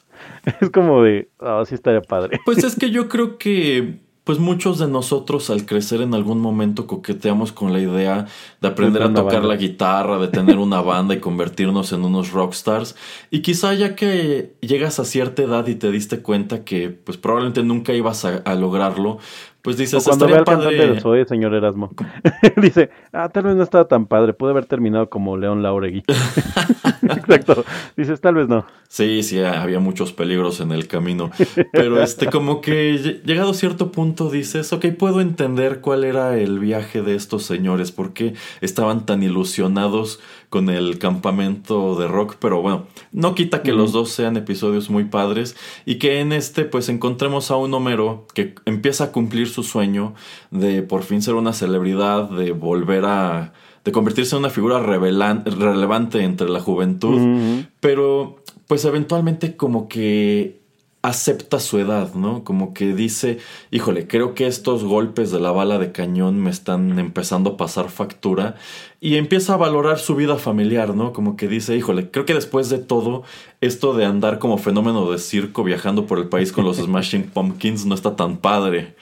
[0.61, 2.39] Es como de, ah, sí estaría padre.
[2.45, 3.99] Pues es que yo creo que
[4.29, 8.27] pues muchos de nosotros al crecer en algún momento coqueteamos con la idea
[8.61, 9.49] de aprender De a tocar banda.
[9.49, 12.95] la guitarra, de tener una banda y convertirnos en unos rockstars.
[13.31, 17.63] Y quizá ya que llegas a cierta edad y te diste cuenta que pues probablemente
[17.63, 19.17] nunca ibas a, a lograrlo,
[19.63, 20.77] pues O dices, cuando ve estaría padre.
[20.77, 21.91] del Zoe, señor Erasmo.
[22.57, 26.05] Dice, ah, tal vez no estaba tan padre, pude haber terminado como León Lauregui.
[27.17, 27.65] Exacto.
[27.97, 28.67] Dices, tal vez no.
[28.89, 31.31] Sí, sí, había muchos peligros en el camino.
[31.73, 36.39] Pero este, como que lle- llegado a cierto punto dices, ok, puedo entender cuál era
[36.39, 38.33] el viaje de estos señores, por qué
[38.63, 42.37] estaban tan ilusionados con el campamento de rock.
[42.41, 45.55] Pero bueno, no quita que los dos sean episodios muy padres
[45.85, 50.15] y que en este, pues encontremos a un Homero que empieza a cumplir su sueño
[50.51, 53.53] de por fin ser una celebridad, de volver a.
[53.89, 58.37] de convertirse en una figura relevante entre la juventud pero
[58.67, 60.59] pues eventualmente como que
[61.01, 62.43] acepta su edad, ¿no?
[62.45, 63.39] Como que dice,
[63.71, 67.89] híjole, creo que estos golpes de la bala de cañón me están empezando a pasar
[67.89, 68.57] factura
[69.01, 71.13] y empieza a valorar su vida familiar, ¿no?
[71.13, 73.23] Como que dice, híjole, creo que después de todo,
[73.61, 77.87] esto de andar como fenómeno de circo viajando por el país con los Smashing Pumpkins
[77.87, 78.97] no está tan padre.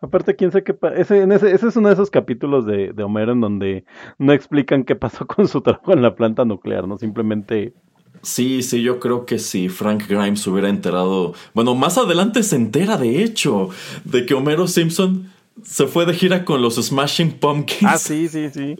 [0.00, 3.32] Aparte, quién sabe qué ese, ese, ese es uno de esos capítulos de, de Homero
[3.32, 3.84] en donde
[4.18, 6.98] no explican qué pasó con su trabajo en la planta nuclear, ¿no?
[6.98, 7.74] Simplemente
[8.22, 12.98] Sí, sí, yo creo que si Frank Grimes hubiera enterado, bueno, más adelante se entera
[12.98, 13.70] de hecho
[14.04, 15.32] de que Homero Simpson
[15.64, 17.90] se fue de gira con los Smashing Pumpkins.
[17.90, 18.76] Ah, sí, sí, sí.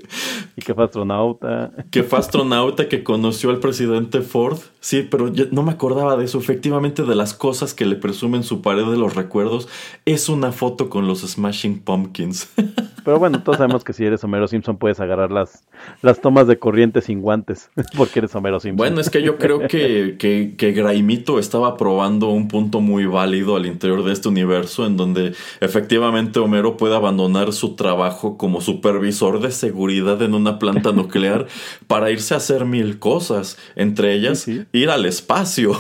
[0.56, 1.72] Y que fue astronauta.
[1.90, 4.58] Que fue astronauta que conoció al presidente Ford.
[4.80, 6.38] Sí, pero yo no me acordaba de eso.
[6.38, 9.68] Efectivamente, de las cosas que le presumen su pared de los recuerdos,
[10.04, 12.48] es una foto con los Smashing Pumpkins.
[13.04, 15.64] Pero bueno, todos sabemos que si eres Homero Simpson puedes agarrar las,
[16.02, 18.76] las tomas de corriente sin guantes, porque eres Homero Simpson.
[18.76, 23.56] Bueno, es que yo creo que, que, que Graimito estaba probando un punto muy válido
[23.56, 29.40] al interior de este universo, en donde efectivamente Homero puede abandonar su trabajo como supervisor
[29.40, 31.46] de seguridad en una planta nuclear
[31.86, 34.66] para irse a hacer mil cosas, entre ellas Sí, sí.
[34.72, 35.72] ir al espacio.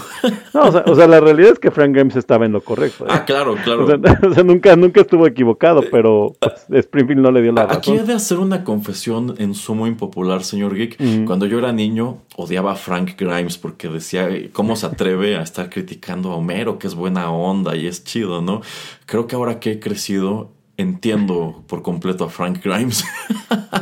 [0.54, 3.04] No, o sea, o sea, la realidad es que Frank Grimes estaba en lo correcto.
[3.04, 3.08] ¿eh?
[3.10, 3.84] ah, claro, claro.
[3.84, 3.98] O sea,
[4.28, 6.34] o sea, nunca, nunca estuvo equivocado, pero
[6.68, 8.06] pues, No le dio la Aquí he razón.
[8.08, 11.24] de hacer una confesión en sumo impopular, señor Geek.
[11.26, 15.42] Cuando yo era niño, odiaba a Frank Grimes porque decía, "Eh, ¿cómo se atreve a
[15.42, 18.60] estar criticando a Homero, que es buena onda y es chido, ¿no?
[19.06, 23.04] Creo que ahora que he crecido, entiendo por completo a Frank Grimes.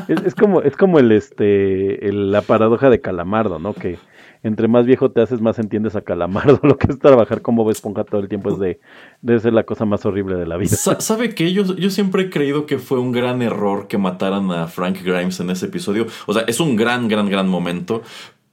[0.08, 3.72] Es, es como, es como el este el- la paradoja de Calamardo, ¿no?
[3.74, 3.98] Que
[4.42, 6.60] entre más viejo te haces, más entiendes a Calamardo.
[6.62, 8.80] Lo que es trabajar como Bob Esponja todo el tiempo es de
[9.22, 10.76] debe ser la cosa más horrible de la vida.
[10.76, 11.52] Sa- ¿Sabe qué?
[11.52, 15.40] Yo, yo siempre he creído que fue un gran error que mataran a Frank Grimes
[15.40, 16.06] en ese episodio.
[16.26, 18.02] O sea, es un gran, gran, gran momento.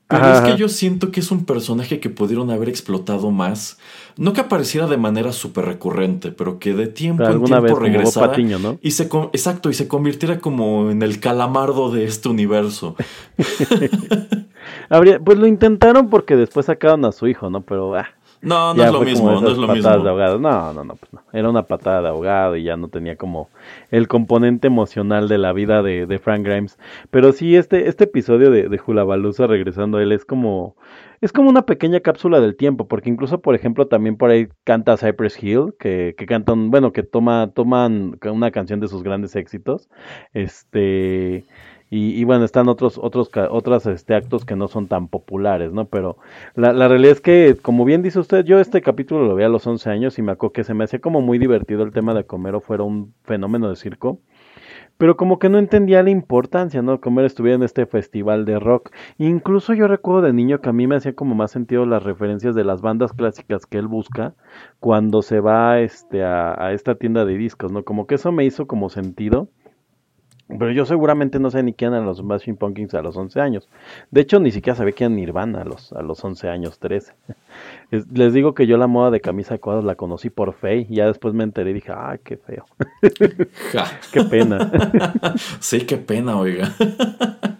[0.07, 3.79] Pero Ajá, es que yo siento que es un personaje que pudieron haber explotado más.
[4.17, 8.27] No que apareciera de manera súper recurrente, pero que de tiempo en tiempo regresara.
[8.29, 8.77] Patiño, ¿no?
[8.83, 12.95] Y se exacto, y se convirtiera como en el calamardo de este universo.
[14.89, 17.61] Habría, pues lo intentaron porque después sacaron a su hijo, ¿no?
[17.61, 18.07] Pero ah,
[18.41, 20.11] No, no ya es lo fue como mismo, no esas es lo patadas de mismo.
[20.11, 20.39] ahogado.
[20.39, 21.23] No, no, no, pues no.
[21.33, 23.49] Era una patada de ahogado y ya no tenía como
[23.91, 26.77] el componente emocional de la vida de, de Frank Grimes.
[27.09, 30.75] Pero sí, este, este episodio de, de regresando a él es como,
[31.21, 34.97] es como una pequeña cápsula del tiempo, porque incluso, por ejemplo, también por ahí canta
[34.97, 39.89] Cypress Hill, que, que cantan, bueno, que toma, toman una canción de sus grandes éxitos.
[40.33, 41.45] Este,
[41.89, 45.85] y, y bueno, están otros, otros, otros este, actos que no son tan populares, ¿no?
[45.85, 46.17] Pero
[46.55, 49.49] la, la realidad es que, como bien dice usted, yo este capítulo lo vi a
[49.49, 52.13] los 11 años y me acuerdo que se me hacía como muy divertido el tema
[52.13, 54.19] de Comero fuera un fenómeno de circo.
[54.97, 57.01] Pero como que no entendía la importancia, ¿no?
[57.01, 58.91] Comer estuviera en este festival de rock.
[59.17, 62.55] Incluso yo recuerdo de niño que a mí me hacía como más sentido las referencias
[62.55, 64.35] de las bandas clásicas que él busca
[64.79, 67.83] cuando se va este, a, a esta tienda de discos, ¿no?
[67.83, 69.49] Como que eso me hizo como sentido.
[70.47, 73.67] Pero yo seguramente no sé ni quién eran los Smashing Pumpkins a los 11 años.
[74.11, 77.13] De hecho, ni siquiera sabía quién era Nirvana a los, a los 11 años, 13.
[77.91, 80.85] Es- les digo que yo la moda de camisa de cuadros la conocí por Faye.
[80.89, 82.65] Y ya después me enteré y dije, ay, qué feo.
[83.71, 83.85] Ja.
[84.11, 84.71] qué pena.
[85.59, 86.71] Sí, qué pena, oiga.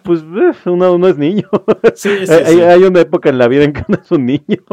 [0.03, 1.49] pues eh, uno, uno es niño.
[1.95, 2.61] Sí, sí, hay, sí.
[2.61, 4.63] hay una época en la vida en que uno es un niño.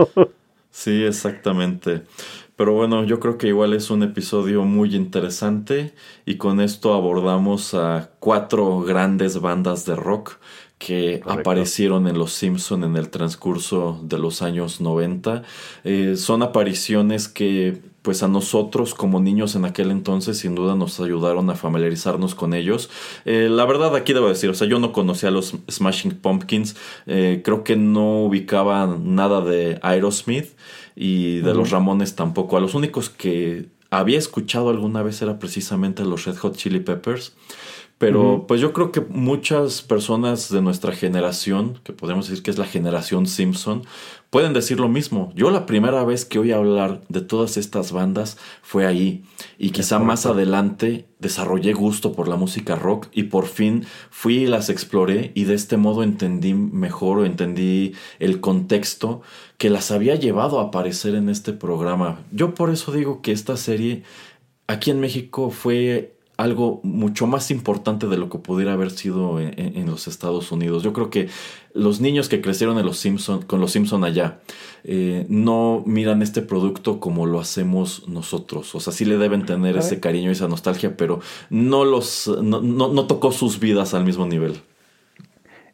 [0.71, 2.03] Sí, exactamente.
[2.57, 5.95] Pero bueno, yo creo que igual es un episodio muy interesante
[6.27, 10.39] y con esto abordamos a cuatro grandes bandas de rock
[10.79, 11.41] que Correcto.
[11.41, 15.45] aparecieron en Los Simpson en el transcurso de los años 90.
[15.85, 20.99] Eh, son apariciones que pues a nosotros como niños en aquel entonces sin duda nos
[20.99, 22.91] ayudaron a familiarizarnos con ellos.
[23.25, 26.77] Eh, la verdad aquí debo decir, o sea, yo no conocía a los Smashing Pumpkins,
[27.07, 30.49] eh, creo que no ubicaba nada de Aerosmith
[30.95, 32.57] y de los Ramones tampoco.
[32.57, 37.35] A los únicos que había escuchado alguna vez era precisamente los Red Hot Chili Peppers.
[37.99, 42.59] Pero pues yo creo que muchas personas de nuestra generación, que podemos decir que es
[42.59, 43.85] la generación Simpson,
[44.33, 45.31] pueden decir lo mismo.
[45.37, 49.25] Yo la primera vez que oí hablar de todas estas bandas fue ahí.
[49.59, 54.47] Y quizá más adelante desarrollé gusto por la música rock y por fin fui y
[54.47, 59.21] las exploré y de este modo entendí mejor o entendí el contexto
[59.59, 62.21] que las había llevado a aparecer en este programa.
[62.33, 64.03] Yo por eso digo que esta serie
[64.67, 69.49] aquí en México fue algo mucho más importante de lo que pudiera haber sido en,
[69.61, 70.83] en- en los Estados Unidos.
[70.83, 71.29] Yo creo que
[71.75, 74.41] los niños que crecieron en los Simpson, con los Simpson allá
[74.85, 78.75] eh, no miran este producto como lo hacemos nosotros.
[78.75, 81.21] O sea, sí le deben tener ese cariño y esa nostalgia, pero
[81.51, 84.61] no los no, no- no tocó sus vidas al mismo nivel.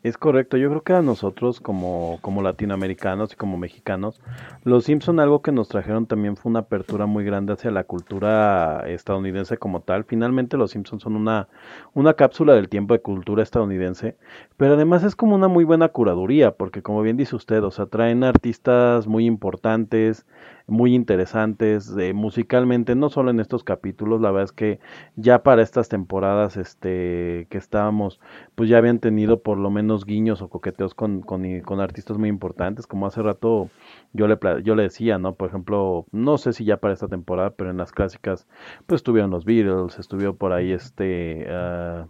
[0.04, 4.20] Es correcto, yo creo que a nosotros como, como latinoamericanos y como mexicanos,
[4.62, 8.84] los Simpson algo que nos trajeron también fue una apertura muy grande hacia la cultura
[8.86, 10.04] estadounidense como tal.
[10.04, 11.48] Finalmente los Simpson son una,
[11.94, 14.16] una cápsula del tiempo de cultura estadounidense,
[14.56, 17.86] pero además es como una muy buena curaduría, porque como bien dice usted, o sea,
[17.86, 20.26] traen artistas muy importantes,
[20.68, 24.80] muy interesantes, musicalmente, no solo en estos capítulos, la verdad es que
[25.16, 28.20] ya para estas temporadas este, que estábamos,
[28.54, 32.28] pues ya habían tenido por lo menos guiños o coqueteos con, con, con artistas muy
[32.28, 33.70] importantes, como hace rato
[34.12, 35.34] yo le, yo le decía, ¿no?
[35.34, 38.46] Por ejemplo, no sé si ya para esta temporada, pero en las clásicas,
[38.86, 41.46] pues estuvieron los Beatles, estuvo por ahí este...
[41.50, 42.06] ah,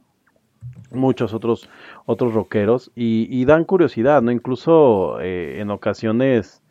[0.90, 1.68] muchos otros
[2.06, 4.30] otros rockeros y, y dan curiosidad, ¿no?
[4.32, 6.62] Incluso eh, en ocasiones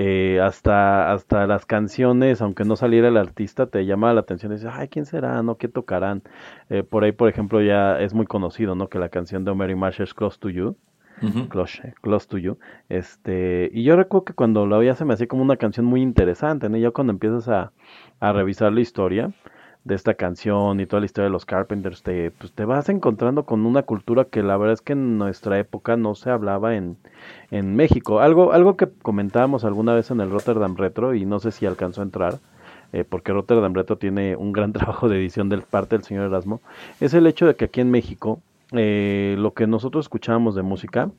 [0.00, 4.54] eh, hasta, hasta las canciones, aunque no saliera el artista, te llama la atención y
[4.54, 5.42] dices, ay, ¿quién será?
[5.42, 5.56] ¿No?
[5.56, 6.22] ¿Qué tocarán?
[6.70, 8.88] Eh, por ahí, por ejemplo, ya es muy conocido, ¿no?
[8.88, 10.76] Que la canción de Homer y Marsh es Close to You.
[11.48, 12.58] Close, eh, Close to You.
[12.88, 16.00] Este, y yo recuerdo que cuando la oía se me hacía como una canción muy
[16.00, 16.76] interesante, ¿no?
[16.76, 17.72] Y ya cuando empiezas a,
[18.20, 19.32] a revisar la historia
[19.88, 23.44] de esta canción y toda la historia de los Carpenters, te, pues te vas encontrando
[23.44, 26.98] con una cultura que la verdad es que en nuestra época no se hablaba en,
[27.50, 28.20] en México.
[28.20, 32.02] Algo, algo que comentábamos alguna vez en el Rotterdam Retro y no sé si alcanzó
[32.02, 32.38] a entrar,
[32.92, 36.60] eh, porque Rotterdam Retro tiene un gran trabajo de edición del parte del señor Erasmo,
[37.00, 38.40] es el hecho de que aquí en México
[38.72, 41.10] eh, lo que nosotros escuchábamos de música,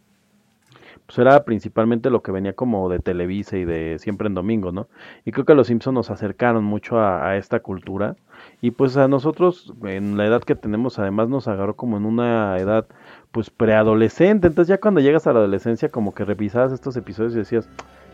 [1.09, 4.89] pues era principalmente lo que venía como de Televisa y de siempre en domingo, ¿no?
[5.25, 8.15] Y creo que los Simpsons nos acercaron mucho a, esta cultura
[8.61, 12.55] y pues a nosotros en la edad que tenemos además nos agarró como en una
[12.59, 12.85] edad
[13.31, 17.39] pues preadolescente, entonces ya cuando llegas a la adolescencia como que revisabas estos episodios y
[17.39, 17.67] decías,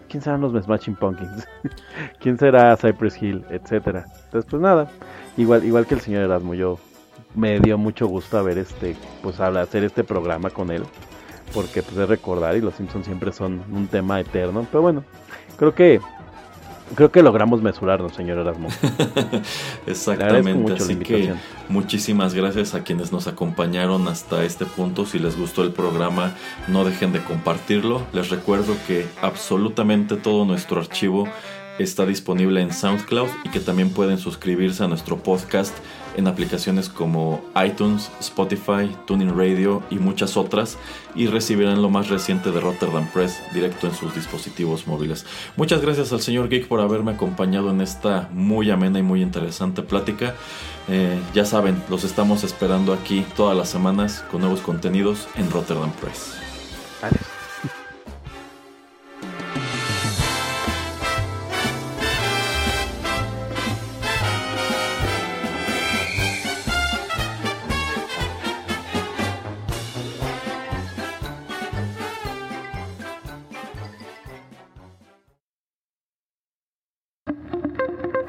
[0.08, 1.46] ¿quién serán los Smashing Pumpkins?
[2.22, 3.44] ¿Quién será Cypress Hill?
[3.50, 4.06] Etcétera.
[4.24, 4.90] Entonces pues nada,
[5.36, 6.80] igual igual que el señor Erasmo, yo
[7.36, 10.84] me dio mucho gusto ver este pues hacer este programa con él
[11.54, 14.66] porque pues es recordar y los Simpsons siempre son un tema eterno.
[14.72, 15.04] Pero bueno,
[15.58, 16.00] creo que
[16.94, 18.70] creo que logramos mesurarnos, señor Erasmo.
[19.88, 21.34] Exactamente, así que
[21.70, 25.06] muchísimas gracias a quienes nos acompañaron hasta este punto.
[25.06, 26.36] Si les gustó el programa,
[26.68, 28.04] no dejen de compartirlo.
[28.14, 31.28] Les recuerdo que absolutamente todo nuestro archivo
[31.80, 35.76] está disponible en SoundCloud y que también pueden suscribirse a nuestro podcast
[36.18, 40.78] en aplicaciones como iTunes, Spotify, Tuning Radio y muchas otras
[41.16, 45.26] y recibirán lo más reciente de Rotterdam Press directo en sus dispositivos móviles.
[45.56, 49.82] Muchas gracias al señor Geek por haberme acompañado en esta muy amena y muy interesante
[49.82, 50.36] plática.
[50.88, 55.92] Eh, ya saben, los estamos esperando aquí todas las semanas con nuevos contenidos en Rotterdam
[55.94, 56.34] Press.
[57.02, 57.35] Adiós.